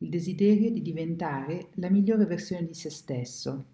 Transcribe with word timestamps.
il 0.00 0.10
desiderio 0.10 0.70
di 0.70 0.80
diventare 0.80 1.70
la 1.74 1.90
migliore 1.90 2.24
versione 2.24 2.64
di 2.64 2.74
se 2.74 2.88
stesso. 2.88 3.64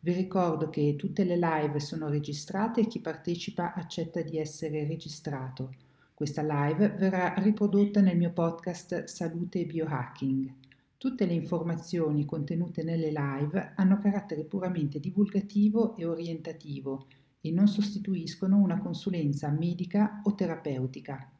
Vi 0.00 0.12
ricordo 0.12 0.70
che 0.70 0.96
tutte 0.96 1.24
le 1.24 1.36
live 1.36 1.80
sono 1.80 2.08
registrate 2.08 2.80
e 2.80 2.86
chi 2.86 3.00
partecipa 3.00 3.74
accetta 3.74 4.22
di 4.22 4.38
essere 4.38 4.86
registrato. 4.86 5.74
Questa 6.14 6.40
live 6.42 6.94
verrà 6.96 7.34
riprodotta 7.36 8.00
nel 8.00 8.16
mio 8.16 8.32
podcast 8.32 9.04
Salute 9.04 9.60
e 9.60 9.66
Biohacking. 9.66 10.52
Tutte 10.96 11.26
le 11.26 11.34
informazioni 11.34 12.24
contenute 12.24 12.82
nelle 12.82 13.12
live 13.14 13.72
hanno 13.76 13.98
carattere 13.98 14.44
puramente 14.44 14.98
divulgativo 14.98 15.94
e 15.96 16.06
orientativo 16.06 17.06
e 17.42 17.50
non 17.50 17.68
sostituiscono 17.68 18.56
una 18.56 18.78
consulenza 18.78 19.50
medica 19.50 20.22
o 20.24 20.34
terapeutica. 20.34 21.35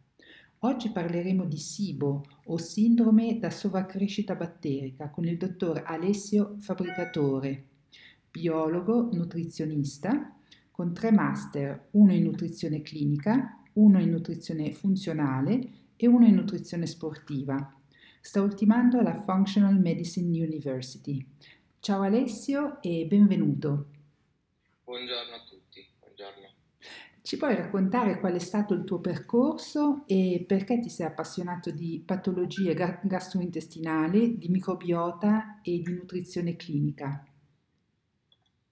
Oggi 0.61 0.91
parleremo 0.91 1.45
di 1.45 1.59
SIBO 1.59 2.25
o 2.47 2.57
sindrome 2.57 3.39
da 3.39 3.51
sovracrescita 3.51 4.35
batterica 4.35 5.11
con 5.11 5.27
il 5.27 5.37
dottor 5.37 5.83
Alessio 5.85 6.57
Fabricatore, 6.61 7.67
biologo 8.31 9.11
nutrizionista 9.13 10.35
con 10.71 10.95
tre 10.95 11.13
master, 11.13 11.89
uno 11.93 12.15
in 12.15 12.23
nutrizione 12.23 12.81
clinica, 12.81 13.63
uno 13.75 14.01
in 14.01 14.11
nutrizione 14.11 14.73
funzionale 14.73 15.69
e 15.95 16.07
uno 16.07 16.27
in 16.27 16.35
nutrizione 16.35 16.87
sportiva. 16.87 17.75
Sta 18.21 18.41
ultimando 18.41 18.99
alla 18.99 19.15
Functional 19.15 19.79
Medicine 19.79 20.43
University. 20.43 21.25
Ciao 21.81 22.01
Alessio 22.01 22.81
e 22.81 23.05
benvenuto. 23.07 23.89
Buongiorno 24.85 25.35
a 25.35 25.45
tutti, 25.47 25.87
buongiorno. 26.01 26.56
Ci 27.27 27.39
puoi 27.39 27.57
raccontare 27.57 28.21
qual 28.21 28.35
è 28.35 28.39
stato 28.39 28.73
il 28.73 28.85
tuo 28.85 29.01
percorso 29.01 30.05
e 30.07 30.45
perché 30.47 30.79
ti 30.79 30.89
sei 30.89 31.07
appassionato 31.07 31.73
di 31.73 32.01
patologie 32.07 32.73
gastrointestinali, 32.73 34.39
di 34.39 34.47
microbiota 34.47 35.59
e 35.61 35.81
di 35.81 35.93
nutrizione 35.93 36.55
clinica? 36.55 37.27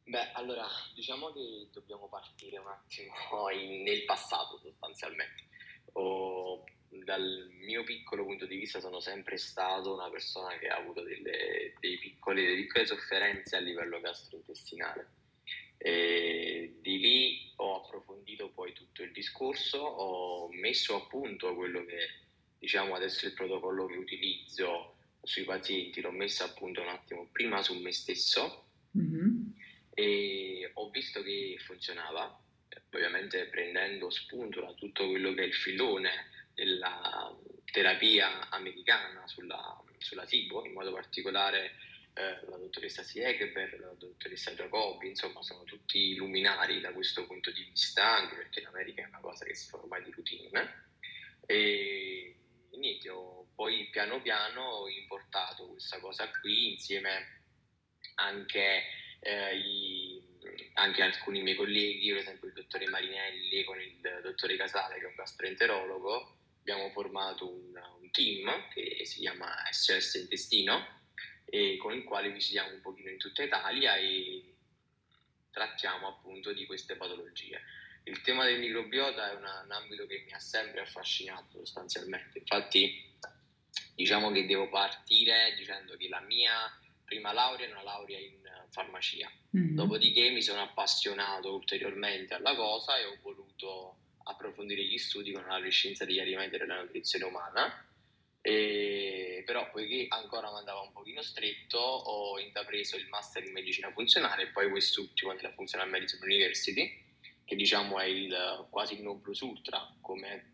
Beh, 0.05 0.31
allora, 0.35 0.69
diciamo 0.95 1.33
che 1.33 1.67
dobbiamo 1.73 2.07
partire 2.07 2.59
un 2.59 2.69
attimo 2.69 3.51
in, 3.51 3.83
nel 3.83 4.05
passato 4.05 4.57
sostanzialmente. 4.59 5.49
O, 5.95 6.63
dal 6.91 7.49
mio 7.67 7.83
piccolo 7.83 8.23
punto 8.23 8.47
di 8.47 8.57
vista 8.57 8.79
sono 8.79 9.01
sempre 9.01 9.37
stato 9.37 9.95
una 9.95 10.09
persona 10.11 10.57
che 10.59 10.69
ha 10.69 10.77
avuto 10.77 11.03
delle, 11.03 11.75
dei 11.81 11.99
piccoli, 11.99 12.45
delle 12.45 12.55
piccole 12.63 12.87
sofferenze 12.87 13.57
a 13.57 13.59
livello 13.59 13.99
gastrointestinale 13.99 15.23
e 15.87 16.77
di 16.81 16.99
lì 16.99 17.53
ho 17.57 17.85
approfondito 17.85 18.49
poi 18.49 18.73
tutto 18.73 19.03
il 19.03 19.13
discorso, 19.13 19.77
ho 19.77 20.49
messo 20.51 20.97
a 20.97 21.07
punto 21.07 21.55
quello 21.55 21.85
che 21.85 22.09
diciamo 22.59 22.95
adesso 22.95 23.27
il 23.27 23.35
protocollo 23.35 23.85
che 23.85 23.97
utilizzo 23.97 24.97
sui 25.23 25.45
pazienti, 25.45 26.01
l'ho 26.01 26.11
messo 26.11 26.43
a 26.43 26.53
punto 26.55 26.81
un 26.81 26.89
attimo 26.89 27.29
prima 27.31 27.63
su 27.63 27.79
me 27.81 27.93
stesso 27.93 28.69
mm-hmm. 28.97 29.49
e 29.93 30.71
ho 30.73 30.89
visto 30.89 31.23
che 31.23 31.59
funzionava, 31.63 32.35
ovviamente 32.91 33.45
prendendo 33.49 34.09
spunto 34.09 34.63
da 34.63 34.73
tutto 34.73 35.07
quello 35.07 35.35
che 35.35 35.43
è 35.43 35.47
il 35.47 35.55
filone 35.55 36.31
della 36.55 37.37
terapia 37.71 38.49
americana 38.49 39.27
sulla, 39.27 39.79
sulla 39.99 40.27
SIBO, 40.27 40.65
in 40.65 40.73
modo 40.73 40.95
particolare 40.95 41.73
eh, 42.15 42.41
la 42.49 42.57
dottoressa 42.57 43.03
Siegeber, 43.03 43.79
la 43.81 43.95
dottoressa 43.99 44.55
Giacobbi, 44.55 45.09
insomma 45.09 45.43
sono 45.43 45.65
tutti 45.65 46.15
luminari 46.15 46.81
da 46.81 46.93
questo 46.93 47.27
punto 47.27 47.51
di 47.51 47.65
vista, 47.65 48.19
anche 48.19 48.37
perché 48.37 48.61
in 48.61 48.67
America 48.67 49.03
è 49.03 49.09
una 49.09 49.21
cosa 49.21 49.45
che 49.45 49.55
si 49.55 49.69
fa 49.69 49.79
ormai 49.79 50.03
di 50.05 50.13
routine. 50.13 50.83
E 51.47 52.37
niente, 52.71 53.11
ho 53.11 53.49
poi 53.55 53.89
piano 53.91 54.21
piano 54.21 54.63
ho 54.63 54.89
importato 54.89 55.69
questa 55.69 55.99
cosa 56.01 56.29
qui 56.41 56.73
insieme 56.73 57.43
anche, 58.17 58.83
eh, 59.21 59.57
i, 59.57 60.23
anche 60.75 61.03
alcuni 61.03 61.43
miei 61.43 61.57
colleghi, 61.57 62.11
per 62.11 62.19
esempio 62.19 62.49
il 62.49 62.55
dottore 62.55 62.89
Marinelli 62.89 63.65
con 63.65 63.81
il 63.81 64.21
dottore 64.23 64.57
Casale 64.57 64.99
che 64.99 65.05
è 65.05 65.09
un 65.09 65.15
gastroenterologo, 65.15 66.37
abbiamo 66.61 66.91
formato 66.91 67.49
un, 67.49 67.81
un 68.01 68.11
team 68.11 68.69
che 68.73 69.05
si 69.05 69.21
chiama 69.21 69.53
SOS 69.71 70.15
Intestino 70.15 71.03
e 71.45 71.77
con 71.77 71.93
il 71.93 72.05
quale 72.05 72.31
visitiamo 72.31 72.75
un 72.75 72.81
pochino 72.81 73.11
in 73.11 73.19
tutta 73.19 73.43
Italia 73.43 73.97
e 73.97 74.55
trattiamo 75.51 76.09
appunto 76.09 76.53
di 76.53 76.67
queste 76.67 76.97
patologie. 76.97 77.61
Il 78.05 78.21
tema 78.21 78.45
del 78.45 78.59
microbiota 78.59 79.31
è 79.31 79.35
una, 79.35 79.63
un 79.65 79.73
ambito 79.73 80.07
che 80.07 80.25
mi 80.27 80.33
ha 80.33 80.39
sempre 80.39 80.81
affascinato 80.81 81.59
sostanzialmente, 81.59 82.39
infatti 82.39 83.13
diciamo 83.95 84.31
che 84.31 84.47
devo 84.47 84.69
partire 84.69 85.55
dicendo 85.57 85.97
che 85.97 86.09
la 86.09 86.21
mia 86.21 86.53
prima 87.05 87.33
laurea 87.33 87.67
è 87.67 87.71
una 87.71 87.83
laurea 87.83 88.19
in 88.19 88.43
farmacia, 88.71 89.31
mm-hmm. 89.57 89.75
dopodiché 89.75 90.31
mi 90.31 90.43
sono 90.43 90.63
appassionato 90.63 91.55
ulteriormente 91.55 92.35
alla 92.35 92.55
cosa 92.57 92.99
e 92.99 93.05
ho 93.05 93.19
voluto 93.23 93.99
approfondire 94.25 94.83
gli 94.83 94.99
studi 94.99 95.33
con 95.33 95.47
la 95.47 95.69
scienza 95.69 96.05
degli 96.05 96.19
alimenti 96.19 96.57
e 96.57 96.59
della 96.59 96.81
nutrizione 96.81 97.25
umana 97.25 97.87
e, 98.47 99.43
però 99.47 99.71
poiché 99.71 100.05
ancora 100.11 100.53
mi 100.53 100.59
andava 100.59 100.81
un 100.81 100.93
pochino 100.93 101.23
stretto 101.23 101.79
ho 101.79 102.39
intrapreso 102.39 102.95
il 102.95 103.09
master 103.09 103.43
in 103.43 103.53
medicina 103.53 103.91
funzionale 103.91 104.43
e 104.43 104.47
poi 104.49 104.69
quest'ultimo 104.69 105.33
nella 105.33 105.51
Functional 105.53 105.89
Medicine 105.89 106.23
University 106.23 107.03
che 107.43 107.57
diciamo 107.57 107.99
è 107.99 108.05
il, 108.05 108.67
quasi 108.69 109.01
il 109.01 109.19
plus 109.23 109.41
ultra 109.41 109.91
come 110.03 110.51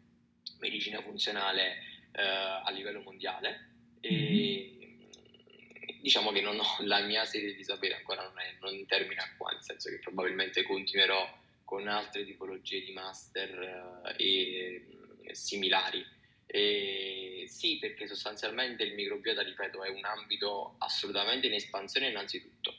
medicina 0.60 1.02
funzionale 1.02 1.82
eh, 2.12 2.22
a 2.22 2.70
livello 2.70 3.00
mondiale 3.00 3.70
e 3.98 4.12
mm-hmm. 4.12 6.00
diciamo 6.00 6.30
che 6.30 6.42
non 6.42 6.60
ho 6.60 6.76
la 6.82 7.00
mia 7.00 7.24
serie 7.24 7.56
di 7.56 7.64
sapere 7.64 7.96
ancora 7.96 8.22
non, 8.22 8.38
è, 8.38 8.54
non 8.60 8.86
termina 8.86 9.24
qua 9.36 9.50
nel 9.50 9.64
senso 9.64 9.90
che 9.90 9.98
probabilmente 9.98 10.62
continuerò 10.62 11.28
con 11.64 11.88
altre 11.88 12.24
tipologie 12.24 12.84
di 12.84 12.92
master 12.92 14.14
eh, 14.16 14.24
e, 14.24 14.86
e 15.22 15.34
similari 15.34 16.18
eh, 16.52 17.44
sì, 17.46 17.78
perché 17.78 18.08
sostanzialmente 18.08 18.82
il 18.82 18.94
microbiota, 18.94 19.42
ripeto, 19.42 19.84
è 19.84 19.90
un 19.90 20.04
ambito 20.04 20.74
assolutamente 20.78 21.46
in 21.46 21.54
espansione 21.54 22.08
innanzitutto. 22.08 22.74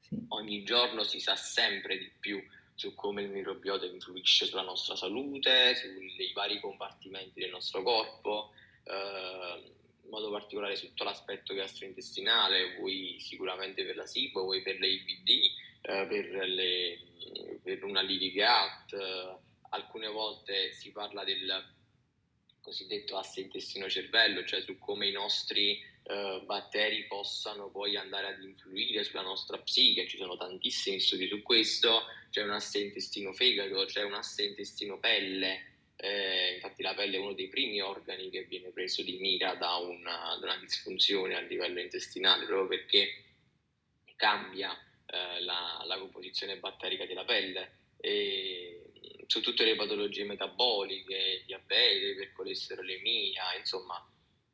Sì. 0.00 0.16
Ogni 0.28 0.62
giorno 0.64 1.02
si 1.02 1.20
sa 1.20 1.36
sempre 1.36 1.98
di 1.98 2.10
più 2.18 2.42
su 2.74 2.94
come 2.94 3.22
il 3.22 3.28
microbiota 3.28 3.84
influisce 3.84 4.46
sulla 4.46 4.62
nostra 4.62 4.96
salute, 4.96 5.74
sui 5.74 6.32
vari 6.32 6.58
compartimenti 6.58 7.40
del 7.40 7.50
nostro 7.50 7.82
corpo, 7.82 8.52
eh, 8.84 9.62
in 10.04 10.08
modo 10.08 10.30
particolare 10.30 10.74
su 10.76 10.86
tutto 10.88 11.04
l'aspetto 11.04 11.52
gastrointestinale, 11.52 12.78
voi 12.78 13.18
sicuramente 13.20 13.84
per 13.84 13.96
la 13.96 14.06
SIBO, 14.06 14.44
voi 14.44 14.62
per 14.62 14.78
le 14.78 14.88
IBD, 14.88 15.28
eh, 15.82 16.06
per, 16.06 16.48
le, 16.48 16.98
per 17.62 17.84
una 17.84 18.00
Lily 18.00 18.32
Gut, 18.32 18.94
eh, 18.94 19.36
alcune 19.68 20.08
volte 20.08 20.72
si 20.72 20.90
parla 20.92 21.24
del 21.24 21.80
cosiddetto 22.62 23.18
asse 23.18 23.40
intestino-cervello, 23.40 24.44
cioè 24.44 24.62
su 24.62 24.78
come 24.78 25.08
i 25.08 25.12
nostri 25.12 25.82
eh, 26.04 26.40
batteri 26.44 27.06
possano 27.06 27.68
poi 27.70 27.96
andare 27.96 28.28
ad 28.28 28.42
influire 28.42 29.04
sulla 29.04 29.22
nostra 29.22 29.58
psiche. 29.58 30.06
Ci 30.06 30.16
sono 30.16 30.36
tantissimi 30.36 30.98
studi 30.98 31.28
su 31.28 31.42
questo, 31.42 32.04
c'è 32.30 32.42
un 32.42 32.50
asse 32.50 32.78
intestino-fegato, 32.78 33.84
c'è 33.84 34.02
un 34.02 34.14
asse 34.14 34.44
intestino-pelle. 34.44 35.66
Eh, 35.96 36.54
infatti 36.54 36.82
la 36.82 36.94
pelle 36.94 37.16
è 37.16 37.20
uno 37.20 37.34
dei 37.34 37.48
primi 37.48 37.80
organi 37.80 38.30
che 38.30 38.44
viene 38.44 38.70
preso 38.70 39.02
di 39.02 39.18
mira 39.18 39.54
da 39.54 39.76
una, 39.76 40.36
da 40.40 40.46
una 40.46 40.56
disfunzione 40.56 41.36
a 41.36 41.40
livello 41.40 41.80
intestinale, 41.80 42.46
proprio 42.46 42.78
perché 42.78 43.24
cambia 44.16 44.72
eh, 45.06 45.40
la, 45.42 45.82
la 45.86 45.98
composizione 45.98 46.58
batterica 46.58 47.06
della 47.06 47.24
pelle. 47.24 47.80
E, 48.00 48.81
su 49.32 49.40
tutte 49.40 49.64
le 49.64 49.76
patologie 49.76 50.24
metaboliche, 50.24 51.42
diabete, 51.46 52.10
ipercolesterolemia, 52.10 53.56
insomma, 53.58 53.94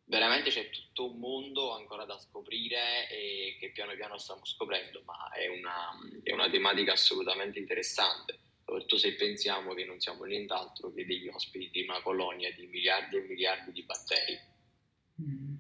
veramente 0.04 0.50
c'è 0.50 0.70
tutto 0.70 1.10
un 1.10 1.19
mondo 1.19 1.72
ancora 1.75 2.04
da 2.04 2.16
scoprire 2.16 3.10
e 3.10 3.56
che 3.58 3.72
piano 3.72 3.92
piano 3.96 4.16
stiamo 4.19 4.44
scoprendo, 4.44 5.02
ma 5.04 5.32
è 5.32 5.48
una, 5.48 5.98
è 6.22 6.32
una 6.32 6.48
tematica 6.48 6.92
assolutamente 6.92 7.58
interessante, 7.58 8.38
soprattutto 8.64 8.98
se 8.98 9.16
pensiamo 9.16 9.75
che 9.75 9.84
non 9.84 9.98
siamo 9.98 10.22
nient'altro 10.22 10.94
che 10.94 11.04
degli 11.04 11.26
ospiti 11.26 11.70
di 11.72 11.82
una 11.82 12.00
colonia 12.00 12.52
di 12.52 12.64
miliardi 12.66 13.16
e 13.16 13.22
miliardi 13.22 13.72
di 13.72 13.82
batteri. 13.82 14.38
Mm. 15.22 15.54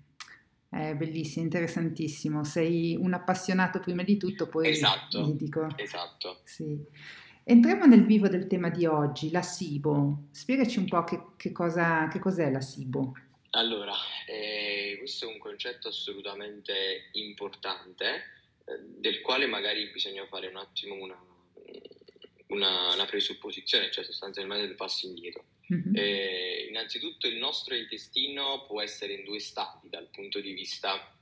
Eh, 0.70 0.94
bellissima, 0.94 1.42
interessantissimo. 1.44 2.44
Sei 2.44 2.94
un 2.94 3.14
appassionato 3.14 3.80
prima 3.80 4.04
di 4.04 4.16
tutto, 4.16 4.48
poi 4.48 4.68
Esatto, 4.68 5.26
medico. 5.26 5.66
esatto. 5.76 6.42
Sì. 6.44 6.78
Entriamo 7.50 7.86
nel 7.86 8.04
vivo 8.04 8.28
del 8.28 8.46
tema 8.46 8.68
di 8.68 8.84
oggi, 8.84 9.30
la 9.30 9.40
SIBO. 9.40 10.28
Spiegaci 10.32 10.80
un 10.80 10.84
po' 10.86 11.02
che, 11.04 11.18
che 11.38 11.50
cosa, 11.50 12.06
che 12.08 12.18
cos'è 12.18 12.50
la 12.50 12.60
SIBO. 12.60 13.14
Allora, 13.52 13.94
eh, 14.26 14.96
questo 14.98 15.26
è 15.26 15.32
un 15.32 15.38
concetto 15.38 15.88
assolutamente 15.88 17.08
importante, 17.12 18.04
eh, 18.66 18.78
del 18.98 19.22
quale 19.22 19.46
magari 19.46 19.90
bisogna 19.90 20.26
fare 20.26 20.48
un 20.48 20.56
attimo 20.56 20.94
una, 20.96 21.18
una, 22.48 22.92
una 22.92 23.06
presupposizione, 23.06 23.90
cioè 23.90 24.04
sostanzialmente 24.04 24.66
due 24.66 24.76
passi 24.76 25.06
indietro. 25.06 25.46
Mhm. 25.68 25.96
Eh, 25.96 26.66
innanzitutto 26.68 27.28
il 27.28 27.38
nostro 27.38 27.74
intestino 27.74 28.66
può 28.66 28.82
essere 28.82 29.14
in 29.14 29.24
due 29.24 29.38
stati 29.38 29.88
dal 29.88 30.10
punto 30.10 30.38
di 30.40 30.52
vista 30.52 31.16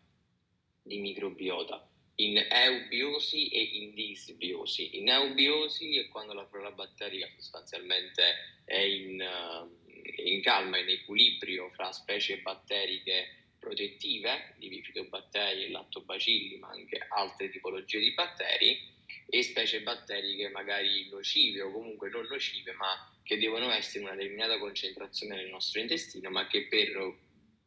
di 0.82 0.98
microbiota, 0.98 1.88
in 2.16 2.44
eubiosi 2.50 3.46
e 3.46 3.60
in 3.62 3.94
disbiosi. 3.94 4.45
In 4.92 5.08
eubiosi 5.08 5.96
è 5.96 6.08
quando 6.08 6.32
la 6.32 6.46
flora 6.46 6.72
batterica 6.72 7.28
sostanzialmente 7.36 8.22
è 8.64 8.78
in, 8.78 9.20
eh, 9.20 10.22
in 10.24 10.42
calma, 10.42 10.78
in 10.78 10.88
equilibrio 10.88 11.70
fra 11.70 11.92
specie 11.92 12.38
batteriche 12.38 13.46
protettive, 13.60 14.54
di 14.58 14.68
bifidobbatteri 14.68 15.64
e 15.64 15.70
lattobacilli, 15.70 16.58
ma 16.58 16.70
anche 16.70 16.98
altre 17.08 17.48
tipologie 17.48 18.00
di 18.00 18.12
batteri, 18.12 18.94
e 19.28 19.42
specie 19.42 19.82
batteriche 19.82 20.48
magari 20.50 21.08
nocive 21.10 21.62
o 21.62 21.70
comunque 21.70 22.08
non 22.10 22.26
nocive, 22.28 22.72
ma 22.72 23.18
che 23.22 23.38
devono 23.38 23.70
essere 23.70 24.00
in 24.00 24.04
una 24.06 24.14
determinata 24.14 24.58
concentrazione 24.58 25.36
nel 25.36 25.50
nostro 25.50 25.80
intestino, 25.80 26.30
ma 26.30 26.46
che 26.46 26.66
per 26.66 27.14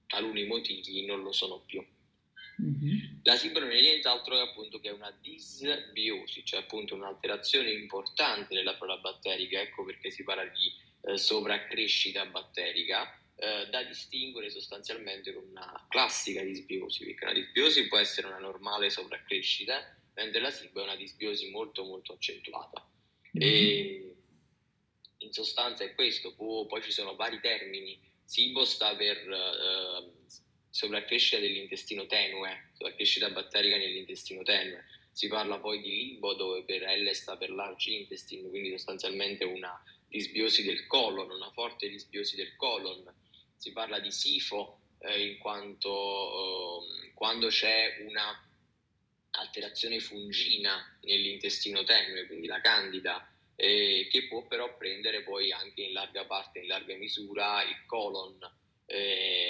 taluni 0.07 0.45
motivi 0.45 1.05
non 1.05 1.21
lo 1.21 1.31
sono 1.31 1.61
più. 1.65 1.85
Mhm. 2.59 3.21
La 3.23 3.35
SIBO 3.35 3.59
non 3.59 3.71
è 3.71 3.79
nient'altro 3.79 4.35
che 4.35 4.41
appunto 4.41 4.79
che 4.79 4.89
una 4.89 5.11
disbiosi, 5.21 6.43
cioè 6.43 6.61
appunto 6.61 6.95
un'alterazione 6.95 7.71
importante 7.71 8.53
nella 8.53 8.75
flora 8.75 8.97
batterica, 8.97 9.61
ecco 9.61 9.85
perché 9.85 10.11
si 10.11 10.23
parla 10.23 10.45
di 10.45 10.71
eh, 11.01 11.17
sovraccrescita 11.17 12.25
batterica, 12.25 13.17
eh, 13.35 13.67
da 13.69 13.83
distinguere 13.83 14.49
sostanzialmente 14.49 15.33
con 15.33 15.45
una 15.47 15.85
classica 15.89 16.43
disbiosi, 16.43 17.05
perché 17.05 17.23
una 17.23 17.33
disbiosi 17.33 17.87
può 17.87 17.97
essere 17.97 18.27
una 18.27 18.39
normale 18.39 18.89
sovraccrescita, 18.89 19.97
mentre 20.15 20.41
la 20.41 20.49
SIBO 20.51 20.81
è 20.81 20.83
una 20.83 20.95
disbiosi 20.95 21.49
molto 21.49 21.83
molto 21.85 22.13
accentuata. 22.13 22.85
Mhm. 23.31 23.41
E 23.41 24.15
in 25.19 25.31
sostanza 25.31 25.83
è 25.83 25.93
questo, 25.95 26.33
Può- 26.35 26.65
poi 26.65 26.81
ci 26.81 26.91
sono 26.91 27.15
vari 27.15 27.39
termini. 27.39 27.97
SIBO 28.25 28.65
sta 28.65 28.95
per 28.95 29.17
eh, 29.17 30.11
sovraccrescita 30.69 31.39
dell'intestino 31.39 32.05
tenue, 32.05 32.71
sovraccrescita 32.77 33.29
batterica 33.29 33.77
nell'intestino 33.77 34.43
tenue. 34.43 34.85
Si 35.11 35.27
parla 35.27 35.59
poi 35.59 35.81
di 35.81 35.89
libo, 35.89 36.33
dove 36.33 36.63
per 36.63 36.83
L 36.83 37.09
sta 37.11 37.35
per 37.35 37.49
large 37.49 37.91
intestine, 37.91 38.47
quindi 38.47 38.69
sostanzialmente 38.69 39.43
una 39.43 39.81
disbiosi 40.07 40.63
del 40.63 40.87
colon, 40.87 41.29
una 41.29 41.51
forte 41.51 41.89
disbiosi 41.89 42.35
del 42.35 42.55
colon. 42.55 43.03
Si 43.57 43.71
parla 43.71 43.99
di 43.99 44.11
sifo, 44.11 44.79
eh, 44.99 45.27
in 45.27 45.37
quanto 45.37 46.81
eh, 46.81 47.11
quando 47.13 47.47
c'è 47.47 48.05
una 48.07 48.43
alterazione 49.31 49.99
fungina 49.99 50.97
nell'intestino 51.01 51.83
tenue, 51.83 52.25
quindi 52.25 52.47
la 52.47 52.61
candida, 52.61 53.31
eh, 53.55 54.07
che 54.09 54.27
può 54.27 54.47
però 54.47 54.77
prendere 54.77 55.21
poi 55.23 55.51
anche 55.51 55.81
in 55.81 55.93
larga 55.93 56.25
parte, 56.25 56.59
in 56.59 56.67
larga 56.67 56.95
misura, 56.95 57.61
il 57.63 57.85
colon. 57.85 58.37
Eh, 58.85 59.48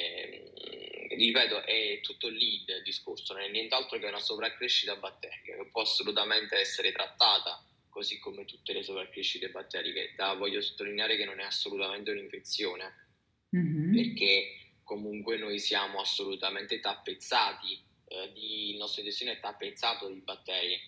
ripeto, 1.25 1.65
è 1.65 1.99
tutto 2.01 2.27
lì 2.29 2.63
il 2.65 2.81
discorso, 2.83 3.33
non 3.33 3.43
è 3.43 3.49
nient'altro 3.49 3.97
che 3.99 4.05
una 4.05 4.19
sovraccrescita 4.19 4.95
batterica 4.97 5.55
che 5.55 5.69
può 5.71 5.81
assolutamente 5.81 6.55
essere 6.57 6.91
trattata 6.91 7.63
così 7.89 8.19
come 8.19 8.45
tutte 8.45 8.73
le 8.73 8.83
sovraccrescite 8.83 9.49
batteriche. 9.49 10.13
Da, 10.15 10.33
voglio 10.33 10.61
sottolineare 10.61 11.17
che 11.17 11.25
non 11.25 11.39
è 11.39 11.43
assolutamente 11.43 12.11
un'infezione, 12.11 13.07
Mhm. 13.49 13.93
perché 13.93 14.73
comunque 14.83 15.37
noi 15.37 15.59
siamo 15.59 15.99
assolutamente 15.99 16.79
tappezzati, 16.79 17.83
eh, 18.07 18.31
di- 18.31 18.71
il 18.71 18.77
nostro 18.77 19.01
intestino 19.01 19.31
è 19.31 19.39
tappezzato 19.39 20.07
di 20.07 20.19
batteri 20.21 20.79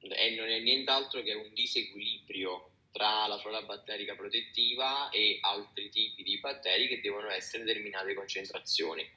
e 0.00 0.34
non 0.34 0.48
è 0.48 0.58
nient'altro 0.60 1.22
che 1.22 1.34
un 1.34 1.52
disequilibrio 1.52 2.70
tra 2.90 3.26
la 3.26 3.38
flora 3.38 3.62
batterica 3.62 4.14
protettiva 4.16 5.10
e 5.10 5.38
altri 5.40 5.88
tipi 5.90 6.22
di 6.22 6.38
batteri 6.40 6.88
che 6.88 7.00
devono 7.00 7.30
essere 7.30 7.58
in 7.60 7.66
determinate 7.66 8.14
concentrazioni. 8.14 9.08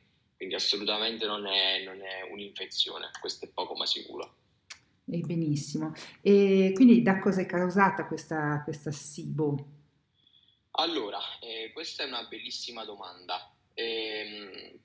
Quindi 0.41 0.57
assolutamente 0.57 1.27
non 1.27 1.45
è, 1.45 1.83
non 1.83 2.01
è 2.01 2.23
un'infezione, 2.31 3.11
questo 3.19 3.45
è 3.45 3.49
poco 3.49 3.75
ma 3.75 3.85
sicuro. 3.85 4.37
E 5.07 5.19
benissimo. 5.19 5.93
E 6.23 6.71
quindi 6.73 7.03
da 7.03 7.19
cosa 7.19 7.41
è 7.41 7.45
causata 7.45 8.07
questa, 8.07 8.61
questa 8.63 8.89
SIBO? 8.91 9.65
Allora, 10.71 11.19
eh, 11.41 11.69
questa 11.73 12.01
è 12.01 12.07
una 12.07 12.23
bellissima 12.23 12.83
domanda. 12.85 13.53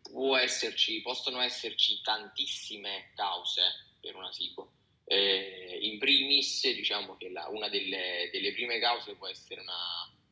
Può 0.02 0.36
esserci, 0.36 1.00
possono 1.00 1.40
esserci 1.40 2.02
tantissime 2.02 3.12
cause 3.14 3.62
per 3.98 4.14
una 4.14 4.30
SIBO. 4.30 4.70
Eh, 5.06 5.78
in 5.80 5.98
primis, 5.98 6.64
diciamo 6.74 7.16
che 7.16 7.30
la- 7.30 7.48
una 7.48 7.70
delle, 7.70 8.28
delle 8.30 8.52
prime 8.52 8.78
cause 8.78 9.14
può 9.14 9.26
essere 9.26 9.62
una, 9.62 9.72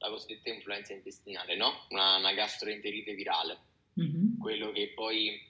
la 0.00 0.08
cosiddetta 0.10 0.50
influenza 0.50 0.92
intestinale, 0.92 1.56
no? 1.56 1.86
Una, 1.88 2.16
una 2.16 2.34
gastroenterite 2.34 3.14
virale, 3.14 3.58
Mhm. 3.96 4.33
Quello 4.44 4.72
che 4.72 4.92
poi 4.94 5.42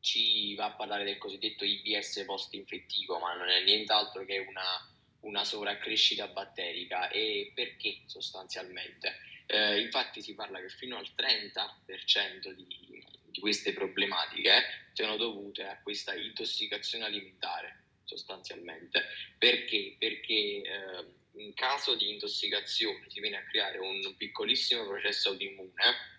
ci 0.00 0.56
va 0.56 0.64
a 0.64 0.74
parlare 0.74 1.04
del 1.04 1.16
cosiddetto 1.16 1.64
IBS 1.64 2.24
post-infettivo, 2.26 3.20
ma 3.20 3.34
non 3.34 3.48
è 3.48 3.62
nient'altro 3.62 4.24
che 4.24 4.38
una, 4.38 4.64
una 5.20 5.44
sovraccrescita 5.44 6.26
batterica. 6.26 7.08
E 7.08 7.52
perché 7.54 8.02
sostanzialmente? 8.06 9.14
Eh, 9.46 9.80
infatti 9.80 10.20
si 10.20 10.34
parla 10.34 10.60
che 10.60 10.70
fino 10.70 10.96
al 10.96 11.08
30% 11.16 12.50
di, 12.50 12.66
di 13.30 13.40
queste 13.40 13.72
problematiche 13.72 14.90
siano 14.92 15.16
dovute 15.16 15.62
a 15.62 15.80
questa 15.80 16.16
intossicazione 16.16 17.04
alimentare, 17.04 17.84
sostanzialmente. 18.02 19.04
Perché? 19.38 19.94
Perché 20.00 20.32
eh, 20.34 21.06
in 21.34 21.54
caso 21.54 21.94
di 21.94 22.10
intossicazione 22.10 23.08
si 23.08 23.20
viene 23.20 23.36
a 23.36 23.44
creare 23.44 23.78
un 23.78 24.16
piccolissimo 24.16 24.84
processo 24.84 25.28
autoimmune 25.28 26.10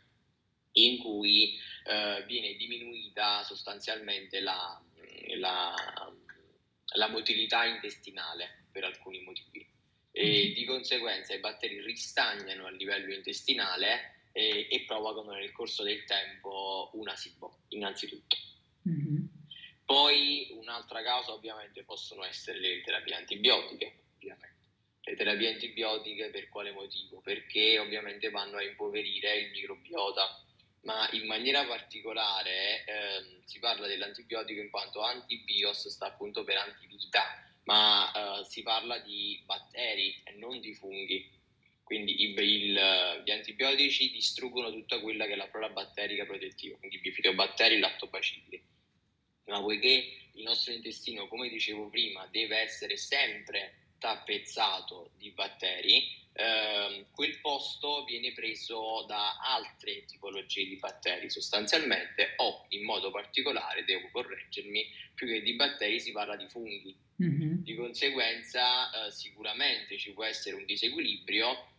in 0.74 0.98
cui 1.00 1.58
eh, 1.86 2.24
viene 2.26 2.56
diminuita 2.56 3.44
sostanzialmente 3.44 4.40
la, 4.40 4.82
la, 5.38 5.74
la 6.96 7.08
motilità 7.10 7.66
intestinale 7.66 8.68
per 8.72 8.84
alcuni 8.84 9.22
motivi 9.22 9.68
e 10.12 10.48
Mhm. 10.48 10.54
di 10.54 10.66
conseguenza 10.66 11.34
i 11.34 11.40
batteri 11.40 11.82
ristagnano 11.82 12.68
a 12.68 12.72
livello 12.72 13.14
intestinale 13.14 14.28
e, 14.32 14.68
e 14.70 14.84
provocano 14.86 15.32
nel 15.34 15.52
corso 15.52 15.84
del 15.84 16.06
tempo 16.06 16.92
una 16.94 17.16
SIBO, 17.16 17.66
innanzitutto. 17.70 18.38
Mhm. 18.84 19.30
Poi 19.86 20.50
un'altra 20.52 21.02
causa 21.04 21.34
ovviamente 21.34 21.84
possono 21.84 22.24
essere 22.24 22.60
le 22.60 22.82
terapie 22.82 23.16
antibiotiche, 23.16 24.04
ovviamente. 24.16 24.52
Le 25.02 25.16
terapie 25.16 25.52
antibiotiche 25.52 26.30
per 26.30 26.48
quale 26.48 26.72
motivo? 26.72 27.20
Perché 27.22 27.78
ovviamente 27.80 28.30
vanno 28.30 28.58
a 28.58 28.64
impoverire 28.64 29.36
il 29.38 29.52
microbiota, 29.52 30.26
ma 30.84 31.10
in 31.12 31.26
maniera 31.26 31.66
particolare 31.66 32.84
ehm, 32.86 33.44
si 33.46 33.60
parla 33.60 33.88
dell'antibiotico 33.88 34.62
in 34.62 34.70
quanto 34.70 35.02
antibios 35.02 35.88
sta 35.88 36.08
appunto 36.08 36.44
per 36.44 36.58
antivita, 36.58 37.24
ma 37.64 38.40
eh, 38.42 38.46
si 38.46 38.62
parla 38.64 39.00
di 39.00 39.42
batteri 39.46 40.22
e 40.24 40.34
non 40.34 40.60
di 40.60 40.74
funghi. 40.76 41.30
Quindi 41.84 42.24
i- 42.24 42.34
il- 42.34 43.22
gli 43.26 43.32
antibiotici 43.32 44.12
distruggono 44.12 44.72
tutta 44.72 45.00
quella 45.00 45.26
che 45.26 45.34
è 45.34 45.36
la 45.36 45.48
flora 45.50 45.70
batterica 45.70 46.26
protettiva, 46.26 46.78
quindi 46.78 47.00
bifidobbatteri 47.00 47.76
e 47.76 47.80
lattobacilli 47.80 48.64
ma 49.46 49.62
poiché 49.62 50.30
il 50.34 50.44
nostro 50.44 50.74
intestino, 50.74 51.28
come 51.28 51.50
dicevo 51.50 51.90
prima, 51.90 52.26
deve 52.28 52.60
essere 52.60 52.98
sempre 52.98 53.92
tappezzato 54.00 55.12
di 55.18 55.32
batteri, 55.32 56.23
ehm, 56.34 57.06
quel 57.12 57.40
posto 57.40 58.04
viene 58.06 58.34
preso 58.34 59.06
da 59.08 59.38
altre 59.40 60.06
tipologie 60.06 60.66
di 60.66 60.78
batteri 60.78 61.30
sostanzialmente 61.30 62.34
o 62.38 62.66
in 62.70 62.84
modo 62.84 63.12
particolare, 63.12 63.86
devo 63.86 64.10
correggermi, 64.12 64.86
più 65.14 65.28
che 65.28 65.42
di 65.42 65.54
batteri 65.54 66.00
si 66.00 66.12
parla 66.12 66.36
di 66.36 66.48
funghi. 66.50 66.96
Mhm. 67.16 67.64
Di 67.64 67.76
conseguenza 67.76 68.90
eh, 69.06 69.12
sicuramente 69.12 69.98
ci 69.98 70.14
può 70.14 70.24
essere 70.24 70.56
un 70.56 70.66
disequilibrio 70.66 71.72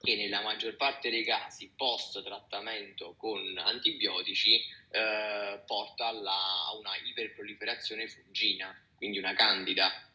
che 0.00 0.14
nella 0.14 0.42
maggior 0.42 0.76
parte 0.76 1.10
dei 1.10 1.24
casi 1.24 1.72
post 1.76 2.22
trattamento 2.22 3.14
con 3.16 3.58
antibiotici 3.58 4.60
eh, 4.90 5.60
porta 5.66 6.06
alla, 6.06 6.66
a 6.68 6.76
una 6.78 6.92
iperproliferazione 7.04 8.06
fungina, 8.06 8.74
quindi 8.96 9.18
una 9.18 9.34
candida. 9.34 10.07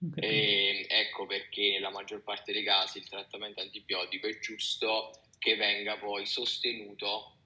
Capito. 0.00 0.26
E 0.26 0.86
ecco 0.88 1.26
perché 1.26 1.72
nella 1.72 1.90
maggior 1.90 2.22
parte 2.22 2.52
dei 2.52 2.64
casi 2.64 2.98
il 2.98 3.08
trattamento 3.08 3.60
antibiotico 3.60 4.26
è 4.26 4.38
giusto 4.38 5.10
che 5.38 5.56
venga 5.56 5.98
poi 5.98 6.24
sostenuto 6.24 7.36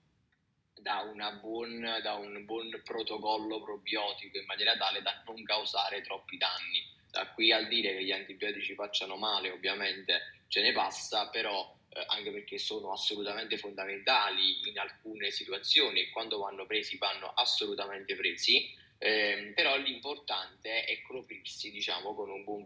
da, 0.78 1.02
buon, 1.40 1.98
da, 2.00 2.14
un 2.14 2.44
buon 2.44 2.80
protocollo 2.84 3.60
probiotico 3.60 4.38
in 4.38 4.44
maniera 4.44 4.76
tale 4.76 5.02
da 5.02 5.20
non 5.26 5.42
causare 5.42 6.00
troppi 6.02 6.36
danni. 6.36 6.92
Da 7.10 7.26
qui 7.32 7.50
al 7.50 7.66
dire 7.66 7.96
che 7.96 8.04
gli 8.04 8.12
antibiotici 8.12 8.74
facciano 8.74 9.16
male, 9.16 9.50
ovviamente 9.50 10.42
ce 10.48 10.62
ne 10.62 10.72
passa, 10.72 11.30
però 11.30 11.76
eh, 11.88 12.04
anche 12.08 12.30
perché 12.30 12.58
sono 12.58 12.92
assolutamente 12.92 13.56
fondamentali 13.56 14.68
in 14.68 14.78
alcune 14.78 15.30
situazioni 15.30 16.00
e 16.00 16.10
quando 16.10 16.38
vanno 16.38 16.66
presi 16.66 16.98
vanno 16.98 17.32
assolutamente 17.34 18.14
presi, 18.14 18.72
eh, 19.04 19.52
però 19.54 19.76
l'importante 19.76 20.84
è 20.84 21.02
coprirsi 21.02 21.70
diciamo, 21.70 22.14
con 22.14 22.30
un 22.30 22.42
buon 22.42 22.64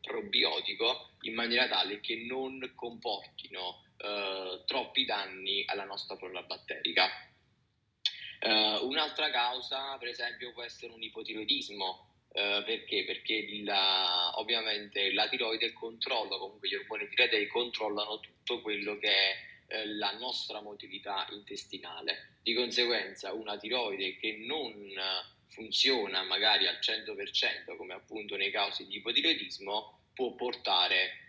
probiotico 0.00 1.10
in 1.22 1.34
maniera 1.34 1.66
tale 1.66 1.98
che 1.98 2.24
non 2.24 2.72
comportino 2.76 3.82
eh, 3.96 4.62
troppi 4.64 5.04
danni 5.04 5.64
alla 5.66 5.82
nostra 5.82 6.16
flora 6.16 6.42
batterica. 6.42 7.10
Uh, 8.38 8.86
un'altra 8.86 9.30
causa, 9.30 9.96
per 9.98 10.08
esempio, 10.08 10.52
può 10.52 10.62
essere 10.62 10.92
un 10.92 11.02
ipotiroidismo. 11.02 12.10
Uh, 12.28 12.62
perché? 12.62 13.04
Perché 13.04 13.48
la, 13.64 14.38
ovviamente 14.38 15.12
la 15.12 15.26
tiroide 15.26 15.72
controlla, 15.72 16.36
comunque 16.36 16.68
gli 16.68 16.74
ormoni 16.74 17.08
tiroidei 17.08 17.48
controllano 17.48 18.20
tutto 18.20 18.60
quello 18.60 18.98
che 18.98 19.10
è 19.10 19.34
eh, 19.68 19.86
la 19.94 20.12
nostra 20.12 20.60
motilità 20.60 21.26
intestinale. 21.30 22.36
Di 22.42 22.54
conseguenza 22.54 23.32
una 23.32 23.56
tiroide 23.56 24.16
che 24.18 24.36
non 24.46 24.94
funziona 25.56 26.22
magari 26.22 26.68
al 26.68 26.78
100% 26.78 27.76
come 27.76 27.94
appunto 27.94 28.36
nei 28.36 28.50
casi 28.50 28.86
di 28.86 28.96
ipotiroidismo 28.96 30.10
può 30.12 30.34
portare 30.34 31.24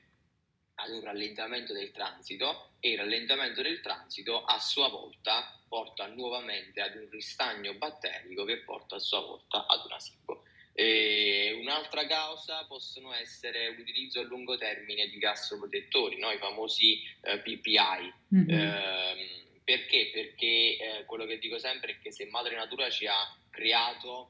ad 0.75 0.91
un 0.91 1.01
rallentamento 1.01 1.73
del 1.73 1.91
transito 1.91 2.73
e 2.79 2.91
il 2.91 2.97
rallentamento 2.97 3.61
del 3.61 3.81
transito 3.81 4.43
a 4.43 4.59
sua 4.59 4.89
volta 4.89 5.57
porta 5.67 6.05
nuovamente 6.07 6.81
ad 6.81 6.95
un 6.95 7.09
ristagno 7.09 7.73
batterico 7.73 8.43
che 8.43 8.59
porta 8.59 8.97
a 8.97 8.99
sua 8.99 9.21
volta 9.21 9.65
ad 9.65 9.85
una 9.85 9.99
SIBO. 9.99 10.43
E 10.73 11.57
un'altra 11.59 12.05
causa 12.05 12.65
possono 12.67 13.11
essere 13.13 13.71
l'utilizzo 13.71 14.19
a 14.19 14.23
lungo 14.23 14.57
termine 14.57 15.07
di 15.07 15.17
gastroprotettori, 15.17 16.19
no? 16.19 16.31
i 16.31 16.37
famosi 16.37 17.01
eh, 17.21 17.39
PPI. 17.39 18.13
Mm-hmm. 18.35 18.49
Eh, 18.49 19.45
perché? 19.63 20.11
Perché 20.13 20.45
eh, 20.45 21.05
quello 21.05 21.25
che 21.25 21.39
dico 21.39 21.57
sempre 21.57 21.93
è 21.93 21.99
che 21.99 22.11
se 22.11 22.27
Madre 22.27 22.55
Natura 22.55 22.89
ci 22.89 23.07
ha 23.07 23.35
creato 23.57 24.29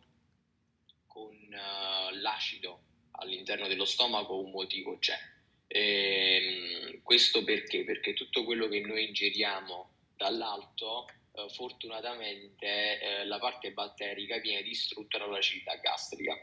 con 1.05 1.35
uh, 1.35 2.15
l'acido 2.21 2.83
all'interno 3.19 3.67
dello 3.67 3.83
stomaco 3.83 4.39
un 4.39 4.51
motivo 4.51 4.97
c'è. 4.99 5.17
E, 5.67 7.01
questo 7.03 7.43
perché? 7.43 7.83
Perché 7.83 8.13
tutto 8.13 8.45
quello 8.45 8.69
che 8.69 8.79
noi 8.79 9.07
ingeriamo 9.07 9.95
dall'alto 10.15 11.07
eh, 11.33 11.49
fortunatamente 11.49 12.99
eh, 12.99 13.25
la 13.25 13.37
parte 13.37 13.73
batterica 13.73 14.37
viene 14.37 14.63
distrutta 14.63 15.17
dall'acidità 15.17 15.75
gastrica. 15.75 16.33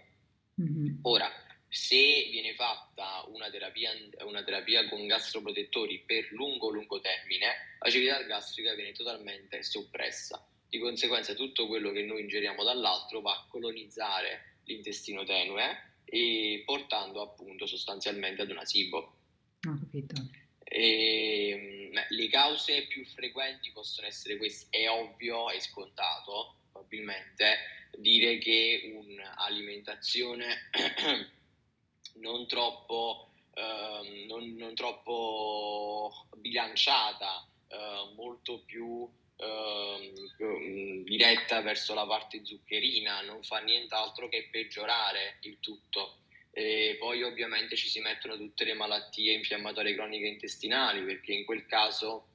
Mm-hmm. 0.61 0.99
Ora, 1.03 1.31
se 1.69 2.29
viene 2.31 2.55
fatta 2.55 3.25
una 3.29 3.51
terapia, 3.51 3.91
una 4.25 4.45
terapia, 4.45 4.87
con 4.89 5.07
gastroprotettori 5.07 6.01
per 6.01 6.31
lungo 6.33 6.69
lungo 6.71 7.01
termine, 7.01 7.79
l'acidità 7.81 8.23
gastrica 8.25 8.75
viene 8.75 8.93
totalmente 8.93 9.63
soppressa. 9.63 10.47
Di 10.75 10.81
conseguenza 10.81 11.35
tutto 11.35 11.69
quello 11.69 11.93
che 11.93 12.03
noi 12.03 12.23
ingeriamo 12.23 12.65
dall'altro 12.65 13.21
va 13.21 13.31
a 13.31 13.47
colonizzare 13.49 14.57
l'intestino 14.65 15.23
tenue 15.23 16.01
e 16.05 16.65
portando 16.67 17.23
appunto 17.23 17.65
sostanzialmente 17.65 18.43
ad 18.43 18.51
una 18.51 18.65
SIBO. 18.65 18.99
Ho 18.99 19.79
capito. 19.79 20.21
E, 20.65 21.49
ehm, 21.93 22.07
le 22.09 22.29
cause 22.29 22.89
più 22.89 23.07
frequenti 23.07 23.71
possono 23.71 24.09
essere 24.09 24.37
queste, 24.37 24.77
è 24.77 24.91
ovvio, 24.91 25.49
è 25.49 25.61
scontato 25.61 26.57
probabilmente 26.73 27.55
dire 27.97 28.39
che 28.39 28.91
un'alimentazione 28.97 30.71
non 32.19 32.49
troppo, 32.49 33.31
eh, 33.55 34.25
non, 34.27 34.57
non 34.57 34.75
troppo 34.75 36.27
bilanciata, 36.37 37.49
eh, 37.69 38.13
molto 38.17 38.65
più 38.65 39.09
eh, 39.37 41.03
diretta 41.05 41.61
verso 41.61 41.95
la 41.95 42.07
parte 42.07 42.45
zuccherina, 42.45 43.23
non 43.23 43.43
fa 43.43 43.59
nient'altro 43.59 44.29
che 44.29 44.49
peggiorare 44.51 45.39
il 45.43 45.59
tutto. 45.61 46.19
E 46.53 46.97
poi 47.01 47.23
ovviamente 47.25 47.75
ci 47.75 47.89
si 47.89 48.01
mettono 48.01 48.37
tutte 48.37 48.65
le 48.65 48.75
malattie 48.75 49.33
infiammatorie 49.33 49.95
croniche 49.95 50.27
intestinali 50.27 51.03
perché 51.03 51.33
in 51.33 51.45
quel 51.45 51.67
caso 51.67 52.29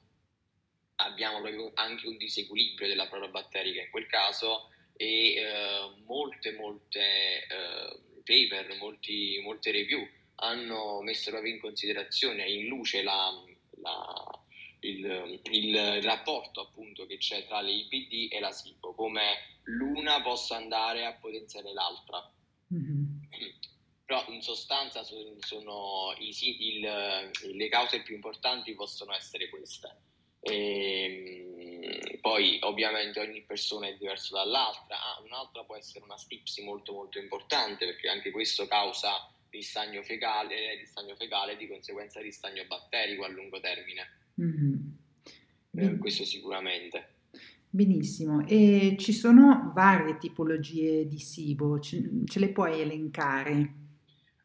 abbiamo 0.96 1.40
proprio 1.40 1.70
anche 1.74 2.06
un 2.06 2.18
disequilibrio 2.18 2.86
della 2.86 3.06
flora 3.06 3.28
batterica 3.28 3.80
in 3.80 3.88
quel 3.88 4.06
caso 4.06 4.68
e 4.94 5.36
eh, 5.36 5.90
molte 6.04 6.52
molte 6.52 7.00
eh, 7.00 7.98
paper, 8.22 8.76
molti, 8.78 9.40
molte 9.42 9.70
review 9.70 10.06
hanno 10.36 11.00
messo 11.00 11.30
proprio 11.30 11.54
in 11.54 11.60
considerazione 11.60 12.48
in 12.48 12.66
luce 12.66 13.02
la, 13.02 13.30
la, 13.76 14.39
il, 14.80 15.40
il, 15.50 16.02
rapporto 16.02 16.60
appunto 16.60 17.06
che 17.06 17.18
c'è 17.18 17.46
tra 17.46 17.60
le 17.60 17.72
IBD 17.72 18.32
e 18.32 18.40
la 18.40 18.52
SIPO, 18.52 18.94
come 18.94 19.58
l'una 19.64 20.20
possa 20.22 20.56
andare 20.56 21.06
a 21.06 21.14
potenziare 21.14 21.72
l'altra. 21.72 22.32
Mm-hmm 22.72 23.18
però 24.10 24.24
in 24.26 24.42
sostanza 24.42 25.04
sono, 25.04 25.36
sono 25.38 26.14
i, 26.18 26.34
il, 26.66 27.30
le 27.54 27.68
cause 27.68 28.02
più 28.02 28.16
importanti 28.16 28.74
possono 28.74 29.14
essere 29.14 29.48
queste. 29.48 29.96
E, 30.40 31.78
ehm, 31.80 32.20
poi 32.20 32.58
ovviamente 32.62 33.20
ogni 33.20 33.42
persona 33.42 33.86
è 33.86 33.94
diversa 33.94 34.34
dall'altra, 34.34 34.96
ah, 34.96 35.20
un'altra 35.22 35.62
può 35.62 35.76
essere 35.76 36.02
una 36.02 36.18
stipsi 36.18 36.64
molto 36.64 36.92
molto 36.92 37.20
importante 37.20 37.86
perché 37.86 38.08
anche 38.08 38.32
questo 38.32 38.66
causa 38.66 39.32
ristagno 39.48 40.02
fecale, 40.02 40.74
ristagno 40.74 41.14
fecale 41.14 41.56
di 41.56 41.68
conseguenza 41.68 42.20
ristagno 42.20 42.64
batterico 42.64 43.22
a 43.22 43.28
lungo 43.28 43.60
termine. 43.60 44.19
Mm-hmm. 44.40 44.74
Eh, 45.76 45.98
questo 45.98 46.24
sicuramente. 46.24 47.14
Benissimo, 47.72 48.44
e 48.48 48.96
ci 48.98 49.12
sono 49.12 49.70
varie 49.72 50.16
tipologie 50.18 51.06
di 51.06 51.20
SIBO, 51.20 51.78
ce, 51.78 52.02
ce 52.24 52.38
le 52.40 52.50
puoi 52.50 52.80
elencare? 52.80 53.74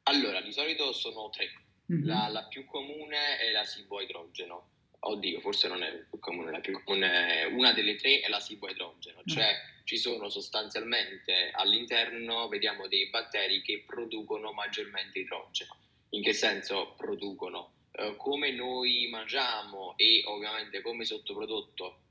Allora, 0.04 0.42
di 0.42 0.52
solito 0.52 0.92
sono 0.92 1.30
tre. 1.30 1.50
Mm-hmm. 1.92 2.06
La, 2.06 2.28
la, 2.28 2.44
più 2.44 2.66
comune 2.66 3.40
è 3.40 3.52
la 3.52 3.64
siboidrogeno. 3.64 4.70
Oddio, 5.00 5.40
forse 5.40 5.68
non 5.68 5.82
è 5.82 5.92
la 5.92 6.04
più 6.10 6.20
comune, 6.20 6.52
la 6.52 6.60
più 6.60 6.80
comune 6.84 7.46
una 7.46 7.74
delle 7.74 7.96
tre 7.96 8.20
è 8.20 8.30
la 8.30 8.40
siboidrogeno, 8.40 9.18
mm-hmm. 9.18 9.38
cioè 9.38 9.54
ci 9.84 9.98
sono 9.98 10.30
sostanzialmente 10.30 11.52
all'interno, 11.54 12.48
vediamo 12.48 12.88
dei 12.88 13.10
batteri 13.10 13.62
che 13.62 13.84
producono 13.86 14.52
maggiormente 14.52 15.20
idrogeno. 15.20 15.76
In 16.10 16.24
che 16.24 16.34
senso 16.34 16.94
producono? 16.98 17.75
Eh, 17.98 18.16
come 18.18 18.52
noi 18.52 19.08
mangiamo 19.10 19.94
e 19.98 20.22
ovviamente 20.26 20.82
come 20.82 21.06
sottoprodotto 21.06 22.02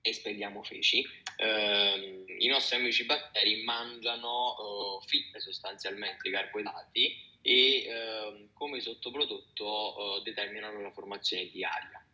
espelliamo 0.00 0.62
feci, 0.62 1.04
eh, 1.36 2.24
i 2.38 2.46
nostri 2.48 2.76
amici 2.76 3.04
batteri 3.04 3.62
mangiano 3.62 5.00
eh, 5.02 5.06
fibre 5.06 5.40
sostanzialmente, 5.40 6.30
carboidrati 6.30 7.30
e 7.40 7.84
eh, 7.84 8.48
come 8.52 8.80
sottoprodotto 8.80 10.18
eh, 10.18 10.22
determinano 10.22 10.80
la 10.80 10.92
formazione 10.92 11.48
di 11.50 11.64
aria. 11.64 12.04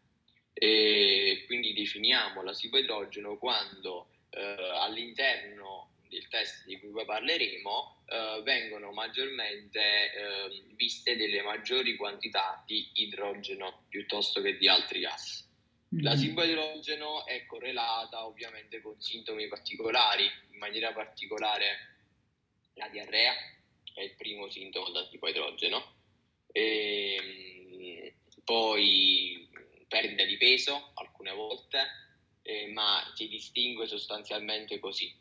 E 0.53 1.45
quindi 1.47 1.73
definiamo 1.73 2.43
l'asiboidrogeno 2.43 3.37
quando 3.39 4.09
eh, 4.31 4.41
all'interno 4.81 5.91
del 6.09 6.27
test 6.29 6.65
di 6.65 6.79
cui 6.81 6.91
poi 6.91 7.05
parleremo 7.05 7.98
eh, 8.09 8.41
vengono 8.43 8.93
maggiormente 8.93 9.81
viste 10.75 11.17
delle 11.17 11.43
maggiori 11.43 11.97
quantità 11.97 12.63
di 12.67 12.91
idrogeno 12.95 13.85
piuttosto 13.89 14.41
che 14.41 14.57
di 14.57 14.69
altri 14.69 15.01
gas. 15.01 15.47
La 15.91 16.11
mm-hmm. 16.11 16.21
siboidrogeno 16.21 17.27
è 17.27 17.47
correlata 17.47 18.27
ovviamente 18.27 18.81
con 18.81 19.01
sintomi 19.01 19.49
particolari, 19.49 20.25
in 20.51 20.59
maniera 20.59 20.93
particolare 20.93 21.97
la 22.75 22.89
diarrea 22.89 23.33
è 23.95 24.03
il 24.03 24.15
primo 24.15 24.49
sintomo 24.49 24.91
da 24.91 25.07
siboidrogeno, 25.09 25.97
e 26.53 27.15
ehm, 27.15 28.13
poi 28.45 29.49
perdita 29.89 30.25
di 30.25 30.37
peso 30.37 30.93
alcune 30.95 31.33
volte, 31.33 31.79
eh, 32.43 32.69
ma 32.69 33.11
si 33.15 33.29
distingue 33.29 33.87
sostanzialmente 33.87 34.79
così. 34.79 35.13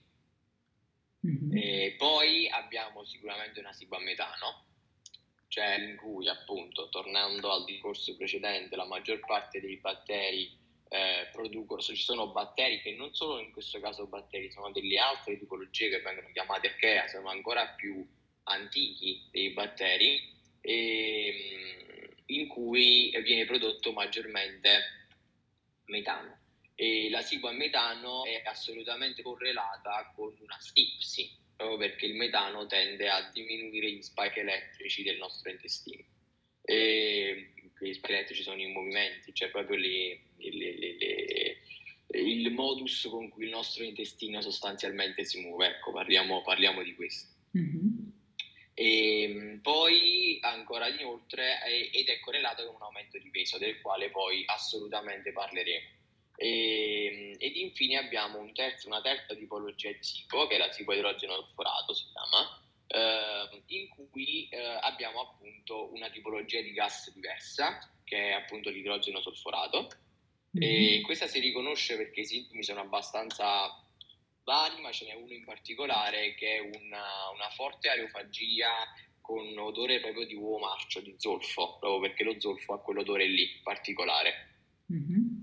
Poi 1.97 2.49
abbiamo 2.49 3.03
sicuramente 3.05 3.59
una 3.59 3.73
SIBO 3.73 3.95
a 3.95 4.01
metano, 4.01 4.65
cioè 5.47 5.77
in 5.79 5.95
cui 5.95 6.27
appunto, 6.27 6.89
tornando 6.89 7.51
al 7.51 7.63
discorso 7.65 8.15
precedente, 8.15 8.75
la 8.75 8.85
maggior 8.85 9.19
parte 9.19 9.59
dei 9.59 9.77
batteri 9.77 10.55
eh, 10.89 11.27
producono, 11.31 11.81
ci 11.81 11.95
sono 11.95 12.27
batteri 12.31 12.81
che 12.81 12.93
non 12.93 13.13
solo 13.13 13.39
in 13.39 13.51
questo 13.51 13.79
caso 13.79 14.07
batteri, 14.07 14.51
sono 14.51 14.71
delle 14.71 14.97
altre 14.97 15.37
tipologie 15.37 15.89
che 15.89 16.01
vengono 16.01 16.29
chiamate 16.31 16.67
archea, 16.67 17.07
sono 17.07 17.29
ancora 17.29 17.67
più 17.69 18.05
antichi 18.43 19.27
dei 19.31 19.51
batteri, 19.51 20.35
e, 20.61 22.15
in 22.27 22.47
cui 22.47 23.11
viene 23.23 23.45
prodotto 23.45 23.91
maggiormente 23.91 25.07
metano. 25.85 26.37
e 26.75 27.09
la 27.09 27.21
SIBO 27.21 27.47
a 27.47 27.53
metano 27.53 28.23
è 28.25 28.43
assolutamente 28.45 29.23
correlata 29.23 30.11
con 30.15 30.35
una 30.39 30.57
stipsi, 30.59 31.45
proprio 31.57 31.77
perché 31.77 32.05
il 32.05 32.15
metano 32.15 32.65
tende 32.67 33.09
a 33.09 33.29
diminuire 33.33 33.91
gli 33.91 34.01
spike 34.01 34.39
elettrici 34.39 35.03
del 35.03 35.17
nostro 35.17 35.51
intestino. 35.51 36.03
E 36.61 37.51
gli 37.79 37.93
spike 37.93 38.13
elettrici 38.13 38.43
sono 38.43 38.61
i 38.61 38.71
movimenti, 38.71 39.33
cioè 39.33 39.49
proprio 39.49 39.75
le, 39.77 40.19
le, 40.37 40.77
le, 40.77 41.57
il 42.21 42.51
modus 42.51 43.07
con 43.09 43.27
cui 43.29 43.45
il 43.45 43.49
nostro 43.49 43.83
intestino 43.83 44.39
sostanzialmente 44.41 45.25
si 45.25 45.41
muove. 45.41 45.67
Ecco, 45.67 45.91
parliamo, 45.91 46.41
parliamo 46.43 46.83
di 46.83 46.95
questo. 46.95 47.33
Mm-hmm. 47.57 48.09
E 48.79 49.59
poi 49.63 50.37
ancora 50.41 50.87
inoltre, 50.87 51.59
ed 51.91 52.07
è 52.07 52.19
correlato 52.19 52.63
con 52.67 52.75
un 52.75 52.83
aumento 52.83 53.17
di 53.17 53.29
peso, 53.31 53.57
del 53.57 53.81
quale 53.81 54.11
poi 54.11 54.43
assolutamente 54.45 55.31
parleremo. 55.31 55.87
E, 56.39 57.35
ed 57.39 57.55
infine 57.55 57.97
abbiamo 57.97 58.39
un 58.39 58.53
terzo, 58.53 58.87
una 58.87 59.01
terza 59.01 59.35
tipologia 59.35 59.91
di 59.91 60.01
cibo, 60.01 60.45
che 60.47 60.55
è 60.55 60.57
la 60.59 60.71
cibo-idrogeno 60.71 61.33
solforato, 61.33 61.93
si 61.93 62.05
chiama, 62.11 62.61
eh, 62.87 63.63
in 63.65 63.89
cui 63.89 64.47
eh, 64.49 64.57
abbiamo 64.81 65.21
appunto 65.21 65.91
una 65.93 66.09
tipologia 66.09 66.61
di 66.61 66.71
gas 66.73 67.11
diversa, 67.11 67.79
che 68.03 68.29
è 68.29 68.31
appunto 68.33 68.69
l'idrogeno 68.69 69.19
solforato. 69.19 69.89
Mm-hmm. 70.57 70.99
E 70.99 71.01
questa 71.01 71.27
si 71.27 71.39
riconosce 71.39 71.97
perché 71.97 72.21
i 72.21 72.25
sintomi 72.25 72.63
sono 72.63 72.81
abbastanza 72.81 73.83
vari, 74.43 74.79
ma 74.79 74.91
ce 74.91 75.05
n'è 75.05 75.13
uno 75.13 75.33
in 75.33 75.43
particolare 75.43 76.35
che 76.35 76.55
è 76.55 76.59
una, 76.59 77.29
una 77.33 77.49
forte 77.49 77.89
aerofagia 77.89 78.69
con 79.19 79.57
odore 79.57 79.99
proprio 79.99 80.25
di 80.25 80.35
uovo 80.35 80.59
marcio, 80.59 81.01
di 81.01 81.15
zolfo, 81.17 81.77
proprio 81.79 81.99
perché 81.99 82.23
lo 82.23 82.39
zolfo 82.39 82.73
ha 82.73 82.79
quell'odore 82.79 83.25
lì 83.25 83.59
particolare. 83.61 84.55
Mm-hmm. 84.93 85.36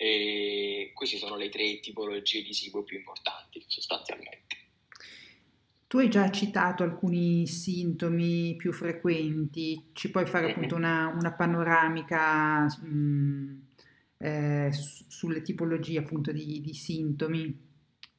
E 0.00 0.92
queste 0.94 1.18
sono 1.18 1.34
le 1.34 1.48
tre 1.48 1.80
tipologie 1.80 2.42
di 2.42 2.54
SIBO 2.54 2.84
più 2.84 2.96
importanti 2.96 3.62
sostanzialmente. 3.66 4.46
Tu 5.88 5.98
hai 5.98 6.08
già 6.08 6.30
citato 6.30 6.84
alcuni 6.84 7.46
sintomi 7.46 8.54
più 8.56 8.72
frequenti, 8.72 9.90
ci 9.94 10.10
puoi 10.10 10.26
fare 10.26 10.50
appunto 10.52 10.76
una, 10.76 11.06
una 11.08 11.32
panoramica 11.32 12.64
mh, 12.64 12.86
mm, 12.86 13.60
eh, 14.18 14.70
sulle 15.08 15.42
tipologie 15.42 15.98
appunto 15.98 16.30
di, 16.30 16.60
di 16.60 16.74
sintomi? 16.74 17.66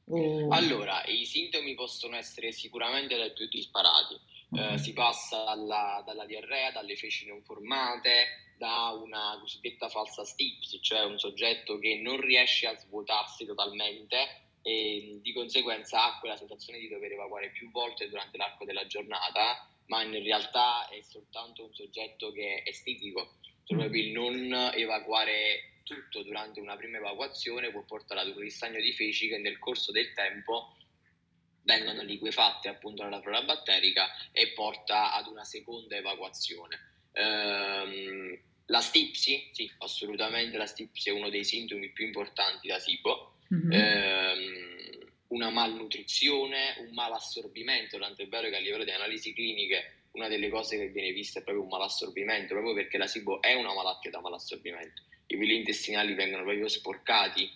O... 0.06 0.48
Allora, 0.48 1.04
i 1.06 1.24
sintomi 1.24 1.74
possono 1.74 2.16
essere 2.16 2.52
sicuramente 2.52 3.16
dai 3.16 3.32
più 3.32 3.46
disparati. 3.48 4.18
Okay. 4.50 4.74
Eh, 4.74 4.78
si 4.78 4.92
passa 4.92 5.44
dalla, 5.44 6.02
dalla, 6.04 6.26
diarrea, 6.26 6.72
dalle 6.72 6.96
feci 6.96 7.26
non 7.26 7.40
formate, 7.42 8.49
da 8.60 8.90
una 8.90 9.38
cosiddetta 9.40 9.88
falsa 9.88 10.22
stipsi, 10.22 10.82
cioè 10.82 11.02
un 11.04 11.18
soggetto 11.18 11.78
che 11.78 11.96
non 11.96 12.20
riesce 12.20 12.66
a 12.66 12.76
svuotarsi 12.76 13.46
totalmente 13.46 14.48
e 14.60 15.18
di 15.22 15.32
conseguenza 15.32 16.04
ha 16.04 16.18
quella 16.18 16.36
sensazione 16.36 16.78
di 16.78 16.90
dover 16.90 17.12
evacuare 17.12 17.52
più 17.52 17.70
volte 17.70 18.10
durante 18.10 18.36
l'arco 18.36 18.66
della 18.66 18.86
giornata, 18.86 19.66
ma 19.86 20.02
in 20.02 20.22
realtà 20.22 20.86
è 20.90 21.00
soltanto 21.00 21.64
un 21.64 21.72
soggetto 21.72 22.32
che 22.32 22.62
è 22.62 22.70
stitico, 22.72 23.36
cioè 23.64 23.78
proprio 23.78 24.02
il 24.02 24.10
non 24.10 24.72
evacuare 24.74 25.80
tutto 25.82 26.22
durante 26.22 26.60
una 26.60 26.76
prima 26.76 26.98
evacuazione 26.98 27.70
può 27.70 27.82
portare 27.84 28.20
ad 28.20 28.28
un 28.28 28.42
ristagno 28.42 28.78
di 28.78 28.92
feci 28.92 29.26
che 29.26 29.38
nel 29.38 29.58
corso 29.58 29.90
del 29.90 30.12
tempo 30.12 30.76
vengono 31.62 32.02
liquefatte 32.02 32.68
appunto 32.68 33.04
nella 33.04 33.22
flora 33.22 33.42
batterica 33.42 34.06
e 34.32 34.52
porta 34.52 35.14
ad 35.14 35.28
una 35.28 35.44
seconda 35.44 35.96
evacuazione. 35.96 37.08
Ehm, 37.12 38.48
la 38.70 38.80
stipsi, 38.80 39.50
sì, 39.52 39.70
assolutamente 39.78 40.56
la 40.56 40.66
stipsi 40.66 41.10
è 41.10 41.12
uno 41.12 41.28
dei 41.28 41.44
sintomi 41.44 41.90
più 41.90 42.06
importanti 42.06 42.68
da 42.68 42.78
SIBO. 42.78 43.34
Mm-hmm. 43.52 43.72
Ehm, 43.72 44.98
una 45.28 45.50
malnutrizione, 45.50 46.76
un 46.78 46.92
malassorbimento, 46.92 47.98
tanto 47.98 48.22
è 48.22 48.28
vero 48.28 48.48
che 48.48 48.56
a 48.56 48.60
livello 48.60 48.84
di 48.84 48.90
analisi 48.90 49.32
cliniche 49.32 49.98
una 50.12 50.28
delle 50.28 50.48
cose 50.48 50.76
che 50.76 50.88
viene 50.88 51.12
vista 51.12 51.38
è 51.38 51.42
proprio 51.42 51.64
un 51.64 51.70
malassorbimento, 51.70 52.54
proprio 52.54 52.74
perché 52.74 52.96
la 52.96 53.06
SIBO 53.06 53.40
è 53.42 53.54
una 53.54 53.74
malattia 53.74 54.10
da 54.10 54.20
malassorbimento. 54.20 55.02
I 55.26 55.36
villi 55.36 55.56
intestinali 55.56 56.14
vengono 56.14 56.42
proprio 56.42 56.66
sporcati 56.66 57.48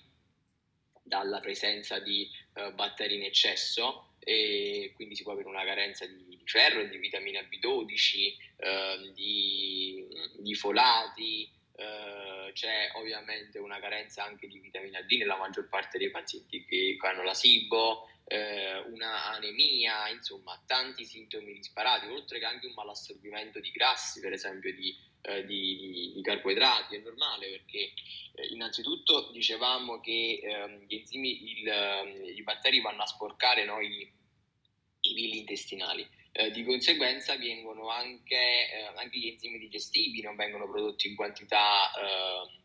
dalla 1.03 1.41
presenza 1.41 1.99
di 1.99 2.29
uh, 2.55 2.73
batteri 2.75 3.17
in 3.17 3.25
eccesso 3.25 4.15
e 4.21 4.93
quindi 4.95 5.17
si 5.17 5.23
può 5.23 5.33
avere 5.33 5.49
una 5.49 5.65
carenza 5.65 6.07
di 6.07 6.34
ferro, 6.45 6.85
di 6.85 6.97
vitamina 6.99 7.41
B12, 7.41 8.37
eh, 8.57 9.13
di, 9.15 10.07
di, 10.39 10.55
folati, 10.55 11.51
eh, 11.77 12.53
c'è 12.53 12.91
ovviamente 12.95 13.59
una 13.59 13.81
carenza 13.81 14.25
anche 14.25 14.47
di 14.47 14.59
vitamina 14.59 15.01
D 15.03 15.17
nella 15.19 15.37
maggior 15.37 15.69
parte 15.69 15.99
dei 15.99 16.11
pazienti 16.11 16.65
che 16.65 16.97
hanno 17.01 17.23
la 17.23 17.35
SIBO, 17.35 18.09
eh, 18.27 18.79
una 18.91 19.33
anemia, 19.33 20.09
insomma 20.09 20.63
tanti 20.67 21.05
sintomi 21.05 21.53
disparati, 21.53 22.07
oltre 22.07 22.39
che 22.39 22.45
anche 22.45 22.67
un 22.67 22.73
malassorbimento 22.75 23.61
di 23.61 23.71
grassi, 23.71 24.21
per 24.21 24.33
esempio 24.33 24.73
di, 24.73 24.97
eh, 25.23 25.45
di, 25.45 26.13
di 26.15 26.23
carboidrati, 26.23 26.97
è 26.97 27.01
normale 27.01 27.51
perché 27.51 27.93
eh, 28.35 28.47
innanzitutto 28.53 29.31
dicevamo 29.33 30.01
che 30.01 30.41
ehm, 30.43 30.87
gli 30.87 30.95
enzimi, 30.95 31.61
il, 31.61 31.69
ehm, 31.69 32.25
i 32.25 32.43
batteri 32.43 32.81
vanno 32.81 33.03
a 33.03 33.07
sporcare 33.07 33.65
no, 33.65 33.81
i, 33.81 34.11
i 35.01 35.15
villi 35.15 35.39
intestinali. 35.39 36.09
Eh, 36.37 36.51
di 36.51 36.65
conseguenza 36.65 37.37
vengono 37.37 37.91
anche, 37.91 38.35
eh, 38.35 38.91
anche, 38.97 39.19
gli 39.19 39.29
enzimi 39.29 39.57
digestivi 39.57 40.21
non 40.21 40.35
vengono 40.35 40.69
prodotti 40.69 41.07
in 41.07 41.15
quantità 41.15 41.93
eh, 41.93 42.59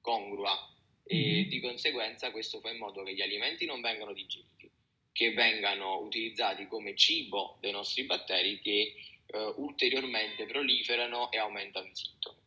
congrua 0.00 0.58
e 1.04 1.16
mm-hmm. 1.16 1.48
di 1.48 1.60
conseguenza 1.60 2.32
questo 2.32 2.58
fa 2.58 2.70
in 2.70 2.78
modo 2.78 3.04
che 3.04 3.14
gli 3.14 3.22
alimenti 3.22 3.64
non 3.64 3.80
vengano 3.80 4.12
digeriti, 4.12 4.68
che 5.12 5.32
vengano 5.34 6.00
utilizzati 6.00 6.66
come 6.66 6.96
cibo 6.96 7.58
dei 7.60 7.70
nostri 7.70 8.02
batteri 8.06 8.58
che 8.58 8.92
eh, 9.26 9.52
ulteriormente 9.54 10.44
proliferano 10.44 11.30
e 11.30 11.38
aumentano 11.38 11.86
i 11.86 11.94
sintomi. 11.94 12.40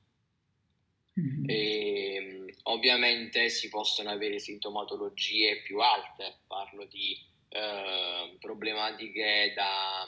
Mm-hmm. 1.22 1.50
E, 1.50 2.16
ehm, 2.16 2.48
ovviamente 2.64 3.48
si 3.48 3.70
possono 3.70 4.10
avere 4.10 4.40
sintomatologie 4.40 5.62
più 5.62 5.80
alte, 5.80 6.40
parlo 6.46 6.84
di 6.84 7.18
eh, 7.48 8.36
problematiche 8.42 9.54
da 9.56 10.06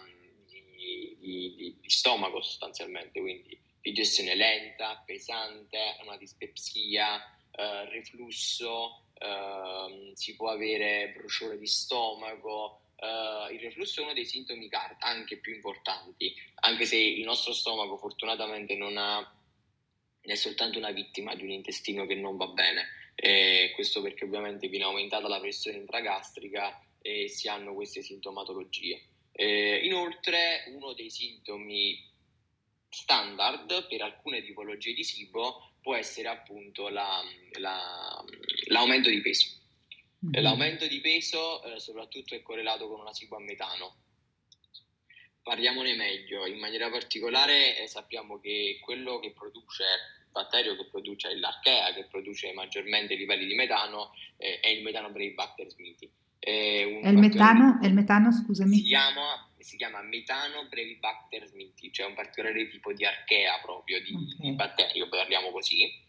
di, 1.19 1.53
di, 1.55 1.77
di 1.79 1.89
stomaco 1.89 2.41
sostanzialmente, 2.41 3.19
quindi 3.19 3.59
digestione 3.81 4.35
lenta, 4.35 5.01
pesante, 5.05 5.97
una 6.03 6.17
dispepsia, 6.17 7.17
eh, 7.51 7.89
reflusso, 7.89 9.03
eh, 9.19 10.11
si 10.13 10.35
può 10.35 10.49
avere 10.49 11.13
bruciore 11.15 11.57
di 11.57 11.67
stomaco. 11.67 12.81
Eh, 12.95 13.53
il 13.53 13.59
reflusso 13.59 14.01
è 14.01 14.03
uno 14.03 14.13
dei 14.13 14.25
sintomi 14.25 14.67
car- 14.69 14.97
anche 14.99 15.37
più 15.37 15.53
importanti, 15.53 16.33
anche 16.61 16.85
se 16.85 16.97
il 16.97 17.23
nostro 17.23 17.53
stomaco 17.53 17.97
fortunatamente 17.97 18.75
non 18.75 18.97
ha, 18.97 19.35
è 20.21 20.35
soltanto 20.35 20.77
una 20.77 20.91
vittima 20.91 21.35
di 21.35 21.43
un 21.43 21.51
intestino 21.51 22.05
che 22.05 22.15
non 22.15 22.37
va 22.37 22.47
bene. 22.47 22.95
E 23.15 23.71
questo 23.73 24.01
perché 24.01 24.25
ovviamente 24.25 24.67
viene 24.67 24.85
aumentata 24.85 25.27
la 25.27 25.39
pressione 25.39 25.77
intragastrica 25.77 26.79
e 27.01 27.27
si 27.29 27.47
hanno 27.47 27.73
queste 27.73 28.03
sintomatologie. 28.03 29.01
Eh, 29.39 29.81
inoltre, 29.83 30.63
uno 30.69 30.93
dei 30.93 31.11
sintomi 31.11 32.03
standard 32.89 33.87
per 33.87 34.01
alcune 34.01 34.41
tipologie 34.41 34.95
di 34.95 35.03
SIBO 35.03 35.73
può 35.79 35.95
essere 35.95 36.27
appunto 36.27 36.89
la, 36.89 37.21
la, 37.59 38.25
l'aumento 38.69 39.09
di 39.09 39.21
peso. 39.21 39.55
Mm-hmm. 40.25 40.41
L'aumento 40.41 40.87
di 40.87 40.99
peso 41.01 41.63
eh, 41.63 41.79
soprattutto 41.79 42.33
è 42.33 42.41
correlato 42.41 42.87
con 42.87 42.99
una 42.99 43.13
SIBO 43.13 43.35
a 43.35 43.39
metano. 43.39 43.95
Parliamone 45.43 45.93
meglio, 45.93 46.47
in 46.47 46.57
maniera 46.57 46.89
particolare 46.89 47.77
eh, 47.77 47.85
sappiamo 47.85 48.39
che 48.39 48.79
quello 48.81 49.19
che 49.19 49.33
produce 49.33 49.83
il 49.83 50.31
batterio 50.31 50.75
che 50.75 50.85
produce 50.85 51.35
l'archea, 51.35 51.93
che 51.93 52.05
produce 52.05 52.53
maggiormente 52.53 53.13
i 53.13 53.17
livelli 53.17 53.45
di 53.45 53.53
metano, 53.53 54.15
eh, 54.37 54.61
è 54.61 54.69
il 54.69 54.81
metano 54.81 55.11
Brevibacter 55.11 55.69
smithi 55.69 56.11
è, 56.39 56.99
è, 57.03 57.09
il 57.09 57.17
metano, 57.17 57.79
è 57.81 57.87
il 57.87 57.93
metano, 57.93 58.31
scusami. 58.31 58.77
Si 58.77 58.83
chiama, 58.83 59.49
si 59.57 59.77
chiama 59.77 60.01
metano 60.01 60.67
Brevibacter 60.67 61.47
sminthi, 61.47 61.91
cioè 61.91 62.07
un 62.07 62.13
particolare 62.13 62.69
tipo 62.69 62.93
di 62.93 63.05
archea 63.05 63.59
proprio, 63.61 64.01
di, 64.01 64.13
okay. 64.13 64.49
di 64.49 64.51
batterio, 64.53 65.09
parliamo 65.09 65.51
così, 65.51 66.05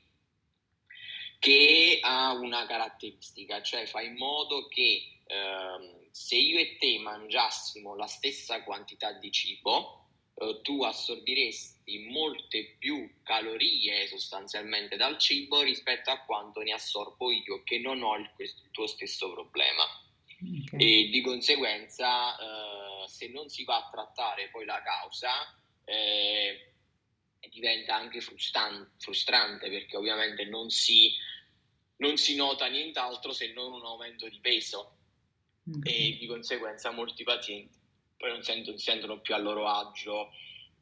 che 1.39 2.01
ha 2.03 2.33
una 2.33 2.67
caratteristica, 2.67 3.63
cioè 3.63 3.87
fa 3.87 4.01
in 4.03 4.17
modo 4.17 4.67
che 4.69 5.21
eh, 5.25 6.09
se 6.11 6.37
io 6.37 6.59
e 6.59 6.77
te 6.79 6.99
mangiassimo 6.99 7.95
la 7.95 8.07
stessa 8.07 8.63
quantità 8.63 9.13
di 9.13 9.31
cibo, 9.31 10.07
eh, 10.35 10.61
tu 10.63 10.83
assorbiresti 10.83 12.09
molte 12.11 12.77
più 12.79 13.11
calorie 13.23 14.07
sostanzialmente 14.09 14.97
dal 14.97 15.19
cibo 15.19 15.63
rispetto 15.63 16.11
a 16.11 16.21
quanto 16.25 16.61
ne 16.61 16.73
assorbo 16.73 17.31
io, 17.31 17.63
che 17.65 17.79
non 17.79 18.03
ho 18.03 18.17
il, 18.17 18.31
il 18.39 18.71
tuo 18.71 18.87
stesso 18.87 19.33
problema. 19.33 19.83
Okay. 20.41 21.07
E 21.07 21.09
di 21.11 21.21
conseguenza, 21.21 22.37
eh, 22.39 23.09
se 23.09 23.29
non 23.29 23.49
si 23.49 23.65
va 23.65 23.77
a 23.77 23.89
trattare 23.91 24.49
poi 24.51 24.65
la 24.65 24.81
causa, 24.83 25.31
eh, 25.85 26.73
diventa 27.51 27.97
anche 27.97 28.21
frustan- 28.21 28.93
frustrante 28.99 29.71
perché 29.71 29.97
ovviamente 29.97 30.45
non 30.45 30.71
si, 30.71 31.13
non 31.97 32.17
si 32.17 32.37
nota 32.37 32.67
nient'altro 32.67 33.33
se 33.33 33.53
non 33.53 33.73
un 33.73 33.85
aumento 33.85 34.29
di 34.29 34.39
peso 34.39 34.99
mm. 35.69 35.81
e 35.85 36.17
di 36.19 36.27
conseguenza 36.27 36.91
molti 36.91 37.25
pazienti 37.25 37.79
poi 38.19 38.31
non 38.31 38.43
sentono, 38.43 38.77
si 38.77 38.85
sentono 38.85 39.21
più 39.21 39.35
a 39.35 39.39
loro 39.39 39.69
agio 39.69 40.31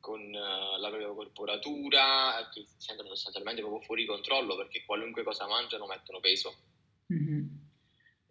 con 0.00 0.20
uh, 0.20 0.80
la 0.80 0.88
propria 0.88 1.12
corporatura, 1.12 2.48
che 2.52 2.64
si 2.66 2.74
sentono 2.78 3.10
sostanzialmente 3.10 3.60
proprio 3.60 3.82
fuori 3.82 4.06
controllo 4.06 4.56
perché 4.56 4.84
qualunque 4.84 5.22
cosa 5.22 5.46
mangiano 5.46 5.86
mettono 5.86 6.20
peso. 6.20 6.56
Mm-hmm. 7.12 7.35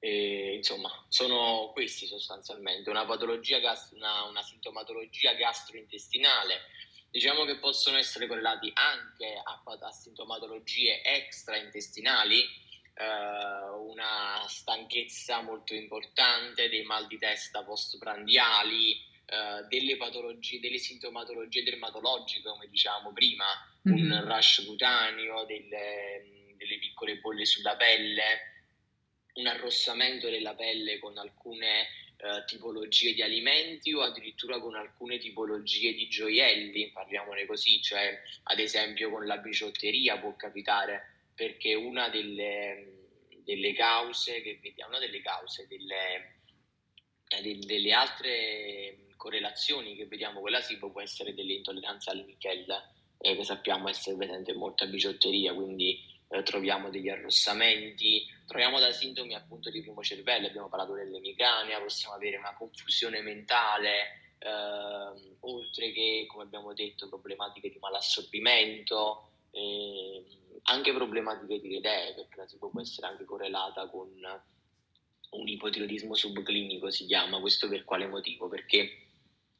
E, 0.06 0.54
insomma, 0.54 1.04
sono 1.10 1.72
questi 1.74 2.06
sostanzialmente, 2.06 2.92
una 2.92 3.08
patologia, 3.08 3.58
gas- 3.58 3.90
una, 3.96 4.26
una 4.26 4.44
sintomatologia 4.44 5.34
gastrointestinale. 5.34 6.62
Diciamo 7.10 7.44
che 7.44 7.58
possono 7.58 7.98
essere 7.98 8.28
correlati 8.28 8.72
anche 8.76 9.42
a, 9.44 9.64
a 9.66 9.92
sintomatologie 9.92 11.02
extraintestinali, 11.04 12.40
eh, 12.40 13.70
una 13.80 14.46
stanchezza 14.48 15.42
molto 15.42 15.74
importante, 15.74 16.70
dei 16.70 16.84
mal 16.84 17.08
di 17.08 17.18
testa 17.18 17.64
postprandiali, 17.64 18.92
eh, 19.26 19.66
delle 19.68 19.98
patologie, 19.98 20.60
delle 20.60 20.78
sintomatologie 20.78 21.64
dermatologiche, 21.64 22.48
come 22.48 22.68
diciamo 22.68 23.12
prima, 23.12 23.46
mm-hmm. 23.90 24.12
un 24.12 24.26
rash 24.26 24.66
cutaneo, 24.68 25.46
delle, 25.46 26.54
delle 26.58 26.78
piccole 26.78 27.18
bolle 27.18 27.46
sulla 27.46 27.76
pelle, 27.76 28.54
un 29.36 29.48
arrossamento 29.48 30.30
della 30.30 30.54
pelle 30.54 31.00
con 31.00 31.18
alcune 31.18 31.88
uh, 32.18 32.46
tipologie 32.46 33.14
di 33.14 33.22
alimenti 33.22 33.94
o 33.94 34.02
addirittura 34.02 34.60
con 34.60 34.76
alcune 34.76 35.18
tipologie 35.18 35.94
di 35.94 36.08
gioielli, 36.08 36.92
parliamone 36.92 37.46
così, 37.46 37.82
cioè 37.82 38.18
ad 38.44 38.60
esempio 38.60 39.10
con 39.10 39.26
la 39.26 39.38
biciotteria 39.38 40.18
può 40.20 40.36
capitare 40.36 41.30
perché 41.36 41.74
una 41.74 42.08
delle, 42.10 43.08
delle 43.44 43.74
cause 43.74 44.42
che 44.42 44.58
vediamo, 44.62 44.92
una 44.92 45.00
delle 45.00 45.22
cause, 45.22 45.68
delle, 45.68 46.40
eh, 47.28 47.58
delle 47.60 47.92
altre 47.92 49.08
correlazioni 49.18 49.96
che 49.96 50.06
vediamo 50.06 50.40
con 50.40 50.52
la 50.52 50.62
SIBO 50.62 50.92
può 50.92 51.02
essere 51.02 51.34
delle 51.34 51.54
intolleranze 51.54 52.10
al 52.12 52.24
nickel, 52.24 52.72
eh, 53.18 53.36
che 53.36 53.44
sappiamo 53.44 53.90
essere 53.90 54.16
presente 54.16 54.52
in 54.52 54.58
molta 54.58 54.86
biciotteria, 54.86 55.54
quindi 55.54 56.00
eh, 56.36 56.44
troviamo 56.44 56.90
degli 56.90 57.10
arrossamenti, 57.10 58.26
troviamo 58.46 58.80
da 58.80 58.92
sintomi 58.92 59.34
appunto 59.36 59.70
di 59.70 59.82
primo 59.82 60.04
cervello, 60.04 60.48
abbiamo 60.48 60.70
parlato 60.70 60.94
dell'emicrania, 60.94 61.80
possiamo 61.80 62.16
avere 62.16 62.38
una 62.38 62.54
confusione 62.54 63.22
mentale, 63.22 64.36
eh, 64.40 65.36
oltre 65.42 65.92
che, 65.92 66.26
come 66.28 66.44
abbiamo 66.44 66.74
detto, 66.74 67.08
problematiche 67.08 67.70
di 67.70 67.78
malassorbimento, 67.80 69.30
eh, 69.52 70.24
anche 70.64 70.94
problematiche 70.94 71.60
di 71.60 71.78
idee, 71.78 72.14
perché 72.16 72.36
la 72.36 72.48
SIBO 72.48 72.70
può 72.70 72.82
essere 72.82 73.08
anche 73.08 73.24
correlata 73.24 73.88
con 73.88 74.10
un 75.30 75.48
ipotiroidismo 75.48 76.16
subclinico, 76.16 76.90
si 76.90 77.06
chiama, 77.06 77.40
questo 77.40 77.68
per 77.70 77.84
quale 77.84 78.08
motivo? 78.08 78.48
Perché 78.48 79.04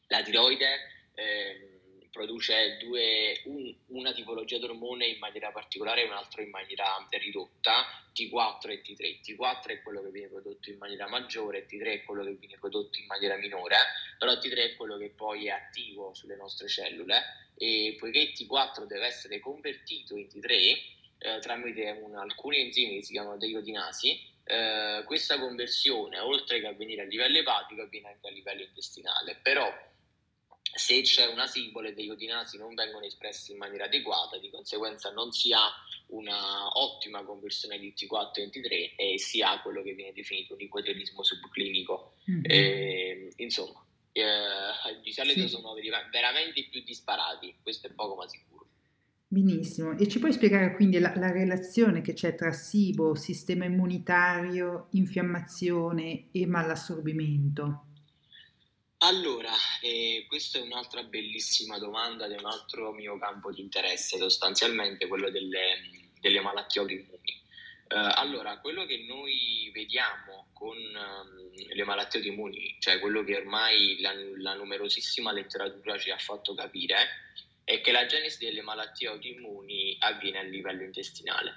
la 0.08 0.22
tiroide 0.24 1.12
eh, 1.14 1.75
produce 2.16 2.78
due, 2.80 3.42
un, 3.44 3.76
una 3.88 4.14
tipologia 4.14 4.58
di 4.58 4.64
ormone 4.64 5.06
in 5.06 5.20
maniera 5.20 5.52
particolare 5.52 6.04
e 6.04 6.06
un'altra 6.06 6.42
in 6.42 6.50
maniera 6.50 7.06
ridotta, 7.10 7.86
T4 8.16 8.70
e 8.70 8.82
T3. 8.82 9.20
T4 9.22 9.66
è 9.68 9.82
quello 9.82 10.02
che 10.02 10.12
viene 10.12 10.30
prodotto 10.30 10.70
in 10.70 10.78
maniera 10.78 11.10
maggiore, 11.10 11.66
T3 11.66 11.84
è 11.84 12.04
quello 12.04 12.24
che 12.24 12.32
viene 12.40 12.58
prodotto 12.58 12.98
in 13.00 13.06
maniera 13.08 13.36
minore, 13.36 13.76
però 14.18 14.32
T3 14.32 14.56
è 14.56 14.76
quello 14.78 14.98
che 14.98 15.10
poi 15.10 15.48
è 15.48 15.50
attivo 15.50 16.14
sulle 16.14 16.38
nostre 16.38 16.70
cellule 16.70 17.22
e 17.58 17.98
poiché 18.00 18.32
T4 18.32 18.86
deve 18.86 19.08
essere 19.08 19.40
convertito 19.40 20.16
in 20.16 20.28
T3 20.28 20.52
eh, 21.18 21.40
tramite 21.42 22.00
un, 22.02 22.16
alcuni 22.16 22.62
enzimi 22.62 22.96
che 22.96 23.04
si 23.04 23.12
chiamano 23.12 23.38
deiodinasi, 23.38 24.34
eh, 24.46 25.04
questa 25.06 25.38
conversione 25.38 26.20
oltre 26.20 26.62
che 26.62 26.68
avvenire 26.68 27.02
a 27.02 27.06
livello 27.06 27.40
epatico 27.40 27.82
avviene 27.82 28.08
anche 28.08 28.30
a 28.30 28.32
livello 28.32 28.62
intestinale, 28.62 29.38
però 29.42 29.70
se 30.76 31.02
c'è 31.02 31.26
una 31.28 31.48
simbolo 31.48 31.88
e 31.88 31.94
dei 31.94 32.06
iodinasi 32.06 32.58
non 32.58 32.74
vengono 32.74 33.06
espressi 33.06 33.54
in 33.54 33.58
maniera 33.58 33.86
adeguata, 33.86 34.38
di 34.38 34.50
conseguenza 34.50 35.10
non 35.12 35.32
si 35.32 35.54
ha 35.54 35.72
una 36.08 36.68
ottima 36.78 37.24
conversione 37.24 37.80
di 37.80 37.94
T4 37.96 38.42
in 38.42 38.50
T3 38.50 38.96
e 38.98 39.18
si 39.18 39.42
ha 39.42 39.62
quello 39.62 39.82
che 39.82 39.94
viene 39.94 40.12
definito 40.12 40.54
un 40.54 40.62
ipotiroidismo 40.62 41.24
subclinico. 41.24 42.16
Mm-hmm. 42.30 42.44
E, 42.44 43.34
insomma, 43.38 43.86
eh, 44.12 45.02
di 45.02 45.14
solito 45.14 45.42
sì. 45.42 45.48
sono 45.48 45.74
veramente 46.12 46.68
più 46.70 46.84
disparati, 46.84 47.56
questo 47.64 47.88
è 47.88 47.92
poco 47.92 48.16
ma 48.16 48.28
sicuro. 48.28 48.68
Benissimo, 49.28 49.98
e 49.98 50.08
ci 50.08 50.20
puoi 50.20 50.34
spiegare 50.34 50.76
quindi 50.76 51.00
la, 51.00 51.14
la 51.16 51.32
relazione 51.32 52.02
che 52.02 52.14
c'è 52.14 52.36
tra 52.36 52.52
SIBO, 52.52 53.16
sistema 53.16 53.66
immunitario, 53.66 54.88
infiammazione 54.92 56.28
e 56.32 56.46
malassorbimento? 56.46 57.86
Allora, 59.06 59.52
eh, 59.82 60.26
questa 60.28 60.58
è 60.58 60.62
un'altra 60.62 61.04
bellissima 61.04 61.78
domanda 61.78 62.26
è 62.26 62.40
un 62.40 62.46
altro 62.48 62.92
mio 62.92 63.20
campo 63.20 63.52
di 63.52 63.62
interesse, 63.62 64.18
sostanzialmente 64.18 65.06
quello 65.06 65.30
delle, 65.30 65.80
delle 66.20 66.42
malattie 66.42 66.82
autoimmuni. 66.82 67.44
Eh, 67.88 67.96
allora, 67.96 68.60
quello 68.62 68.88
che 68.88 69.06
noi 69.08 69.70
vediamo 69.72 70.48
con 70.54 70.76
um, 70.76 71.52
le 71.54 71.84
malattie 71.84 72.18
autoimmuni, 72.20 72.78
cioè 72.80 72.98
quello 72.98 73.24
che 73.24 73.36
ormai 73.36 74.00
la, 74.00 74.12
la, 74.38 74.56
numerosissima 74.56 75.32
letteratura 75.32 76.00
ci 76.00 76.10
ha 76.10 76.18
fatto 76.18 76.56
capire, 76.56 76.96
è 77.64 77.82
che 77.82 77.92
la 77.92 78.08
genesi 78.08 78.44
delle 78.44 78.64
malattie 78.64 79.08
autoimmuni 79.08 79.98
avviene 80.00 80.40
a 80.40 80.44
livello 80.44 80.82
intestinale. 80.82 81.54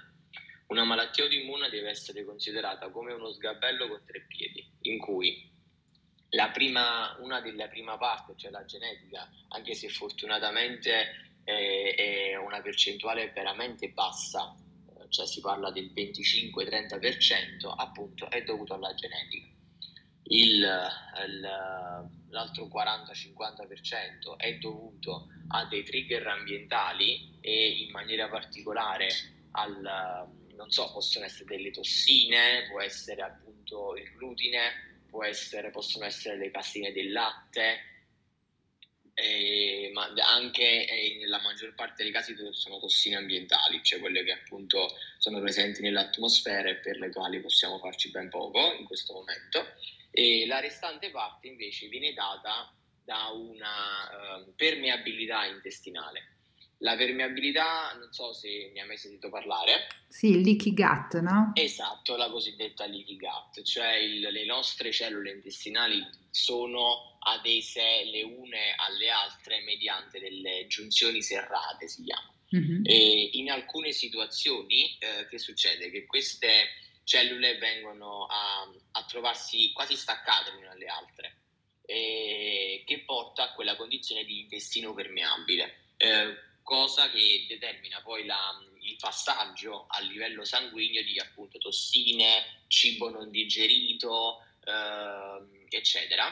Una 0.67 0.83
malattia 0.83 1.23
autoimmune 1.23 1.67
deve 1.69 1.89
essere 1.89 2.23
considerata 2.23 2.89
come 2.89 3.11
uno 3.11 3.31
sgabello 3.31 3.87
con 3.87 4.03
tre 4.05 4.27
piedi, 4.27 4.63
in 4.81 4.99
cui 4.99 5.57
prima, 6.51 7.15
una 7.19 7.41
delle 7.41 7.67
prime 7.67 7.97
parti, 7.97 8.33
cioè 8.35 8.51
la 8.51 8.65
genetica, 8.65 9.29
anche 9.49 9.73
se 9.73 9.89
fortunatamente 9.89 11.29
è, 11.43 11.95
è 11.95 12.35
una 12.35 12.61
percentuale 12.61 13.31
veramente 13.31 13.89
bassa, 13.89 14.55
cioè 15.09 15.25
si 15.25 15.41
parla 15.41 15.71
del 15.71 15.91
25-30%, 15.93 17.73
appunto 17.75 18.29
è 18.29 18.43
dovuto 18.43 18.75
alla 18.75 18.93
genetica. 18.93 19.47
Il, 20.31 20.61
il, 21.25 21.39
l'altro 22.29 22.65
40-50% 22.65 24.37
è 24.37 24.53
dovuto 24.57 25.27
a 25.47 25.65
dei 25.65 25.83
trigger 25.83 26.27
ambientali 26.27 27.39
e 27.41 27.69
in 27.85 27.89
maniera 27.89 28.29
particolare 28.29 29.07
al, 29.51 30.29
non 30.55 30.69
so, 30.69 30.91
possono 30.91 31.25
essere 31.25 31.55
delle 31.55 31.71
tossine, 31.71 32.67
può 32.69 32.79
essere 32.81 33.23
appunto 33.23 33.95
il 33.95 34.11
glutine, 34.15 34.88
essere, 35.23 35.71
possono 35.71 36.05
essere 36.05 36.37
le 36.37 36.51
caseine 36.51 36.91
del 36.91 37.11
latte, 37.11 37.89
eh, 39.13 39.89
ma 39.93 40.11
anche 40.27 40.87
eh, 40.87 41.17
nella 41.19 41.41
maggior 41.41 41.75
parte 41.75 42.03
dei 42.03 42.11
casi 42.11 42.35
sono 42.51 42.79
tossine 42.79 43.17
ambientali, 43.17 43.83
cioè 43.83 43.99
quelle 43.99 44.23
che 44.23 44.31
appunto 44.31 44.87
sono 45.17 45.41
presenti 45.41 45.81
nell'atmosfera 45.81 46.69
e 46.69 46.75
per 46.75 46.97
le 46.97 47.11
quali 47.11 47.41
possiamo 47.41 47.79
farci 47.79 48.11
ben 48.11 48.29
poco 48.29 48.73
in 48.79 48.85
questo 48.85 49.13
momento. 49.13 49.65
E 50.11 50.45
la 50.47 50.59
restante 50.59 51.11
parte 51.11 51.47
invece 51.47 51.87
viene 51.87 52.13
data 52.13 52.73
da 53.03 53.27
una 53.29 54.37
uh, 54.37 54.55
permeabilità 54.55 55.45
intestinale. 55.45 56.38
La 56.81 56.95
permeabilità, 56.95 57.93
non 57.99 58.11
so 58.13 58.31
se 58.31 58.71
ne 58.73 58.79
hai 58.79 58.87
mai 58.87 58.97
sentito 58.97 59.29
parlare. 59.29 59.87
Sì, 60.07 60.31
il 60.31 60.41
leaky 60.41 60.73
gut, 60.73 61.19
no? 61.19 61.51
Esatto, 61.55 62.15
la 62.15 62.29
cosiddetta 62.29 62.85
leaky 62.85 63.17
gut, 63.17 63.61
cioè 63.63 63.95
il, 63.95 64.21
le 64.21 64.45
nostre 64.45 64.91
cellule 64.91 65.31
intestinali 65.31 66.01
sono 66.29 67.17
adese 67.19 68.05
le 68.05 68.23
une 68.23 68.75
alle 68.77 69.09
altre 69.09 69.61
mediante 69.61 70.19
delle 70.19 70.67
giunzioni 70.67 71.21
serrate, 71.21 71.89
si 71.89 72.03
chiama. 72.03 72.33
Mm-hmm. 72.55 72.81
E 72.85 73.29
in 73.33 73.51
alcune 73.51 73.91
situazioni 73.91 74.97
eh, 74.99 75.27
che 75.27 75.37
succede? 75.37 75.91
Che 75.91 76.05
queste 76.05 76.69
cellule 77.03 77.57
vengono 77.57 78.25
a, 78.25 78.71
a 78.91 79.05
trovarsi 79.05 79.73
quasi 79.73 79.95
staccate 79.95 80.51
le 80.51 80.57
une 80.57 80.67
alle 80.67 80.85
altre, 80.85 81.35
che 81.85 83.03
porta 83.05 83.43
a 83.43 83.53
quella 83.53 83.75
condizione 83.75 84.23
di 84.23 84.41
intestino 84.41 84.93
permeabile. 84.93 85.93
Eh, 85.97 86.47
cosa 86.69 87.09
che 87.09 87.45
determina 87.47 87.99
poi 88.03 88.27
la, 88.27 88.55
il 88.81 88.95
passaggio 88.99 89.87
a 89.89 90.01
livello 90.01 90.45
sanguigno 90.45 91.01
di 91.01 91.17
appunto 91.17 91.57
tossine, 91.57 92.65
cibo 92.67 93.09
non 93.09 93.31
digerito, 93.31 94.45
eh, 94.63 95.67
eccetera, 95.67 96.31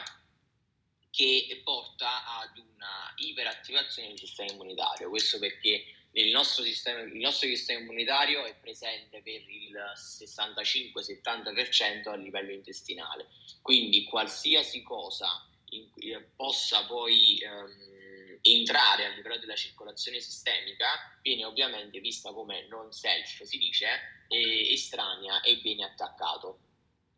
che 1.10 1.60
porta 1.64 2.38
ad 2.38 2.56
una 2.56 3.12
iperattivazione 3.16 4.10
del 4.10 4.20
sistema 4.20 4.52
immunitario. 4.52 5.08
Questo 5.08 5.40
perché 5.40 5.86
nel 6.12 6.28
nostro 6.28 6.62
sistema, 6.62 7.00
il 7.00 7.16
nostro 7.16 7.48
sistema 7.48 7.80
immunitario 7.80 8.44
è 8.44 8.54
presente 8.54 9.20
per 9.22 9.42
il 9.48 9.76
65-70% 9.96 12.10
a 12.10 12.14
livello 12.14 12.52
intestinale. 12.52 13.26
Quindi 13.60 14.04
qualsiasi 14.04 14.84
cosa 14.84 15.44
in, 15.70 15.88
eh, 15.96 16.28
possa 16.36 16.86
poi 16.86 17.40
ehm, 17.40 17.97
entrare 18.42 19.06
a 19.06 19.08
livello 19.08 19.38
della 19.38 19.56
circolazione 19.56 20.20
sistemica 20.20 21.18
viene 21.22 21.44
ovviamente 21.44 22.00
vista 22.00 22.32
come 22.32 22.66
non 22.68 22.92
self, 22.92 23.42
si 23.42 23.58
dice, 23.58 23.86
estranea 24.28 25.40
e 25.40 25.56
viene 25.56 25.84
attaccato. 25.84 26.60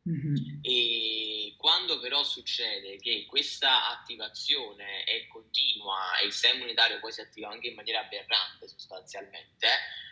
Mm-hmm. 0.09 0.61
E 0.63 1.55
quando 1.59 2.01
però 2.01 2.25
succede 2.25 2.97
che 2.97 3.27
questa 3.27 3.91
attivazione 3.91 5.05
è 5.05 5.27
continua 5.27 6.19
e 6.19 6.27
il 6.27 6.33
sistema 6.33 6.55
immunitario 6.55 7.01
poi 7.01 7.13
si 7.13 7.21
attiva 7.21 7.51
anche 7.51 7.69
in 7.69 7.75
maniera 7.75 8.01
aberrante 8.01 8.67
sostanzialmente, 8.67 9.67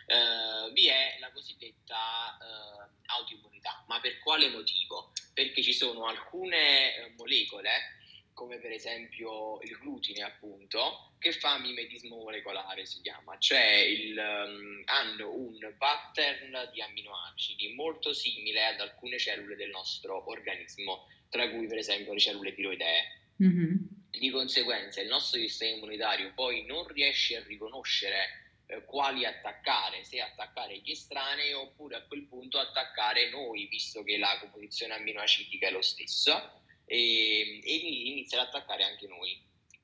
eh, 0.05 0.71
vi 0.73 0.87
è 0.87 1.17
la 1.19 1.31
cosiddetta 1.31 2.37
eh, 2.37 2.89
autoimmunità. 3.07 3.83
Ma 3.87 3.99
per 3.99 4.19
quale 4.19 4.49
motivo? 4.49 5.11
Perché 5.33 5.63
ci 5.63 5.73
sono 5.73 6.05
alcune 6.05 6.95
eh, 6.95 7.13
molecole 7.17 7.97
come 8.39 8.57
per 8.57 8.71
esempio 8.71 9.59
il 9.63 9.77
glutine 9.81 10.23
appunto, 10.23 11.11
che 11.19 11.33
fa 11.33 11.59
mimetismo 11.59 12.15
molecolare 12.15 12.85
si 12.85 13.01
chiama, 13.01 13.37
cioè 13.37 13.65
il, 13.81 14.17
um, 14.17 14.81
hanno 14.85 15.33
un 15.35 15.57
pattern 15.77 16.69
di 16.71 16.81
amminoacidi 16.81 17.73
molto 17.73 18.13
simile 18.13 18.65
ad 18.67 18.79
alcune 18.79 19.19
cellule 19.19 19.57
del 19.57 19.71
nostro 19.71 20.29
organismo, 20.29 21.07
tra 21.29 21.49
cui 21.49 21.67
per 21.67 21.79
esempio 21.79 22.13
le 22.13 22.19
cellule 22.19 22.55
tiroidee. 22.55 23.03
Mm-hmm. 23.43 23.75
Di 24.09 24.29
conseguenza 24.29 25.01
il 25.01 25.09
nostro 25.09 25.37
sistema 25.37 25.75
immunitario 25.75 26.31
poi 26.33 26.63
non 26.63 26.87
riesce 26.87 27.35
a 27.35 27.43
riconoscere 27.43 28.63
eh, 28.67 28.85
quali 28.85 29.25
attaccare, 29.25 30.05
se 30.05 30.21
attaccare 30.21 30.77
gli 30.77 30.91
estranei 30.91 31.51
oppure 31.51 31.97
a 31.97 32.03
quel 32.03 32.23
punto 32.23 32.57
attaccare 32.57 33.29
noi, 33.31 33.67
visto 33.67 34.01
che 34.01 34.17
la 34.17 34.37
composizione 34.39 34.93
amminoacidica 34.93 35.67
è 35.67 35.71
lo 35.71 35.81
stesso 35.81 36.59
e, 36.89 37.61
e 37.63 37.75
inizia 37.75 38.41
ad 38.41 38.47
attaccare 38.47 38.83
anche 38.83 39.07
noi. 39.07 39.39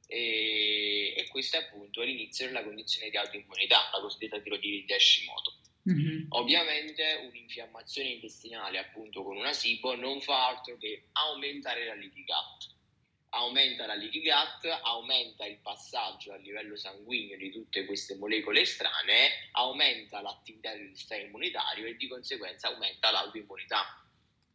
E, 0.07 1.13
e, 1.15 1.27
questo 1.29 1.57
è 1.57 1.61
appunto 1.61 2.01
l'inizio 2.01 2.47
della 2.47 2.63
condizione 2.63 3.09
di 3.11 3.17
autoimmunità, 3.17 3.89
la 3.93 4.01
cosiddetta 4.01 4.39
tiroidi 4.39 4.85
di 4.85 4.93
Hashimoto. 4.93 5.53
Mm-hmm. 5.87 6.25
Ovviamente 6.29 7.27
un'infiammazione 7.29 8.09
intestinale 8.09 8.79
appunto 8.79 9.23
con 9.23 9.37
una 9.37 9.53
SIBO 9.53 9.95
non 9.95 10.19
fa 10.19 10.47
altro 10.47 10.77
che 10.77 11.09
aumentare 11.11 11.85
la 11.85 11.93
leaky 11.93 12.23
gut. 12.23 12.73
Aumenta 13.29 13.85
la 13.85 13.93
leaky 13.93 14.21
gut, 14.21 14.79
aumenta 14.81 15.45
il 15.45 15.59
passaggio 15.61 16.33
a 16.33 16.37
livello 16.37 16.75
sanguigno 16.75 17.37
di 17.37 17.51
tutte 17.51 17.85
queste 17.85 18.15
molecole 18.15 18.61
estranee, 18.61 19.49
aumenta 19.51 20.21
l'attività 20.21 20.73
del 20.73 20.95
sistema 20.95 21.23
immunitario 21.23 21.85
e 21.85 21.95
di 21.97 22.07
conseguenza 22.07 22.69
aumenta 22.69 23.11
l'autoimmunità. 23.11 24.04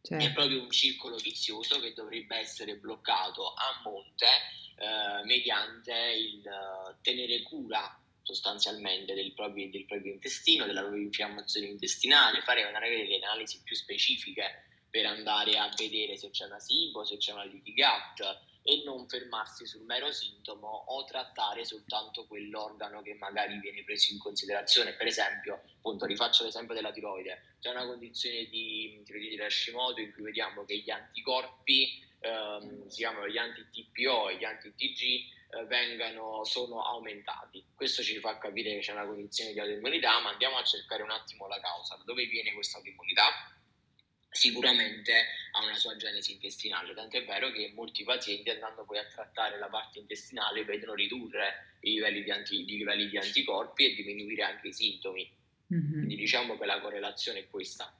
Certo. 0.01 0.25
È 0.25 0.33
proprio 0.33 0.63
un 0.63 0.71
circolo 0.71 1.15
vizioso 1.17 1.79
che 1.79 1.93
dovrebbe 1.93 2.37
essere 2.37 2.75
bloccato 2.77 3.53
a 3.53 3.81
monte 3.83 4.25
eh, 4.77 5.23
mediante 5.25 5.93
il 5.93 6.41
uh, 6.43 6.95
tenere 7.01 7.43
cura 7.43 7.95
sostanzialmente 8.23 9.13
del 9.13 9.33
proprio, 9.33 9.69
del 9.69 9.85
proprio, 9.85 10.13
intestino, 10.13 10.65
della 10.65 10.81
propria 10.81 11.03
infiammazione 11.03 11.67
intestinale, 11.67 12.41
fare 12.41 12.63
una 12.63 12.79
delle 12.79 13.17
analisi 13.17 13.61
più 13.63 13.75
specifiche 13.75 14.63
per 14.89 15.05
andare 15.05 15.57
a 15.57 15.71
vedere 15.77 16.17
se 16.17 16.31
c'è 16.31 16.45
una 16.45 16.59
SIBO, 16.59 17.05
se 17.05 17.17
c'è 17.17 17.31
una 17.33 17.45
leaky 17.45 17.73
gut, 17.73 18.39
e 18.63 18.83
non 18.85 19.07
fermarsi 19.07 19.65
sul 19.65 19.83
mero 19.85 20.11
sintomo 20.11 20.67
o 20.67 21.03
trattare 21.05 21.65
soltanto 21.65 22.25
quell'organo 22.27 23.01
che 23.01 23.15
magari 23.15 23.57
viene 23.59 23.83
preso 23.83 24.13
in 24.13 24.19
considerazione. 24.19 24.93
Per 24.93 25.07
esempio, 25.07 25.61
appunto, 25.77 26.05
rifaccio 26.05 26.43
l'esempio 26.43 26.75
della 26.75 26.91
tiroide, 26.91 27.55
c'è 27.59 27.69
una 27.71 27.85
condizione 27.85 28.45
di 28.45 29.01
tiroide 29.03 29.29
di 29.29 29.41
Hashimoto 29.41 30.01
in 30.01 30.11
cui 30.13 30.23
vediamo 30.23 30.63
che 30.65 30.77
gli 30.77 30.91
anticorpi, 30.91 32.03
ehm, 32.19 32.87
si 32.87 32.97
chiamano 32.97 33.27
gli 33.27 33.37
anti-TPO 33.37 34.29
e 34.29 34.37
gli 34.37 34.45
anti-TG, 34.45 35.01
eh, 35.53 35.65
vengano, 35.65 36.43
sono 36.45 36.83
aumentati. 36.83 37.65
Questo 37.75 38.03
ci 38.03 38.19
fa 38.19 38.37
capire 38.37 38.73
che 38.75 38.79
c'è 38.79 38.91
una 38.91 39.05
condizione 39.05 39.53
di 39.53 39.59
autoimmunità, 39.59 40.19
ma 40.19 40.29
andiamo 40.29 40.57
a 40.57 40.63
cercare 40.63 41.01
un 41.01 41.11
attimo 41.11 41.47
la 41.47 41.59
causa, 41.59 41.95
da 41.95 42.03
dove 42.03 42.25
viene 42.25 42.53
questa 42.53 42.77
autoimmunità? 42.77 43.23
Sicuramente 44.31 45.11
ha 45.51 45.63
una 45.63 45.75
sua 45.75 45.95
genesi 45.97 46.33
intestinale, 46.33 46.93
tant'è 46.93 47.25
vero 47.25 47.51
che 47.51 47.73
molti 47.75 48.03
pazienti 48.03 48.49
andando 48.49 48.85
poi 48.85 48.97
a 48.97 49.05
trattare 49.05 49.59
la 49.59 49.67
parte 49.67 49.99
intestinale 49.99 50.63
vedono 50.63 50.93
ridurre 50.93 51.77
i 51.81 51.91
livelli 51.91 52.23
di, 52.23 52.31
anti, 52.31 52.61
i 52.61 52.77
livelli 52.77 53.09
di 53.09 53.17
anticorpi 53.17 53.85
e 53.85 53.95
diminuire 53.95 54.43
anche 54.43 54.69
i 54.69 54.73
sintomi. 54.73 55.29
Mm-hmm. 55.73 55.91
Quindi 55.91 56.15
diciamo 56.15 56.57
che 56.57 56.65
la 56.65 56.79
correlazione 56.79 57.39
è 57.39 57.49
questa. 57.49 57.93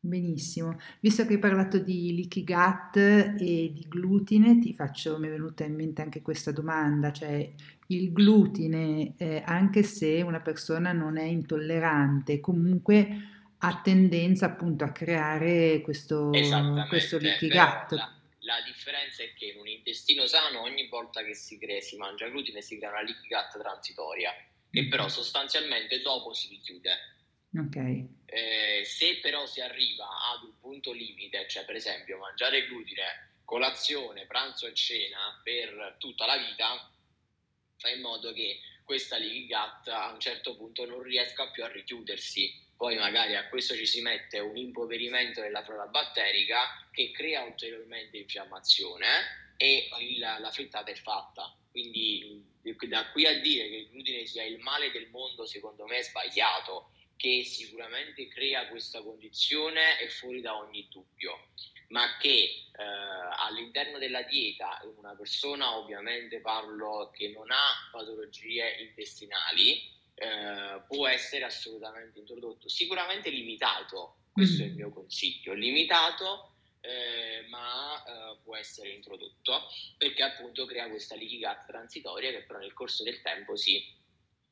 Benissimo, 0.00 0.78
visto 1.00 1.24
che 1.24 1.34
hai 1.34 1.38
parlato 1.38 1.78
di 1.78 2.14
leaky 2.14 2.44
gut 2.44 2.96
e 2.96 3.72
di 3.72 3.86
glutine, 3.88 4.58
ti 4.58 4.74
faccio, 4.74 5.18
mi 5.18 5.28
è 5.28 5.30
venuta 5.30 5.64
in 5.64 5.74
mente 5.74 6.02
anche 6.02 6.20
questa 6.20 6.52
domanda, 6.52 7.10
cioè 7.10 7.50
il 7.86 8.12
glutine, 8.12 9.14
eh, 9.16 9.42
anche 9.46 9.82
se 9.82 10.20
una 10.20 10.40
persona 10.40 10.92
non 10.92 11.16
è 11.16 11.24
intollerante, 11.24 12.40
comunque 12.40 13.33
ha 13.66 13.80
tendenza 13.80 14.46
appunto 14.46 14.84
a 14.84 14.92
creare 14.92 15.80
questo, 15.80 16.30
questo 16.88 17.18
leaky 17.18 17.48
gut. 17.48 17.92
La, 17.92 18.12
la, 18.40 18.60
differenza 18.62 19.22
è 19.22 19.32
che 19.32 19.46
in 19.46 19.58
un 19.58 19.66
intestino 19.66 20.26
sano 20.26 20.60
ogni 20.60 20.86
volta 20.88 21.22
che 21.22 21.34
si, 21.34 21.58
crea, 21.58 21.80
si 21.80 21.96
mangia 21.96 22.28
glutine 22.28 22.60
si 22.60 22.76
crea 22.76 22.90
una 22.90 23.02
leaky 23.02 23.26
gut 23.26 23.58
transitoria, 23.58 24.34
che 24.70 24.86
però 24.88 25.08
sostanzialmente 25.08 26.02
dopo 26.02 26.34
si 26.34 26.48
richiude. 26.48 26.90
Okay. 27.56 28.06
Eh, 28.26 28.82
se 28.84 29.20
però 29.22 29.46
si 29.46 29.60
arriva 29.60 30.06
ad 30.32 30.42
un 30.42 30.58
punto 30.60 30.92
limite, 30.92 31.46
cioè 31.48 31.64
per 31.64 31.76
esempio 31.76 32.18
mangiare 32.18 32.66
glutine 32.66 33.32
colazione, 33.44 34.26
pranzo 34.26 34.66
e 34.66 34.74
cena 34.74 35.40
per 35.42 35.96
tutta 35.98 36.26
la 36.26 36.36
vita, 36.36 36.90
fa 37.76 37.88
in 37.88 38.00
modo 38.00 38.32
che 38.32 38.58
questa 38.84 39.16
leaky 39.16 39.46
gut 39.46 39.88
a 39.88 40.12
un 40.12 40.20
certo 40.20 40.54
punto 40.56 40.84
non 40.84 41.02
riesca 41.02 41.48
più 41.50 41.64
a 41.64 41.68
richiudersi 41.68 42.63
poi 42.76 42.96
magari 42.96 43.36
a 43.36 43.48
questo 43.48 43.74
ci 43.74 43.86
si 43.86 44.00
mette 44.00 44.38
un 44.38 44.56
impoverimento 44.56 45.40
della 45.40 45.62
flora 45.62 45.86
batterica 45.86 46.88
che 46.90 47.10
crea 47.12 47.42
ulteriormente 47.42 48.18
infiammazione 48.18 49.54
e 49.56 49.88
il, 50.00 50.18
la 50.18 50.50
frittata 50.50 50.90
è 50.90 50.94
fatta. 50.94 51.54
Quindi 51.70 52.52
da 52.88 53.10
qui 53.10 53.26
a 53.26 53.40
dire 53.40 53.68
che 53.68 53.76
il 53.76 53.88
glutine 53.90 54.26
sia 54.26 54.44
il 54.44 54.58
male 54.58 54.90
del 54.90 55.08
mondo 55.08 55.44
secondo 55.44 55.86
me 55.86 55.98
è 55.98 56.02
sbagliato, 56.02 56.90
che 57.16 57.44
sicuramente 57.44 58.28
crea 58.28 58.68
questa 58.68 59.02
condizione 59.02 59.98
è 59.98 60.08
fuori 60.08 60.40
da 60.40 60.56
ogni 60.56 60.86
dubbio, 60.90 61.48
ma 61.88 62.16
che 62.18 62.28
eh, 62.28 62.82
all'interno 62.82 63.98
della 63.98 64.22
dieta 64.22 64.80
una 64.96 65.14
persona 65.14 65.76
ovviamente 65.76 66.40
parlo 66.40 67.10
che 67.14 67.28
non 67.28 67.50
ha 67.50 67.88
patologie 67.90 68.76
intestinali, 68.80 69.92
eh, 70.14 70.82
può 70.86 71.06
essere 71.06 71.44
assolutamente 71.44 72.18
introdotto, 72.18 72.68
sicuramente 72.68 73.30
limitato, 73.30 74.16
questo 74.32 74.62
mm. 74.62 74.66
è 74.66 74.68
il 74.68 74.74
mio 74.74 74.90
consiglio, 74.90 75.54
limitato 75.54 76.54
eh, 76.84 77.46
ma 77.48 78.02
eh, 78.04 78.36
può 78.42 78.56
essere 78.56 78.90
introdotto 78.90 79.62
perché 79.96 80.22
appunto 80.22 80.66
crea 80.66 80.90
questa 80.90 81.16
gut 81.16 81.64
transitoria 81.66 82.30
che 82.30 82.42
però 82.42 82.58
nel 82.58 82.74
corso 82.74 83.02
del 83.02 83.22
tempo 83.22 83.56
si 83.56 83.82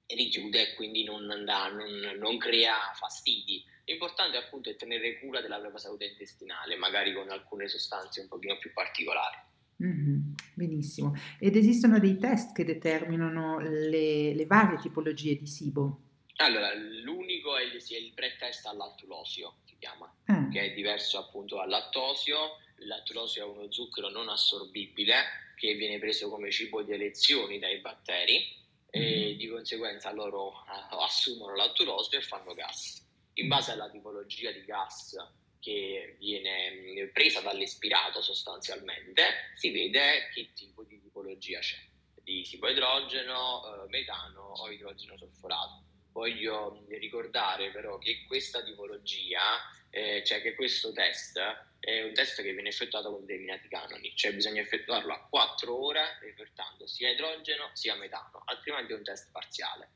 richiude 0.07 0.71
e 0.71 0.75
quindi 0.75 1.05
non, 1.05 1.27
da, 1.45 1.69
non, 1.69 2.17
non 2.19 2.39
crea 2.39 2.93
fastidi. 2.95 3.65
L'importante 3.85 4.37
appunto 4.37 4.71
è 4.71 4.77
tenere 4.77 5.19
cura 5.19 5.41
della 5.41 5.59
propria 5.59 5.81
salute 5.81 6.07
intestinale, 6.07 6.77
magari 6.77 7.13
con 7.13 7.29
alcune 7.31 7.69
sostanze 7.69 8.21
un 8.21 8.29
pochino 8.29 8.57
più 8.59 8.73
particolari. 8.73 9.37
Mm-hmm, 9.83 10.32
benissimo. 10.67 11.15
Ed 11.39 11.57
esistono 11.57 11.99
dei 11.99 12.19
test 12.19 12.55
che 12.55 12.65
determinano 12.65 13.59
le, 13.59 14.35
le 14.35 14.47
varie 14.47 14.79
tipologie 14.79 15.37
di 15.37 15.47
SIBO? 15.47 16.01
Allora, 16.37 16.73
l'unico 16.75 17.57
è 17.57 17.63
il, 17.63 17.73
è 17.73 17.97
il 17.97 18.13
pre-test 18.15 18.67
all'altulosio, 18.67 19.57
si 19.65 19.77
chiama, 19.79 20.13
ah. 20.27 20.49
che 20.49 20.61
è 20.61 20.75
diverso 20.75 21.19
appunto 21.19 21.57
dal 21.57 21.69
lattosio. 21.69 22.59
Il 22.79 22.87
lattulosio 22.87 23.45
è 23.45 23.49
uno 23.49 23.71
zucchero 23.71 24.09
non 24.09 24.29
assorbibile 24.29 25.15
che 25.57 25.75
viene 25.75 25.99
preso 25.99 26.29
come 26.29 26.51
cibo 26.51 26.83
di 26.83 26.93
elezioni 26.93 27.59
dai 27.59 27.79
batteri 27.79 28.61
e 28.91 29.35
mm. 29.35 29.39
di 29.39 29.49
conseguenza 29.49 30.13
loro 30.13 30.49
uh, 30.49 30.97
assumono 30.97 31.55
lattulosio 31.55 32.19
e 32.19 32.23
fanno 32.23 32.55
gas. 32.55 33.01
In 33.35 33.49
base 33.49 33.73
alla 33.73 33.89
tipologia 33.89 34.51
di 34.51 34.65
gas 34.65 35.17
che 35.63 36.17
viene 36.19 36.71
mm, 36.73 37.13
presa 37.13 37.41
dall'espirato 37.41 38.21
sostanzialmente, 38.21 39.53
si 39.55 39.71
vede 39.71 40.29
che 40.35 40.51
tipo 40.55 40.83
di 40.83 41.01
tipologia 41.01 41.61
c'è, 41.61 41.79
di 42.21 42.43
tipo 42.43 42.69
idrogeno, 42.69 43.85
eh, 43.85 43.89
metano 43.89 44.41
o 44.41 44.71
idrogeno 44.71 45.17
solforato. 45.17 45.85
Voglio 46.11 46.85
ricordare 46.89 47.71
però 47.71 47.97
che 47.99 48.25
questa 48.27 48.63
tipologia, 48.63 49.41
eh, 49.89 50.23
cioè 50.27 50.43
che 50.43 50.55
questo 50.55 50.93
test 50.93 51.39
è 51.79 52.03
un 52.03 52.13
test 52.13 52.43
che 52.43 52.53
viene 52.53 52.69
effettuato 52.69 53.13
con 53.13 53.25
determinati 53.25 53.69
canoni, 53.69 54.13
cioè 54.17 54.35
bisogna 54.35 54.61
effettuarlo 54.61 55.13
a 55.13 55.27
4 55.31 55.75
ore 55.75 56.19
repertando 56.21 56.87
sia 56.89 57.09
idrogeno 57.09 57.71
sia 57.73 57.95
metano, 57.95 58.43
altrimenti 58.47 58.93
è 58.93 58.97
un 58.97 59.05
test 59.05 59.31
parziale. 59.31 59.91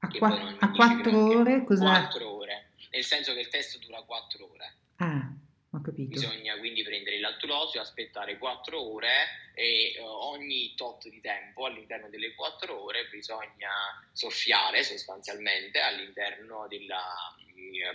A, 0.00 0.08
qua- 0.08 0.56
a 0.58 0.70
4 0.72 1.38
ore? 1.38 1.64
Cosa? 1.64 1.84
4 1.84 2.28
ore 2.28 2.71
nel 2.92 3.04
senso 3.04 3.32
che 3.32 3.40
il 3.40 3.48
test 3.48 3.78
dura 3.78 4.02
4 4.02 4.50
ore. 4.52 4.74
Ah, 4.96 5.32
Ho 5.70 5.80
capito. 5.80 6.10
Bisogna 6.10 6.58
quindi 6.58 6.82
prendere 6.82 7.16
il 7.16 7.22
lattulosio, 7.22 7.80
aspettare 7.80 8.36
4 8.36 8.80
ore 8.80 9.50
e 9.54 9.96
uh, 9.98 10.04
ogni 10.04 10.74
tot 10.76 11.08
di 11.08 11.20
tempo 11.20 11.64
all'interno 11.64 12.10
delle 12.10 12.34
4 12.34 12.78
ore 12.78 13.08
bisogna 13.08 13.70
soffiare 14.12 14.84
sostanzialmente 14.84 15.80
all'interno 15.80 16.66
della 16.68 17.02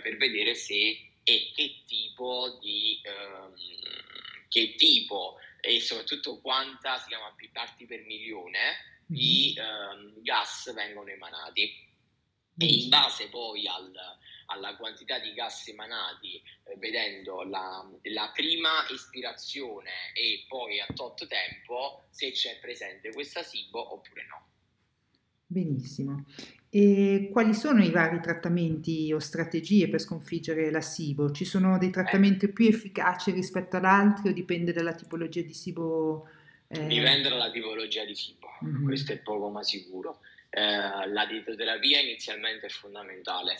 per 0.02 0.16
vedere 0.16 0.54
se 0.54 1.08
e 1.22 1.52
che 1.54 1.82
tipo 1.86 2.58
di 2.60 3.00
um, 3.04 3.54
che 4.48 4.74
tipo 4.76 5.36
e 5.60 5.80
soprattutto 5.80 6.40
quanta 6.40 6.98
si 6.98 7.08
chiama 7.08 7.34
parti 7.52 7.86
per 7.86 8.00
milione 8.04 9.02
di 9.06 9.54
um, 9.58 10.22
gas 10.22 10.72
vengono 10.74 11.10
emanati 11.10 11.86
e 12.56 12.66
in 12.66 12.88
base 12.88 13.28
poi 13.28 13.66
al, 13.66 13.92
alla 14.48 14.76
quantità 14.76 15.18
di 15.18 15.32
gas 15.32 15.68
emanati, 15.68 16.36
eh, 16.36 16.76
vedendo 16.78 17.42
la, 17.42 17.86
la, 18.02 18.30
prima 18.34 18.86
ispirazione 18.90 19.90
e 20.14 20.44
poi 20.46 20.80
a 20.80 20.86
tot 20.94 21.26
tempo 21.26 22.04
se 22.10 22.30
c'è 22.30 22.58
presente 22.60 23.12
questa 23.12 23.42
SIBO 23.42 23.94
oppure 23.94 24.26
no. 24.26 24.46
Benissimo. 25.46 26.26
E 26.70 27.30
quali 27.32 27.54
sono 27.54 27.82
i 27.82 27.90
vari 27.90 28.20
trattamenti 28.20 29.10
o 29.12 29.18
strategie 29.18 29.88
per 29.88 30.00
sconfiggere 30.00 30.70
la 30.70 30.82
SIBO? 30.82 31.30
Ci 31.30 31.46
sono 31.46 31.78
dei 31.78 31.90
trattamenti 31.90 32.44
eh. 32.46 32.52
più 32.52 32.66
efficaci 32.66 33.30
rispetto 33.30 33.76
ad 33.76 33.86
altri 33.86 34.28
o 34.28 34.32
dipende 34.32 34.72
dalla 34.72 34.94
tipologia 34.94 35.40
di 35.40 35.54
SIBO? 35.54 36.28
Eh... 36.68 36.86
Dipende 36.86 37.30
dalla 37.30 37.50
tipologia 37.50 38.04
di 38.04 38.14
SIBO, 38.14 38.46
mm-hmm. 38.64 38.84
questo 38.84 39.12
è 39.12 39.18
poco 39.18 39.48
ma 39.48 39.62
sicuro. 39.62 40.20
Eh, 40.50 41.08
la 41.08 41.26
ditoterapia 41.26 42.00
inizialmente 42.00 42.66
è 42.66 42.70
fondamentale, 42.70 43.56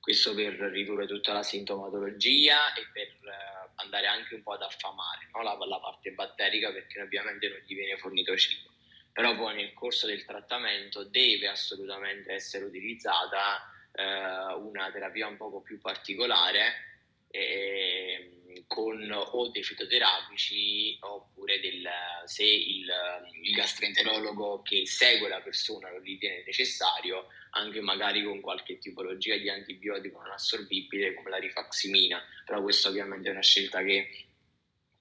questo 0.00 0.34
per 0.34 0.54
ridurre 0.54 1.06
tutta 1.06 1.32
la 1.32 1.42
sintomatologia 1.42 2.72
e 2.74 2.86
per 2.92 3.06
eh, 3.06 3.70
andare 3.76 4.06
anche 4.06 4.34
un 4.34 4.42
po' 4.42 4.52
ad 4.52 4.62
affamare 4.62 5.28
no? 5.32 5.42
la, 5.42 5.56
la, 5.66 5.78
parte 5.78 6.12
batterica 6.12 6.72
perché 6.72 7.00
ovviamente 7.00 7.48
non 7.48 7.62
gli 7.66 7.74
viene 7.74 7.98
fornito 7.98 8.36
cibo. 8.36 8.68
Però 9.12 9.36
poi 9.36 9.56
nel 9.56 9.74
corso 9.74 10.06
del 10.06 10.24
trattamento 10.24 11.04
deve 11.04 11.48
assolutamente 11.48 12.32
essere 12.32 12.64
utilizzata 12.64 13.60
eh, 13.92 14.54
una 14.54 14.90
terapia 14.90 15.26
un 15.26 15.36
poco 15.36 15.60
più 15.60 15.80
particolare 15.80 16.88
eh, 17.30 18.40
con 18.66 19.10
o 19.12 19.48
dei 19.48 19.62
fitoterapici 19.62 20.96
oppure 21.00 21.60
del, 21.60 21.88
se 22.24 22.44
il, 22.44 22.90
il 23.42 23.52
gastroenterologo 23.52 24.62
che 24.62 24.86
segue 24.86 25.28
la 25.28 25.40
persona 25.40 25.90
lo 25.90 25.98
ritiene 26.00 26.42
necessario, 26.44 27.26
anche 27.50 27.80
magari 27.80 28.22
con 28.22 28.40
qualche 28.40 28.78
tipologia 28.78 29.36
di 29.36 29.48
antibiotico 29.48 30.20
non 30.20 30.32
assorbibile 30.32 31.14
come 31.14 31.30
la 31.30 31.38
rifaximina, 31.38 32.22
però 32.44 32.62
questa 32.62 32.88
ovviamente 32.88 33.28
è 33.28 33.32
una 33.32 33.42
scelta 33.42 33.82
che 33.82 34.26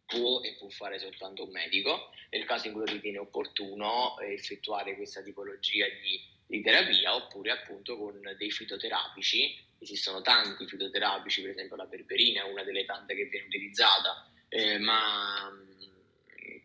può 0.06 0.42
e 0.42 0.56
può 0.58 0.70
fare 0.70 0.98
soltanto 1.00 1.46
un 1.46 1.52
medico, 1.52 2.12
nel 2.32 2.46
caso 2.46 2.68
in 2.68 2.74
cui 2.74 2.86
ritiene 2.86 3.20
opportuno 3.20 4.20
effettuare 4.20 4.96
questa 4.96 5.22
tipologia 5.22 5.86
di, 5.88 6.20
di 6.48 6.62
terapia 6.62 7.16
oppure 7.16 7.52
appunto 7.52 7.98
con 7.98 8.20
dei 8.38 8.52
fitoterapici 8.52 9.68
esistono 9.80 10.22
tanti 10.22 10.68
fitoterapici, 10.68 11.42
per 11.42 11.52
esempio 11.52 11.76
la 11.76 11.86
berberina 11.86 12.44
è 12.44 12.52
una 12.52 12.64
delle 12.64 12.86
tante 12.86 13.16
che 13.16 13.26
viene 13.26 13.46
utilizzata, 13.46 14.30
eh, 14.50 14.78
ma 14.78 15.50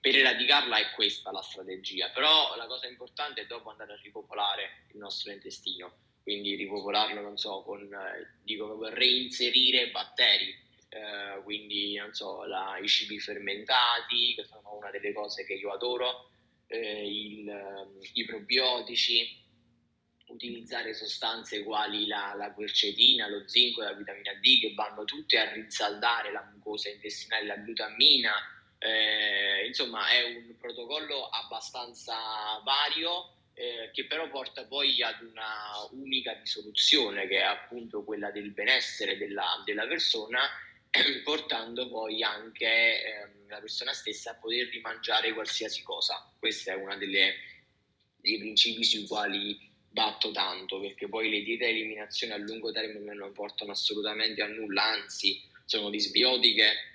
per 0.05 0.17
eradicarla 0.17 0.77
è 0.77 0.91
questa 0.91 1.31
la 1.31 1.41
strategia, 1.41 2.11
però 2.11 2.55
la 2.57 2.67
cosa 2.67 2.87
importante 2.87 3.41
è 3.41 3.47
dopo 3.47 3.71
andare 3.71 3.95
a 3.95 4.01
ripopolare 4.03 4.85
il 4.93 4.99
nostro 4.99 5.33
intestino, 5.33 5.95
quindi 6.23 6.57
ripopolarlo, 6.57 7.23
non 7.23 7.39
so, 7.39 7.63
con, 7.63 7.91
eh, 7.91 8.35
dico, 8.43 8.87
reinserire 8.91 9.91
batteri, 9.91 10.55
eh, 10.91 11.43
quindi, 11.43 11.97
non 11.97 12.13
so, 12.13 12.45
la, 12.45 12.77
i 12.83 12.87
cibi 12.87 13.19
fermentati, 13.19 14.35
che 14.35 14.45
sono 14.45 14.77
una 14.77 14.91
delle 14.91 15.15
cose 15.15 15.47
che 15.47 15.55
io 15.55 15.73
adoro, 15.73 16.29
eh, 16.67 17.09
il, 17.09 17.89
i 18.13 18.25
probiotici, 18.27 19.43
utilizzare 20.27 20.93
sostanze 20.93 21.63
quali 21.63 22.07
la, 22.07 22.35
la, 22.37 22.53
quercetina, 22.53 23.27
lo 23.27 23.49
zinco 23.49 23.81
e 23.81 23.85
la 23.87 23.95
vitamina 23.95 24.35
D 24.35 24.61
che 24.61 24.75
vanno 24.75 25.05
tutte 25.05 25.39
a 25.39 25.51
rinsaldare 25.51 26.31
la 26.31 26.47
mucosa 26.53 26.91
intestinale, 26.91 27.47
la 27.47 27.57
glutamina, 27.57 28.35
eh, 28.85 29.67
insomma 29.67 30.11
è 30.11 30.23
un 30.25 30.57
protocollo 30.59 31.29
abbastanza 31.29 32.15
vario 32.63 33.33
eh, 33.55 33.91
che 33.95 34.05
però 34.05 34.29
porta 34.29 34.67
poi 34.67 35.03
ad 35.03 35.23
una 35.23 35.89
unica 35.93 36.39
risoluzione 36.39 37.27
che 37.27 37.39
è 37.39 37.45
appunto 37.45 38.05
quella 38.05 38.31
del 38.31 38.51
benessere 38.51 39.17
della, 39.17 39.63
della 39.65 39.87
persona 39.87 40.41
portando 41.25 41.89
poi 41.89 42.23
anche 42.23 42.67
eh, 42.67 43.29
la 43.49 43.59
persona 43.59 43.95
stessa 43.95 44.33
a 44.33 44.35
poter 44.35 44.69
rimangiare 44.69 45.33
qualsiasi 45.33 45.83
cosa. 45.83 46.31
Questo 46.39 46.71
è 46.71 46.75
uno 46.75 46.97
dei 46.99 48.39
principi 48.39 48.85
sui 48.85 49.07
quali 49.07 49.73
batto 49.89 50.31
tanto 50.31 50.81
perché 50.81 51.09
poi 51.09 51.31
le 51.31 51.43
diete 51.43 51.65
a 51.65 51.69
eliminazione 51.69 52.35
a 52.35 52.39
lungo 52.39 52.71
termine 52.71 53.15
non 53.15 53.33
portano 53.33 53.71
assolutamente 53.71 54.43
a 54.43 54.47
nulla, 54.47 54.83
anzi 54.83 55.41
sono 55.65 55.89
disbiotiche 55.89 56.94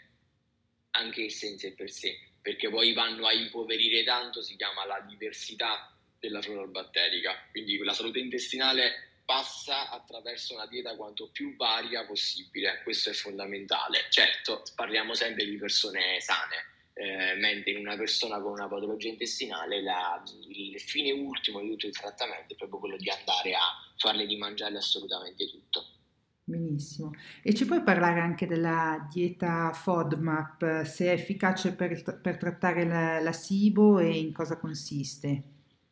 anche 0.99 1.25
esse 1.25 1.47
in 1.47 1.57
sé 1.57 1.73
per 1.73 1.89
sé, 1.89 2.17
perché 2.41 2.69
poi 2.69 2.93
vanno 2.93 3.25
a 3.25 3.33
impoverire 3.33 4.03
tanto, 4.03 4.41
si 4.41 4.55
chiama 4.55 4.85
la 4.85 4.99
diversità 5.07 5.95
della 6.19 6.41
flora 6.41 6.65
batterica, 6.65 7.47
quindi 7.51 7.77
la 7.77 7.93
salute 7.93 8.19
intestinale 8.19 9.07
passa 9.25 9.89
attraverso 9.89 10.55
una 10.55 10.65
dieta 10.65 10.95
quanto 10.95 11.29
più 11.29 11.55
varia 11.55 12.05
possibile, 12.05 12.81
questo 12.83 13.11
è 13.11 13.13
fondamentale. 13.13 14.07
Certo, 14.09 14.63
parliamo 14.75 15.13
sempre 15.13 15.45
di 15.45 15.55
persone 15.55 16.19
sane, 16.19 16.65
eh, 16.93 17.35
mentre 17.35 17.71
in 17.71 17.77
una 17.77 17.95
persona 17.95 18.41
con 18.41 18.53
una 18.53 18.67
patologia 18.67 19.07
intestinale 19.07 19.81
la, 19.83 20.21
il 20.47 20.79
fine 20.81 21.11
ultimo 21.11 21.61
di 21.61 21.69
tutto 21.69 21.87
il 21.87 21.97
trattamento 21.97 22.53
è 22.53 22.57
proprio 22.57 22.79
quello 22.79 22.97
di 22.97 23.09
andare 23.09 23.53
a 23.53 23.61
farle 23.97 24.25
di 24.25 24.35
mangiare 24.35 24.77
assolutamente 24.77 25.47
tutto. 25.47 25.98
Benissimo. 26.49 27.13
E 27.43 27.53
ci 27.53 27.65
puoi 27.65 27.83
parlare 27.83 28.19
anche 28.19 28.47
della 28.47 29.07
dieta 29.11 29.71
FODMAP, 29.71 30.83
se 30.83 31.05
è 31.05 31.11
efficace 31.11 31.73
per, 31.73 32.19
per 32.21 32.37
trattare 32.37 32.85
la, 32.85 33.19
la 33.19 33.31
SIBO 33.31 33.99
e 33.99 34.17
in 34.17 34.33
cosa 34.33 34.57
consiste? 34.57 35.43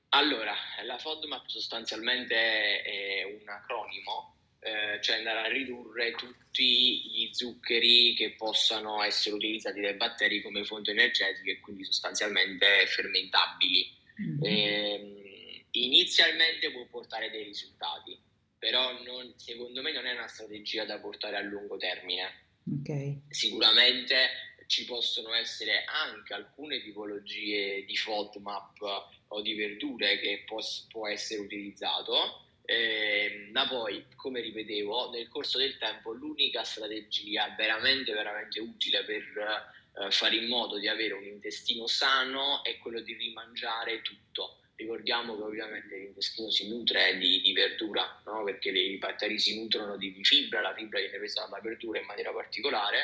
Allora, 0.09 0.53
la 0.85 0.97
FODMAP 0.97 1.47
sostanzialmente 1.47 2.81
è 2.81 3.23
un 3.23 3.47
acronimo 3.47 4.37
eh, 4.59 5.01
cioè 5.01 5.17
andare 5.17 5.39
a 5.39 5.47
ridurre 5.47 6.13
tutti 6.13 7.01
gli 7.01 7.29
zuccheri 7.31 8.13
che 8.15 8.31
possano 8.31 9.01
essere 9.03 9.35
utilizzati 9.35 9.79
dai 9.79 9.93
batteri 9.93 10.41
come 10.41 10.65
fonte 10.65 10.91
energetica 10.91 11.51
e 11.51 11.59
quindi 11.59 11.85
sostanzialmente 11.85 12.85
fermentabili. 12.87 13.95
Mm-hmm. 14.19 14.43
Eh, 14.43 15.65
inizialmente 15.71 16.71
può 16.71 16.85
portare 16.89 17.29
dei 17.29 17.43
risultati, 17.43 18.16
però 18.57 18.91
non, 19.03 19.33
secondo 19.37 19.81
me 19.81 19.91
non 19.91 20.05
è 20.05 20.13
una 20.13 20.27
strategia 20.27 20.85
da 20.85 20.99
portare 20.99 21.37
a 21.37 21.41
lungo 21.41 21.77
termine. 21.77 22.45
Okay. 22.81 23.21
Sicuramente 23.29 24.55
ci 24.67 24.85
possono 24.85 25.33
essere 25.33 25.85
anche 25.85 26.33
alcune 26.33 26.81
tipologie 26.81 27.85
di 27.85 27.95
FODMAP 27.95 28.81
o 29.29 29.41
di 29.41 29.53
verdure 29.53 30.19
che 30.19 30.43
può, 30.45 30.59
può 30.89 31.07
essere 31.07 31.41
utilizzato, 31.41 32.45
eh, 32.65 33.49
ma 33.53 33.65
poi, 33.67 34.05
come 34.15 34.41
ripetevo, 34.41 35.11
nel 35.11 35.29
corso 35.29 35.57
del 35.57 35.77
tempo 35.77 36.11
l'unica 36.11 36.63
strategia 36.63 37.55
veramente, 37.55 38.11
veramente 38.11 38.59
utile 38.59 39.05
per 39.05 39.23
eh, 39.23 40.11
fare 40.11 40.35
in 40.35 40.47
modo 40.47 40.77
di 40.77 40.87
avere 40.87 41.13
un 41.13 41.23
intestino 41.23 41.87
sano 41.87 42.63
è 42.63 42.77
quello 42.77 42.99
di 42.99 43.13
rimangiare 43.13 44.01
tutto. 44.01 44.57
Ricordiamo 44.77 45.35
che 45.35 45.41
ovviamente 45.41 45.97
l'intestino 45.97 46.51
si 46.51 46.69
nutre 46.69 47.17
di, 47.17 47.41
di 47.41 47.51
verdura, 47.51 48.21
no? 48.25 48.43
perché 48.43 48.69
i 48.69 48.97
batteri 48.97 49.39
si 49.39 49.59
nutrono 49.59 49.97
di, 49.97 50.13
di, 50.13 50.23
fibra, 50.23 50.61
la 50.61 50.75
fibra 50.75 50.99
viene 50.99 51.17
presa 51.17 51.41
dalla 51.45 51.59
verdura 51.59 51.99
in 51.99 52.05
maniera 52.05 52.31
particolare, 52.31 52.99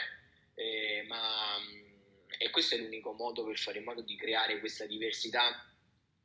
eh, 0.54 1.04
ma, 1.08 1.58
e 2.38 2.50
questo 2.52 2.76
è 2.76 2.78
l'unico 2.78 3.14
modo 3.14 3.44
per 3.44 3.58
fare 3.58 3.80
in 3.80 3.86
modo 3.86 4.02
di 4.02 4.16
creare 4.16 4.60
questa 4.60 4.86
diversità 4.86 5.68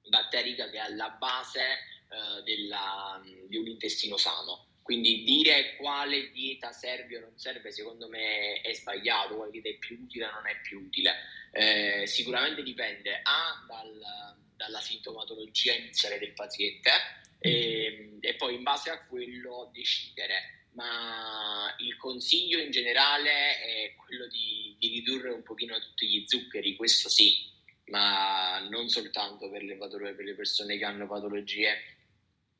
batterica 0.06 0.68
che 0.68 0.76
è 0.76 0.80
alla 0.80 1.16
base 1.18 1.60
eh, 1.60 2.42
della, 2.42 3.22
di 3.46 3.56
un 3.56 3.66
intestino 3.68 4.18
sano. 4.18 4.66
Quindi 4.82 5.22
dire 5.22 5.76
quale 5.76 6.30
dieta 6.30 6.72
serve 6.72 7.18
o 7.18 7.20
non 7.20 7.38
serve 7.38 7.70
secondo 7.70 8.08
me 8.08 8.60
è 8.62 8.72
sbagliato, 8.72 9.36
quale 9.36 9.50
dieta 9.50 9.68
è 9.68 9.74
più 9.76 9.98
utile 10.00 10.26
o 10.26 10.30
non 10.32 10.46
è 10.46 10.60
più 10.62 10.80
utile. 10.80 11.14
Eh, 11.52 12.06
sicuramente 12.06 12.62
dipende 12.62 13.20
A 13.22 13.66
dal, 13.66 14.36
dalla 14.58 14.80
sintomatologia 14.80 15.72
iniziale 15.72 16.18
del 16.18 16.34
paziente 16.34 16.90
e, 17.38 18.18
e, 18.20 18.34
poi 18.34 18.56
in 18.56 18.64
base 18.64 18.90
a 18.90 19.06
quello 19.06 19.70
decidere. 19.72 20.66
Ma 20.72 21.74
il 21.78 21.96
consiglio 21.96 22.58
in 22.58 22.70
generale 22.70 23.58
è 23.58 23.94
quello 23.96 24.26
di, 24.26 24.76
di 24.78 24.88
ridurre 24.88 25.30
un 25.30 25.42
pochino 25.42 25.78
tutti 25.80 26.06
gli 26.06 26.24
zuccheri, 26.26 26.76
questo 26.76 27.08
sì, 27.08 27.50
ma 27.86 28.58
non 28.68 28.88
soltanto 28.88 29.48
per 29.48 29.62
le, 29.62 29.76
per 29.76 30.24
le 30.24 30.34
persone 30.34 30.76
che 30.76 30.84
hanno 30.84 31.06
patologie 31.06 31.96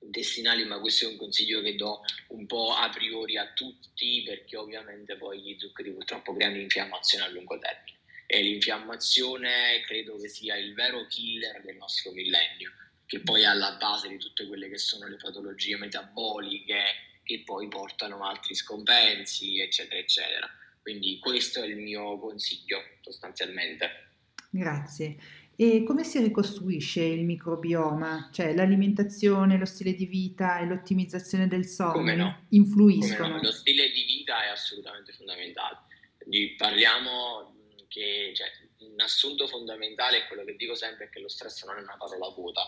intestinali, 0.00 0.64
ma 0.64 0.80
questo 0.80 1.04
è 1.04 1.08
un 1.08 1.16
consiglio 1.16 1.60
che 1.60 1.76
do 1.76 2.02
un 2.28 2.46
po' 2.46 2.72
a 2.72 2.88
priori 2.88 3.36
a 3.36 3.52
tutti 3.52 4.22
perché 4.24 4.56
ovviamente 4.56 5.16
poi 5.16 5.40
gli 5.40 5.58
zuccheri 5.58 5.92
purtroppo 5.92 6.34
creano 6.34 6.56
infiammazione 6.56 7.24
a 7.24 7.28
lungo 7.28 7.58
termine 7.58 7.97
e 8.30 8.42
l'infiammazione 8.42 9.82
credo 9.86 10.18
che 10.18 10.28
sia 10.28 10.54
il 10.56 10.74
vero 10.74 11.06
killer 11.06 11.62
del 11.62 11.76
nostro 11.76 12.12
millennio, 12.12 12.70
che 13.06 13.20
poi 13.20 13.40
è 13.40 13.46
alla 13.46 13.76
base 13.80 14.06
di 14.06 14.18
tutte 14.18 14.46
quelle 14.46 14.68
che 14.68 14.76
sono 14.76 15.08
le 15.08 15.16
patologie 15.16 15.78
metaboliche 15.78 16.82
che 17.22 17.42
poi 17.42 17.68
portano 17.68 18.26
altri 18.26 18.54
scompensi, 18.54 19.60
eccetera, 19.60 19.98
eccetera. 19.98 20.46
Quindi 20.82 21.18
questo 21.18 21.62
è 21.62 21.66
il 21.66 21.78
mio 21.78 22.18
consiglio 22.18 22.82
sostanzialmente. 23.00 24.10
Grazie. 24.50 25.16
E 25.56 25.82
come 25.84 26.04
si 26.04 26.20
ricostruisce 26.20 27.02
il 27.02 27.24
microbioma? 27.24 28.28
Cioè 28.30 28.54
l'alimentazione, 28.54 29.56
lo 29.56 29.64
stile 29.64 29.94
di 29.94 30.04
vita 30.04 30.58
e 30.58 30.66
l'ottimizzazione 30.66 31.48
del 31.48 31.64
sonno 31.64 32.14
no? 32.14 32.44
influiscono? 32.50 33.36
No? 33.36 33.42
Lo 33.42 33.52
stile 33.52 33.90
di 33.90 34.04
vita 34.04 34.44
è 34.44 34.48
assolutamente 34.48 35.12
fondamentale. 35.12 35.78
Quindi 36.18 36.54
parliamo 36.56 37.56
che 37.88 38.32
cioè, 38.34 38.50
un 38.80 39.00
assunto 39.00 39.46
fondamentale 39.46 40.18
è 40.18 40.26
quello 40.26 40.44
che 40.44 40.56
dico 40.56 40.74
sempre 40.74 41.06
è 41.06 41.08
che 41.10 41.20
lo 41.20 41.28
stress 41.28 41.64
non 41.64 41.78
è 41.78 41.80
una 41.80 41.96
parola 41.96 42.28
vuota. 42.28 42.62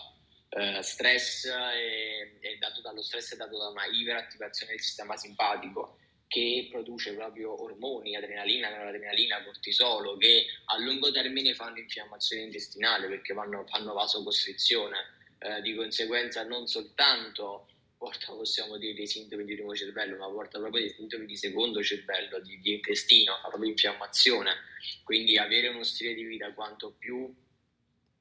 Uh, 0.49 0.81
stress 0.81 1.47
è, 1.47 2.39
è 2.39 2.57
dato 2.57 2.81
dallo 2.81 3.01
stress 3.01 3.33
è 3.33 3.37
dato 3.37 3.57
da 3.57 3.69
una 3.69 3.85
iperattivazione 3.85 4.73
del 4.73 4.81
sistema 4.81 5.15
simpatico 5.15 5.97
che 6.31 6.69
produce 6.71 7.13
proprio 7.13 7.61
ormoni, 7.61 8.15
adrenalina, 8.15 8.69
noradrenalina, 8.69 9.43
cortisolo, 9.43 10.15
che 10.15 10.45
a 10.65 10.77
lungo 10.79 11.11
termine 11.11 11.53
fanno 11.53 11.79
infiammazione 11.79 12.43
intestinale 12.43 13.09
perché 13.09 13.33
fanno, 13.33 13.65
fanno 13.67 13.91
vasocostrizione, 13.91 14.97
eh, 15.39 15.61
di 15.61 15.75
conseguenza 15.75 16.43
non 16.43 16.67
soltanto 16.67 17.67
porta, 18.01 18.33
possiamo 18.33 18.77
dire, 18.77 18.95
dei 18.95 19.05
sintomi 19.05 19.45
di 19.45 19.53
primo 19.53 19.75
cervello, 19.75 20.17
ma 20.17 20.27
porta 20.27 20.57
proprio 20.57 20.81
dei 20.81 20.91
sintomi 20.91 21.27
di 21.27 21.37
secondo 21.37 21.83
cervello, 21.83 22.39
di, 22.39 22.59
di 22.59 22.73
intestino, 22.73 23.37
fa 23.39 23.49
proprio 23.49 23.69
infiammazione. 23.69 24.55
Quindi 25.03 25.37
avere 25.37 25.67
uno 25.67 25.83
stile 25.83 26.15
di 26.15 26.23
vita 26.23 26.51
quanto 26.51 26.95
più 26.97 27.31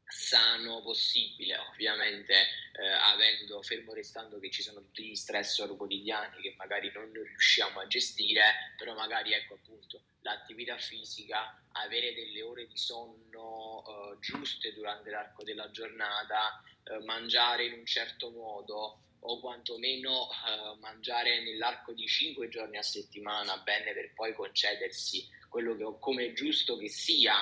sano 0.05 0.83
possibile, 0.83 1.57
ovviamente 1.57 2.35
eh, 2.35 2.89
avendo 2.89 3.63
fermo 3.63 3.95
restando 3.95 4.39
che 4.39 4.51
ci 4.51 4.61
sono 4.61 4.83
tutti 4.83 5.03
gli 5.03 5.15
stressor 5.15 5.75
quotidiani 5.75 6.43
che 6.43 6.55
magari 6.59 6.91
non 6.93 7.11
riusciamo 7.11 7.81
a 7.81 7.87
gestire, 7.87 8.75
però 8.77 8.93
magari 8.95 9.33
ecco 9.33 9.55
appunto 9.55 10.03
l'attività 10.21 10.77
fisica, 10.77 11.59
avere 11.73 12.13
delle 12.13 12.43
ore 12.43 12.67
di 12.67 12.77
sonno 12.77 13.83
eh, 13.87 14.19
giuste 14.21 14.75
durante 14.75 15.09
l'arco 15.09 15.43
della 15.43 15.71
giornata, 15.71 16.63
eh, 16.85 17.03
mangiare 17.05 17.65
in 17.65 17.79
un 17.79 17.87
certo 17.87 18.31
modo 18.31 19.05
o 19.21 19.41
quantomeno 19.41 20.29
eh, 20.31 20.79
mangiare 20.81 21.43
nell'arco 21.43 21.93
di 21.93 22.07
5 22.07 22.49
giorni 22.49 22.79
a 22.79 22.83
settimana 22.83 23.59
bene 23.59 23.93
per 23.93 24.13
poi 24.15 24.33
concedersi 24.35 25.29
quello 25.49 25.77
che 25.77 25.99
come 25.99 26.27
è 26.27 26.33
giusto 26.33 26.77
che 26.77 26.89
sia 26.89 27.35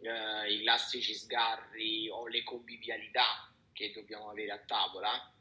eh, 0.00 0.52
i 0.52 0.60
classici 0.60 1.14
sgarri 1.14 2.08
o 2.08 2.26
le 2.26 2.42
convivialità 2.42 3.50
che 3.72 3.92
dobbiamo 3.94 4.30
avere 4.30 4.52
a 4.52 4.58
tavola 4.58 5.32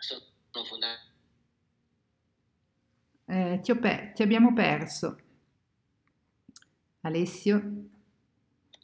sono 0.00 0.64
fondamentali. 0.64 1.16
Eh, 3.30 3.60
ti, 3.62 3.74
pe- 3.76 4.12
ti 4.14 4.22
abbiamo 4.22 4.54
perso. 4.54 5.20
Alessio? 7.02 7.56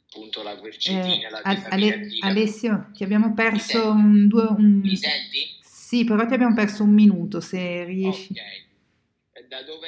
Appunto 0.07 0.43
la 0.43 0.57
quercetina, 0.57 1.27
eh, 1.27 1.29
la 1.29 1.41
Ale- 1.41 2.07
Alessio, 2.21 2.91
ti 2.93 3.03
abbiamo 3.03 3.33
perso 3.33 3.89
un, 3.89 4.27
due... 4.27 4.43
Un... 4.43 4.79
Mi 4.83 4.95
senti? 4.95 5.54
Sì, 5.85 6.03
però 6.03 6.25
ti 6.25 6.33
abbiamo 6.33 6.55
perso 6.55 6.81
un 6.81 6.95
minuto, 6.95 7.39
se 7.39 7.83
riesci. 7.83 8.33
Ok. 8.33 9.47
Da 9.47 9.61
dove... 9.61 9.87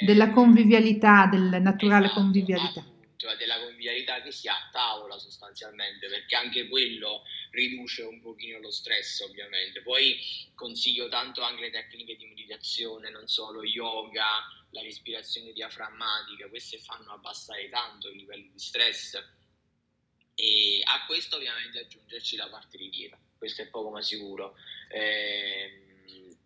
Della 0.00 0.30
convivialità, 0.30 1.26
del 1.26 1.60
naturale 1.60 2.06
esatto, 2.06 2.20
convivialità. 2.20 2.80
Appunto 2.80 3.36
della 3.36 3.60
convivialità 3.60 4.22
che 4.22 4.32
si 4.32 4.48
ha 4.48 4.54
a 4.54 4.70
tavola 4.72 5.18
sostanzialmente, 5.18 6.08
perché 6.08 6.36
anche 6.36 6.68
quello 6.68 7.24
riduce 7.50 8.00
un 8.00 8.22
pochino 8.22 8.60
lo 8.60 8.70
stress 8.70 9.20
ovviamente. 9.28 9.82
Poi 9.82 10.16
consiglio 10.54 11.06
tanto 11.10 11.42
anche 11.42 11.60
le 11.64 11.70
tecniche 11.70 12.16
di 12.16 12.24
meditazione, 12.24 13.10
non 13.10 13.26
solo 13.26 13.62
yoga, 13.62 14.24
la 14.70 14.80
respirazione 14.80 15.52
diaframmatica, 15.52 16.48
queste 16.48 16.78
fanno 16.78 17.12
abbassare 17.12 17.68
tanto 17.68 18.08
il 18.08 18.16
livello 18.16 18.48
di 18.50 18.58
stress 18.58 19.22
e 20.34 20.80
a 20.82 21.04
questo 21.04 21.36
ovviamente 21.36 21.80
aggiungerci 21.80 22.36
la 22.36 22.48
parte 22.48 22.78
di 22.78 22.88
dieta, 22.88 23.18
questo 23.36 23.60
è 23.60 23.66
poco 23.66 23.90
ma 23.90 24.00
sicuro. 24.00 24.56
Eh, 24.88 25.80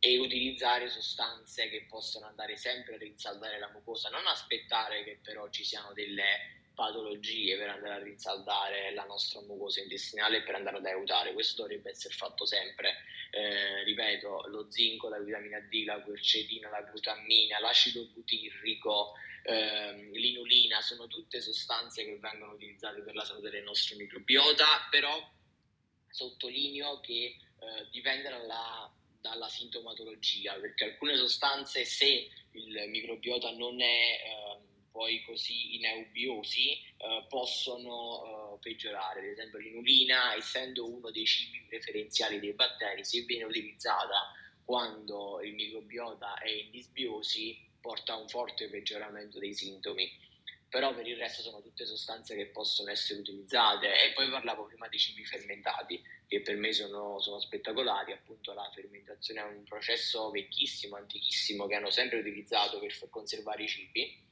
e 0.03 0.19
utilizzare 0.19 0.89
sostanze 0.89 1.69
che 1.69 1.85
possono 1.87 2.27
andare 2.27 2.57
sempre 2.57 2.95
a 2.95 2.99
rinsaldare 2.99 3.59
la 3.59 3.69
mucosa, 3.69 4.09
non 4.09 4.27
aspettare 4.27 5.05
che 5.05 5.21
però 5.23 5.51
ci 5.51 5.63
siano 5.63 5.93
delle 5.93 6.61
patologie 6.75 7.59
per 7.59 7.69
andare 7.69 7.95
a 7.95 8.03
rinsaldare 8.03 8.95
la 8.95 9.05
nostra 9.05 9.43
mucosa 9.43 9.83
intestinale 9.83 10.39
e 10.39 10.43
per 10.43 10.55
andare 10.55 10.79
ad 10.79 10.87
aiutare. 10.87 11.35
Questo 11.35 11.63
dovrebbe 11.63 11.91
essere 11.91 12.15
fatto 12.15 12.47
sempre. 12.47 12.95
Eh, 13.31 13.85
ripeto, 13.85 14.47
lo 14.49 14.71
zinco, 14.71 15.11
la 15.11 15.19
vitamina 15.19 15.61
D, 15.61 15.85
la 15.85 16.01
quercetina, 16.01 16.71
la 16.71 16.81
glutammina, 16.81 17.61
l'acido 17.61 18.07
butirrico, 18.07 19.13
eh, 19.43 20.11
l'inulina, 20.13 20.81
sono 20.81 21.07
tutte 21.07 21.43
sostanze 21.43 22.05
che 22.05 22.17
vengono 22.19 22.55
utilizzate 22.55 23.03
per 23.03 23.15
la 23.15 23.25
salute 23.25 23.51
del 23.51 23.65
nostro 23.65 23.97
microbiota, 23.97 24.89
però 24.91 25.31
sottolineo 26.09 27.01
che 27.01 27.37
eh, 27.61 27.89
dipende 27.91 28.29
dalla, 28.29 28.93
dalla 29.21 29.49
sintomatologia, 29.49 30.55
perché 30.55 30.85
alcune 30.85 31.17
sostanze 31.17 31.85
se 31.85 32.29
il 32.53 32.85
microbiota 32.89 33.53
non 33.53 33.81
è 33.81 34.21
ehm, 34.25 34.69
poi 34.91 35.23
così 35.23 35.77
in 35.77 35.85
eubiosi 35.85 36.73
eh, 36.73 37.25
possono 37.29 38.55
eh, 38.55 38.59
peggiorare. 38.61 39.21
Ad 39.21 39.27
esempio 39.27 39.59
l'inulina, 39.59 40.35
essendo 40.35 40.89
uno 40.91 41.11
dei 41.11 41.25
cibi 41.25 41.65
preferenziali 41.69 42.41
dei 42.41 42.53
batteri, 42.53 43.05
se 43.05 43.23
viene 43.23 43.45
utilizzata 43.45 44.33
quando 44.65 45.41
il 45.43 45.55
microbiota 45.55 46.39
è 46.39 46.51
in 46.51 46.71
disbiosi, 46.71 47.69
porta 47.81 48.13
a 48.13 48.17
un 48.17 48.29
forte 48.29 48.69
peggioramento 48.69 49.39
dei 49.39 49.55
sintomi. 49.55 50.29
Però 50.71 50.95
per 50.95 51.05
il 51.05 51.17
resto 51.17 51.43
sono 51.43 51.61
tutte 51.61 51.85
sostanze 51.85 52.37
che 52.37 52.47
possono 52.47 52.91
essere 52.91 53.19
utilizzate. 53.19 53.89
E 53.89 54.13
poi 54.13 54.31
parlavo 54.31 54.67
prima 54.67 54.87
di 54.87 54.99
cibi 54.99 55.25
fermentati, 55.25 56.01
che 56.29 56.41
per 56.43 56.57
me 56.57 56.73
sono, 56.73 57.21
sono 57.21 57.41
spettacolari. 57.41 58.13
Appunto 58.13 58.53
la 58.53 58.71
fermentazione 58.73 59.41
è 59.41 59.45
un 59.45 59.65
processo 59.65 60.31
vecchissimo, 60.31 60.95
antichissimo, 60.95 61.67
che 61.67 61.75
hanno 61.75 61.91
sempre 61.91 62.21
utilizzato 62.21 62.79
per 62.79 62.97
conservare 63.11 63.65
i 63.65 63.69
cibi 63.69 64.23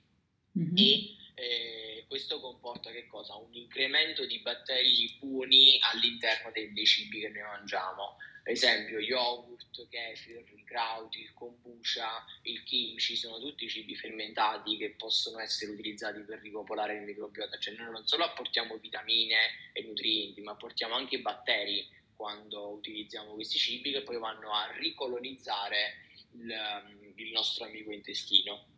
mm-hmm. 0.56 0.76
e 0.76 1.16
eh, 1.34 2.04
questo 2.06 2.40
comporta 2.40 2.90
che 2.90 3.06
cosa? 3.06 3.34
Un 3.34 3.54
incremento 3.54 4.24
di 4.24 4.38
batteri 4.38 5.16
buoni 5.20 5.78
all'interno 5.92 6.50
dei, 6.52 6.72
dei 6.72 6.86
cibi 6.86 7.20
che 7.20 7.28
noi 7.28 7.42
mangiamo. 7.42 8.16
Ad 8.48 8.54
esempio, 8.54 8.98
yogurt, 8.98 9.86
kefir, 9.90 10.42
il 10.54 10.64
kraut, 10.64 11.14
il 11.16 11.34
kombucha, 11.34 12.24
il 12.44 12.62
kimchi 12.64 13.14
sono 13.14 13.38
tutti 13.38 13.68
cibi 13.68 13.94
fermentati 13.94 14.78
che 14.78 14.94
possono 14.96 15.38
essere 15.38 15.72
utilizzati 15.72 16.22
per 16.22 16.40
ripopolare 16.40 16.94
il 16.94 17.02
microbiota. 17.02 17.58
Cioè, 17.58 17.74
noi 17.74 17.90
non 17.90 18.06
solo 18.06 18.24
apportiamo 18.24 18.78
vitamine 18.78 19.36
e 19.74 19.82
nutrienti, 19.82 20.40
ma 20.40 20.52
apportiamo 20.52 20.94
anche 20.94 21.20
batteri 21.20 21.86
quando 22.16 22.70
utilizziamo 22.70 23.34
questi 23.34 23.58
cibi 23.58 23.92
che 23.92 24.00
poi 24.00 24.16
vanno 24.16 24.50
a 24.54 24.72
ricolonizzare 24.78 26.06
il, 26.32 27.12
il 27.16 27.30
nostro 27.32 27.66
amico 27.66 27.92
intestino. 27.92 28.77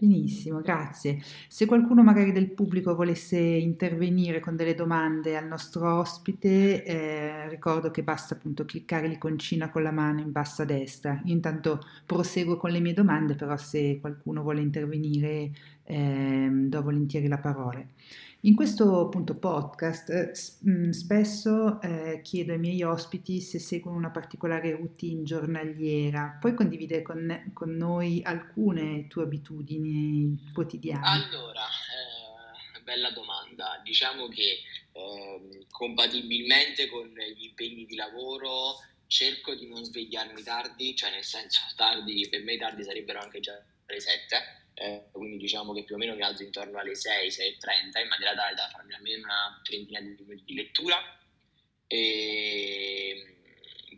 Benissimo, 0.00 0.62
grazie. 0.62 1.20
Se 1.46 1.66
qualcuno 1.66 2.02
magari 2.02 2.32
del 2.32 2.50
pubblico 2.52 2.94
volesse 2.94 3.36
intervenire 3.38 4.40
con 4.40 4.56
delle 4.56 4.74
domande 4.74 5.36
al 5.36 5.46
nostro 5.46 5.98
ospite, 5.98 6.82
eh, 6.84 7.48
ricordo 7.50 7.90
che 7.90 8.02
basta 8.02 8.32
appunto 8.32 8.64
cliccare 8.64 9.08
l'iconcina 9.08 9.68
con 9.68 9.82
la 9.82 9.90
mano 9.90 10.20
in 10.20 10.32
basso 10.32 10.62
a 10.62 10.64
destra. 10.64 11.20
Io 11.26 11.34
intanto 11.34 11.80
proseguo 12.06 12.56
con 12.56 12.70
le 12.70 12.80
mie 12.80 12.94
domande, 12.94 13.34
però 13.34 13.58
se 13.58 13.98
qualcuno 14.00 14.40
vuole 14.40 14.62
intervenire 14.62 15.50
eh, 15.84 16.48
do 16.50 16.82
volentieri 16.82 17.28
la 17.28 17.38
parola. 17.38 17.84
In 18.44 18.56
questo 18.56 19.00
appunto 19.00 19.36
podcast 19.36 20.08
eh, 20.08 20.32
mm, 20.66 20.90
spesso 20.92 21.78
eh, 21.82 22.22
chiedo 22.22 22.52
ai 22.52 22.58
miei 22.58 22.82
ospiti 22.82 23.38
se 23.38 23.58
seguono 23.58 23.98
una 23.98 24.10
particolare 24.10 24.70
routine 24.70 25.24
giornaliera, 25.24 26.38
puoi 26.40 26.54
condividere 26.54 27.02
con, 27.02 27.50
con 27.52 27.76
noi 27.76 28.22
alcune 28.24 29.06
tue 29.08 29.24
abitudini 29.24 30.52
quotidiane? 30.54 31.06
Allora, 31.06 31.64
eh, 32.74 32.80
bella 32.82 33.10
domanda. 33.10 33.78
Diciamo 33.84 34.28
che 34.28 34.60
ehm, 34.92 35.66
compatibilmente 35.68 36.88
con 36.88 37.08
gli 37.08 37.44
impegni 37.44 37.84
di 37.84 37.94
lavoro 37.94 38.76
cerco 39.06 39.54
di 39.54 39.68
non 39.68 39.84
svegliarmi 39.84 40.42
tardi, 40.42 40.96
cioè 40.96 41.10
nel 41.10 41.24
senso 41.24 41.60
tardi, 41.76 42.26
per 42.30 42.42
me 42.42 42.56
tardi 42.56 42.84
sarebbero 42.84 43.20
anche 43.20 43.40
già 43.40 43.62
le 43.86 44.00
7 44.00 44.59
eh, 44.74 45.08
quindi 45.12 45.36
diciamo 45.36 45.72
che 45.72 45.84
più 45.84 45.94
o 45.94 45.98
meno 45.98 46.14
mi 46.14 46.22
alzo 46.22 46.42
intorno 46.42 46.78
alle 46.78 46.94
6, 46.94 47.28
6.30 47.28 48.02
in 48.02 48.08
maniera 48.08 48.34
tale 48.34 48.54
da 48.54 48.68
farmi 48.68 48.94
almeno 48.94 49.24
una 49.24 49.60
trentina 49.62 50.00
di 50.00 50.08
minuti 50.08 50.42
di 50.44 50.54
lettura 50.54 50.96
e 51.86 53.40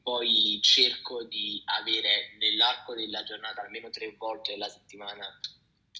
poi 0.03 0.23
poi 0.23 0.61
cerco 0.62 1.25
di 1.25 1.62
avere 1.64 2.37
nell'arco 2.39 2.95
della 2.95 3.23
giornata 3.23 3.62
almeno 3.62 3.91
tre 3.91 4.14
volte 4.16 4.55
alla 4.55 4.68
settimana 4.68 5.27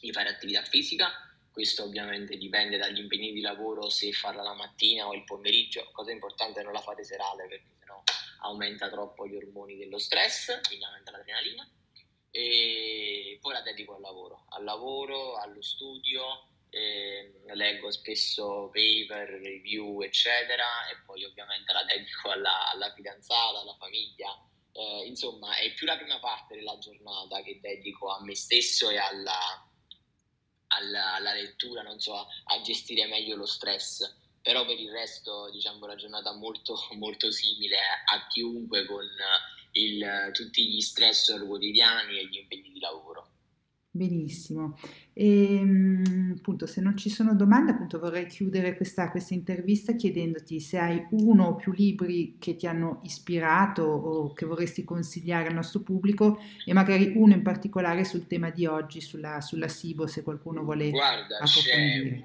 di 0.01 0.13
fare 0.13 0.29
attività 0.29 0.63
fisica. 0.63 1.11
Questo 1.51 1.85
ovviamente 1.85 2.37
dipende 2.37 2.79
dagli 2.79 2.99
impegni 2.99 3.33
di 3.33 3.41
lavoro, 3.41 3.91
se 3.91 4.11
farla 4.13 4.43
la 4.43 4.55
mattina 4.55 5.07
o 5.07 5.15
il 5.15 5.25
pomeriggio. 5.25 5.91
Cosa 5.93 6.11
importante 6.11 6.61
è 6.61 6.63
non 6.63 6.73
la 6.73 6.81
fate 6.81 7.05
serale 7.05 7.47
perché 7.47 7.69
sennò 7.79 8.03
aumenta 8.41 8.89
troppo 8.89 9.27
gli 9.27 9.37
ormoni 9.37 9.77
dello 9.77 9.99
stress, 9.99 10.61
quindi 10.67 10.85
aumenta 10.85 11.11
l'adrenalina. 11.11 11.69
E 12.35 13.39
poi 13.43 13.53
la 13.53 13.61
dedico 13.61 13.95
al 13.95 14.01
lavoro, 14.01 14.47
al 14.49 14.65
lavoro, 14.65 15.37
allo 15.37 15.61
studio, 15.61 16.49
eh, 16.71 17.31
leggo 17.53 17.91
spesso 17.91 18.71
paper, 18.73 19.29
review, 19.29 20.01
eccetera, 20.01 20.65
e 20.91 21.03
poi 21.05 21.23
ovviamente 21.25 21.71
la 21.75 21.85
dedico 21.85 22.31
alla, 22.31 22.71
alla 22.71 22.91
fidanzata, 22.95 23.61
alla 23.61 23.77
famiglia. 23.79 24.35
Eh, 24.73 25.07
insomma, 25.07 25.55
è 25.57 25.75
più 25.75 25.87
la 25.87 25.99
prima 25.99 26.19
parte 26.19 26.57
della 26.57 26.79
giornata 26.79 27.43
che 27.43 27.61
dedico 27.61 28.09
a 28.09 28.23
me 28.23 28.35
stesso 28.35 28.89
e 28.89 28.97
alla, 28.97 29.39
alla, 30.69 31.15
alla 31.15 31.35
lettura, 31.35 31.83
non 31.83 32.01
so, 32.01 32.15
a, 32.15 32.27
a, 32.45 32.61
gestire 32.63 33.07
meglio 33.07 33.37
lo 33.37 33.47
stress. 33.47 34.21
Però 34.41 34.65
per 34.65 34.81
il 34.81 34.91
resto, 34.91 35.51
diciamo, 35.51 35.85
la 35.87 35.95
giornata 35.95 36.33
molto, 36.33 36.75
molto 36.97 37.31
simile 37.31 37.77
a 37.79 38.27
chiunque 38.29 38.87
con 38.87 39.07
il, 39.73 40.31
tutti 40.33 40.69
gli 40.69 40.81
stress 40.81 41.45
quotidiani 41.45 42.19
e 42.19 42.27
gli 42.27 42.39
impegni 42.39 42.71
di 42.73 42.81
lavoro. 42.81 43.33
Benissimo. 43.95 44.79
E, 45.13 45.57
ehm, 45.57 46.37
appunto, 46.39 46.67
se 46.67 46.81
non 46.81 46.97
ci 46.97 47.11
sono 47.11 47.35
domande, 47.35 47.73
appunto, 47.73 47.99
vorrei 47.99 48.27
chiudere 48.27 48.75
questa, 48.75 49.11
questa, 49.11 49.35
intervista 49.35 49.95
chiedendoti 49.95 50.61
se 50.61 50.79
hai 50.79 51.07
uno 51.11 51.49
o 51.49 51.57
più 51.57 51.73
libri 51.73 52.39
che 52.39 52.57
ti 52.57 52.67
hanno 52.67 53.01
ispirato 53.05 53.83
o 53.83 54.33
che 54.33 54.47
vorresti 54.47 54.83
consigliare 54.83 55.49
al 55.49 55.55
nostro 55.55 55.81
pubblico 55.81 56.41
e 56.65 56.73
magari 56.73 57.13
uno 57.17 57.35
in 57.35 57.43
particolare 57.43 58.05
sul 58.05 58.27
tema 58.27 58.49
di 58.49 58.65
oggi, 58.65 59.03
sulla, 59.03 59.43
sulla 59.43 59.69
SIBO, 59.69 60.07
se 60.07 60.23
qualcuno 60.23 60.63
vuole 60.63 60.89
Guarda, 60.89 61.41
c'è 61.45 61.77
un 61.77 62.23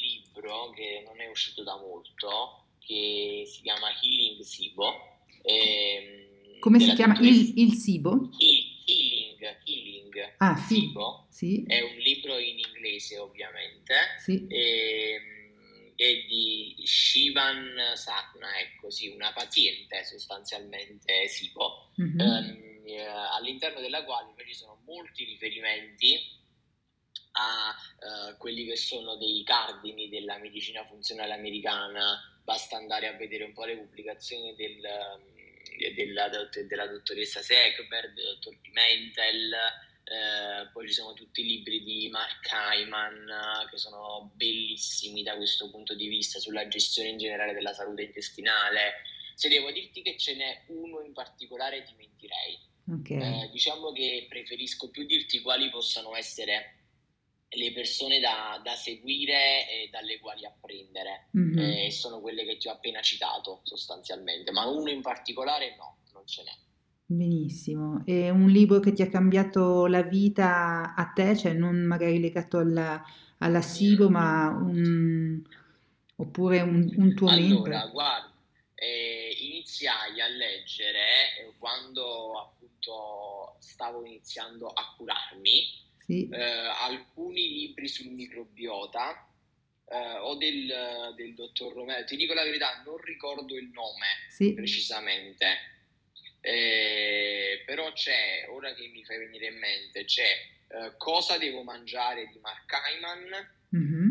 libro 0.00 0.70
che 0.76 1.02
non 1.04 1.20
è 1.20 1.28
uscito 1.28 1.64
da 1.64 1.76
molto, 1.76 2.66
che 2.78 3.42
si 3.46 3.62
chiama 3.62 3.88
Healing 4.00 4.40
SIBO. 4.40 4.94
Ehm, 5.42 6.29
Come 6.60 6.78
si 6.78 6.92
chiama? 6.94 7.18
Il, 7.20 7.54
il 7.56 7.72
SIBO? 7.72 8.30
Il, 8.38 8.70
Healing, 8.84 9.56
Healing 9.64 10.34
ah, 10.38 10.56
Sibo, 10.56 11.26
sì. 11.30 11.64
è 11.66 11.80
un 11.80 11.96
libro 11.96 12.38
in 12.38 12.58
inglese 12.58 13.18
ovviamente, 13.18 13.94
sì. 14.18 14.46
e, 14.48 15.12
ehm, 15.14 15.94
è 15.94 16.24
di 16.26 16.74
Shivan 16.84 17.92
Sakna, 17.94 18.58
ecco 18.58 18.90
sì, 18.90 19.08
una 19.08 19.32
paziente 19.32 20.04
sostanzialmente 20.04 21.28
Sibo, 21.28 21.92
mm-hmm. 22.00 22.20
eh, 22.86 23.04
all'interno 23.04 23.80
della 23.80 24.04
quale 24.04 24.32
ci 24.46 24.54
sono 24.54 24.80
molti 24.84 25.24
riferimenti 25.24 26.38
a 27.32 28.32
uh, 28.32 28.36
quelli 28.38 28.64
che 28.64 28.76
sono 28.76 29.16
dei 29.16 29.44
cardini 29.44 30.08
della 30.08 30.38
medicina 30.38 30.84
funzionale 30.84 31.32
americana, 31.32 32.18
basta 32.42 32.76
andare 32.76 33.06
a 33.06 33.12
vedere 33.12 33.44
un 33.44 33.52
po' 33.52 33.64
le 33.64 33.76
pubblicazioni 33.76 34.54
del 34.56 34.80
della, 35.94 36.28
della 36.28 36.86
dottoressa 36.86 37.42
Seckberg, 37.42 38.14
del 38.14 38.24
dottor 38.24 38.60
Pimentel, 38.60 39.52
eh, 40.10 40.68
poi 40.72 40.88
ci 40.88 40.92
sono 40.92 41.12
tutti 41.12 41.40
i 41.42 41.46
libri 41.46 41.84
di 41.84 42.08
Mark 42.10 42.48
Hyman 42.50 43.68
che 43.70 43.78
sono 43.78 44.32
bellissimi 44.34 45.22
da 45.22 45.36
questo 45.36 45.70
punto 45.70 45.94
di 45.94 46.08
vista 46.08 46.40
sulla 46.40 46.66
gestione 46.66 47.10
in 47.10 47.18
generale 47.18 47.52
della 47.52 47.72
salute 47.72 48.02
intestinale. 48.02 49.02
Se 49.34 49.48
devo 49.48 49.70
dirti 49.70 50.02
che 50.02 50.18
ce 50.18 50.34
n'è 50.34 50.64
uno 50.68 51.00
in 51.00 51.12
particolare 51.12 51.84
ti 51.84 51.94
mentirei. 51.96 52.58
Okay. 52.90 53.44
Eh, 53.44 53.50
diciamo 53.50 53.92
che 53.92 54.26
preferisco 54.28 54.90
più 54.90 55.06
dirti 55.06 55.40
quali 55.40 55.70
possano 55.70 56.16
essere 56.16 56.79
le 57.52 57.72
persone 57.72 58.20
da, 58.20 58.60
da, 58.62 58.74
seguire 58.74 59.68
e 59.68 59.88
dalle 59.90 60.20
quali 60.20 60.46
apprendere 60.46 61.28
mm-hmm. 61.36 61.58
eh, 61.58 61.90
sono 61.90 62.20
quelle 62.20 62.44
che 62.44 62.56
ti 62.56 62.68
ho 62.68 62.72
appena 62.72 63.00
citato 63.00 63.60
sostanzialmente, 63.64 64.52
ma 64.52 64.66
uno 64.66 64.88
in 64.90 65.02
particolare 65.02 65.74
no, 65.76 65.98
non 66.12 66.26
ce 66.26 66.42
n'è. 66.44 66.52
Benissimo, 67.06 68.04
e 68.06 68.30
un 68.30 68.48
libro 68.48 68.78
che 68.78 68.92
ti 68.92 69.02
ha 69.02 69.08
cambiato 69.08 69.86
la 69.86 70.02
vita 70.02 70.94
a 70.94 71.06
te, 71.06 71.36
cioè 71.36 71.52
non 71.54 71.74
magari 71.80 72.20
legato 72.20 72.58
alla, 72.58 73.02
alla 73.38 73.60
SIBO, 73.60 74.08
ma 74.08 74.46
un, 74.46 75.42
oppure 76.14 76.60
un, 76.60 76.88
un 76.96 77.14
tuo 77.16 77.28
allora, 77.28 77.42
membro? 77.42 77.64
Allora, 77.64 77.86
guarda, 77.86 78.32
eh, 78.76 79.36
iniziai 79.40 80.20
a 80.20 80.28
leggere 80.28 81.00
eh, 81.40 81.52
quando 81.58 82.38
appunto 82.38 83.56
stavo 83.58 84.04
iniziando 84.04 84.68
a 84.68 84.94
curarmi 84.96 85.88
sì. 86.10 86.28
eh, 86.30 86.42
alcuni 86.42 87.48
libri 87.48 87.88
sul 87.88 88.08
microbiota 88.08 89.28
eh, 89.88 90.18
o 90.18 90.36
del, 90.36 91.14
del, 91.16 91.34
dottor 91.34 91.72
Romero. 91.72 92.04
Ti 92.04 92.16
dico 92.16 92.34
la 92.34 92.44
verità, 92.44 92.82
non 92.84 92.96
ricordo 92.98 93.56
il 93.56 93.68
nome 93.68 94.06
sì. 94.28 94.52
precisamente, 94.54 95.46
eh, 96.40 97.62
però 97.64 97.92
c'è, 97.92 98.46
ora 98.50 98.74
che 98.74 98.88
mi 98.88 99.04
fai 99.04 99.18
venire 99.18 99.46
in 99.46 99.58
mente, 99.58 100.04
c'è 100.04 100.58
eh, 100.72 100.96
Cosa 100.96 101.36
devo 101.36 101.62
mangiare 101.62 102.28
di 102.28 102.38
Mark 102.38 102.70
Hyman. 102.72 103.58
Mm-hmm. 103.76 104.08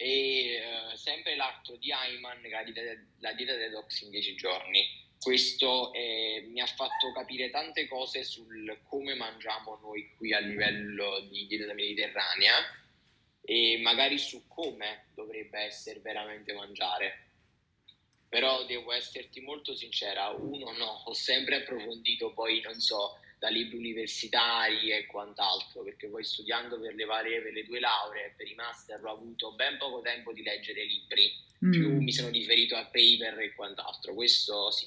E 0.00 0.54
eh, 0.54 0.96
sempre 0.96 1.34
l'altro 1.34 1.76
di 1.76 1.90
Hyman, 1.90 2.42
la 2.48 2.62
dieta, 2.62 2.80
la 3.18 3.32
dieta 3.32 3.56
detox 3.56 4.02
in 4.02 4.10
10 4.10 4.34
giorni 4.36 5.07
questo 5.20 5.92
eh, 5.92 6.46
mi 6.48 6.60
ha 6.60 6.66
fatto 6.66 7.12
capire 7.12 7.50
tante 7.50 7.86
cose 7.88 8.22
sul 8.24 8.80
come 8.84 9.14
mangiamo 9.14 9.78
noi 9.82 10.14
qui 10.16 10.32
a 10.32 10.38
livello 10.38 11.20
di 11.30 11.46
dieta 11.46 11.72
mediterranea 11.74 12.54
e 13.42 13.78
magari 13.82 14.18
su 14.18 14.46
come 14.46 15.06
dovrebbe 15.14 15.60
essere 15.60 16.00
veramente 16.00 16.52
mangiare. 16.52 17.24
Però 18.28 18.64
devo 18.66 18.92
esserti 18.92 19.40
molto 19.40 19.74
sincera, 19.74 20.28
uno 20.28 20.72
no, 20.72 21.02
ho 21.06 21.14
sempre 21.14 21.62
approfondito 21.62 22.34
poi, 22.34 22.60
non 22.60 22.78
so, 22.78 23.18
da 23.38 23.48
libri 23.48 23.76
universitari 23.76 24.90
e 24.90 25.06
quant'altro, 25.06 25.82
perché 25.82 26.08
poi 26.08 26.24
studiando 26.24 26.78
per 26.80 26.94
le 26.94 27.04
varie, 27.04 27.40
per 27.40 27.52
le 27.52 27.64
due 27.64 27.80
lauree 27.80 28.34
per 28.36 28.48
i 28.48 28.54
master 28.54 29.04
ho 29.04 29.12
avuto 29.12 29.54
ben 29.54 29.78
poco 29.78 30.00
tempo 30.00 30.32
di 30.32 30.42
leggere 30.42 30.84
libri, 30.84 31.32
mm. 31.64 31.70
più 31.70 32.00
mi 32.00 32.12
sono 32.12 32.30
riferito 32.30 32.74
a 32.76 32.84
paper 32.84 33.38
e 33.40 33.54
quant'altro, 33.54 34.14
questo 34.14 34.70
sì. 34.70 34.86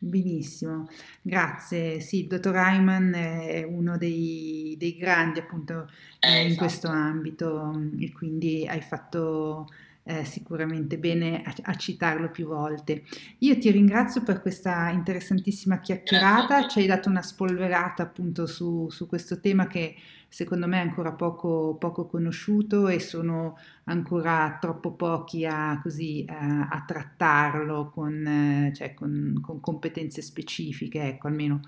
Benissimo, 0.00 0.88
grazie. 1.20 1.98
Sì, 1.98 2.20
il 2.20 2.26
dottor 2.28 2.54
Hyman 2.54 3.14
è 3.14 3.64
uno 3.64 3.98
dei, 3.98 4.76
dei 4.78 4.96
grandi 4.96 5.40
appunto 5.40 5.90
eh, 6.20 6.42
in 6.42 6.46
esatto. 6.46 6.60
questo 6.60 6.86
ambito 6.86 7.72
e 7.98 8.12
quindi 8.12 8.64
hai 8.68 8.80
fatto 8.80 9.66
eh, 10.08 10.24
sicuramente 10.24 10.96
bene 10.96 11.42
a, 11.42 11.54
a, 11.64 11.74
citarlo 11.74 12.30
più 12.30 12.46
volte. 12.46 13.02
Io 13.40 13.58
ti 13.58 13.70
ringrazio 13.70 14.22
per 14.22 14.40
questa 14.40 14.88
interessantissima 14.88 15.80
chiacchierata, 15.80 16.66
ci 16.66 16.78
hai 16.78 16.86
dato 16.86 17.10
una 17.10 17.20
spolverata 17.20 18.04
appunto 18.04 18.46
su, 18.46 18.88
su 18.88 19.06
questo 19.06 19.38
tema 19.38 19.66
che 19.66 19.96
secondo 20.26 20.66
me 20.66 20.78
è 20.78 20.80
ancora 20.80 21.12
poco, 21.12 21.76
poco 21.78 22.06
conosciuto 22.06 22.88
e 22.88 23.00
sono 23.00 23.58
ancora 23.84 24.56
troppo 24.58 24.92
pochi 24.92 25.44
a, 25.44 25.78
così, 25.82 26.24
a, 26.26 26.68
a 26.68 26.84
trattarlo 26.86 27.90
con, 27.90 28.26
eh, 28.26 28.72
cioè 28.74 28.94
con, 28.94 29.38
con, 29.42 29.60
competenze 29.60 30.22
specifiche, 30.22 31.02
ecco 31.02 31.26
almeno 31.26 31.60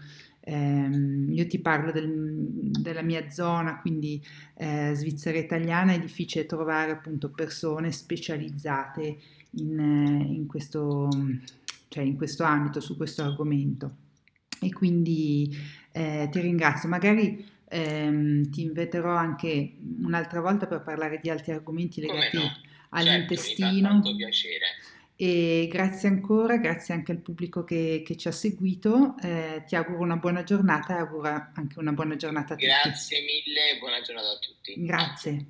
io 0.52 1.46
ti 1.46 1.58
parlo 1.58 1.92
del, 1.92 2.70
della 2.70 3.02
mia 3.02 3.30
zona, 3.30 3.80
quindi 3.80 4.24
eh, 4.54 4.92
Svizzera 4.94 5.38
italiana, 5.38 5.92
è 5.92 6.00
difficile 6.00 6.46
trovare 6.46 6.92
appunto 6.92 7.30
persone 7.30 7.92
specializzate 7.92 9.18
in, 9.52 9.78
in, 10.28 10.46
questo, 10.46 11.08
cioè 11.88 12.02
in 12.02 12.16
questo 12.16 12.44
ambito, 12.44 12.80
su 12.80 12.96
questo 12.96 13.22
argomento. 13.22 13.96
E 14.60 14.72
quindi 14.72 15.56
eh, 15.92 16.28
ti 16.30 16.40
ringrazio. 16.40 16.88
Magari 16.88 17.44
ehm, 17.68 18.50
ti 18.50 18.62
inviterò 18.62 19.14
anche 19.14 19.76
un'altra 20.02 20.40
volta 20.40 20.66
per 20.66 20.82
parlare 20.82 21.20
di 21.22 21.30
altri 21.30 21.52
argomenti 21.52 22.00
legati 22.00 22.36
no? 22.36 22.52
all'intestino. 22.90 23.88
Certo, 23.88 24.16
piacere. 24.16 24.66
E 25.22 25.68
grazie 25.70 26.08
ancora, 26.08 26.56
grazie 26.56 26.94
anche 26.94 27.12
al 27.12 27.18
pubblico 27.18 27.62
che, 27.62 28.02
che 28.06 28.16
ci 28.16 28.28
ha 28.28 28.32
seguito. 28.32 29.16
Eh, 29.22 29.64
ti 29.66 29.76
auguro 29.76 30.00
una 30.00 30.16
buona 30.16 30.44
giornata 30.44 30.96
e 30.96 31.00
auguro 31.00 31.28
anche 31.52 31.78
una 31.78 31.92
buona 31.92 32.16
giornata 32.16 32.54
a 32.54 32.56
tutti. 32.56 32.66
Grazie 32.66 33.20
mille 33.20 33.72
e 33.72 33.78
buona 33.78 34.00
giornata 34.00 34.30
a 34.30 34.38
tutti. 34.38 34.82
Grazie. 34.82 35.46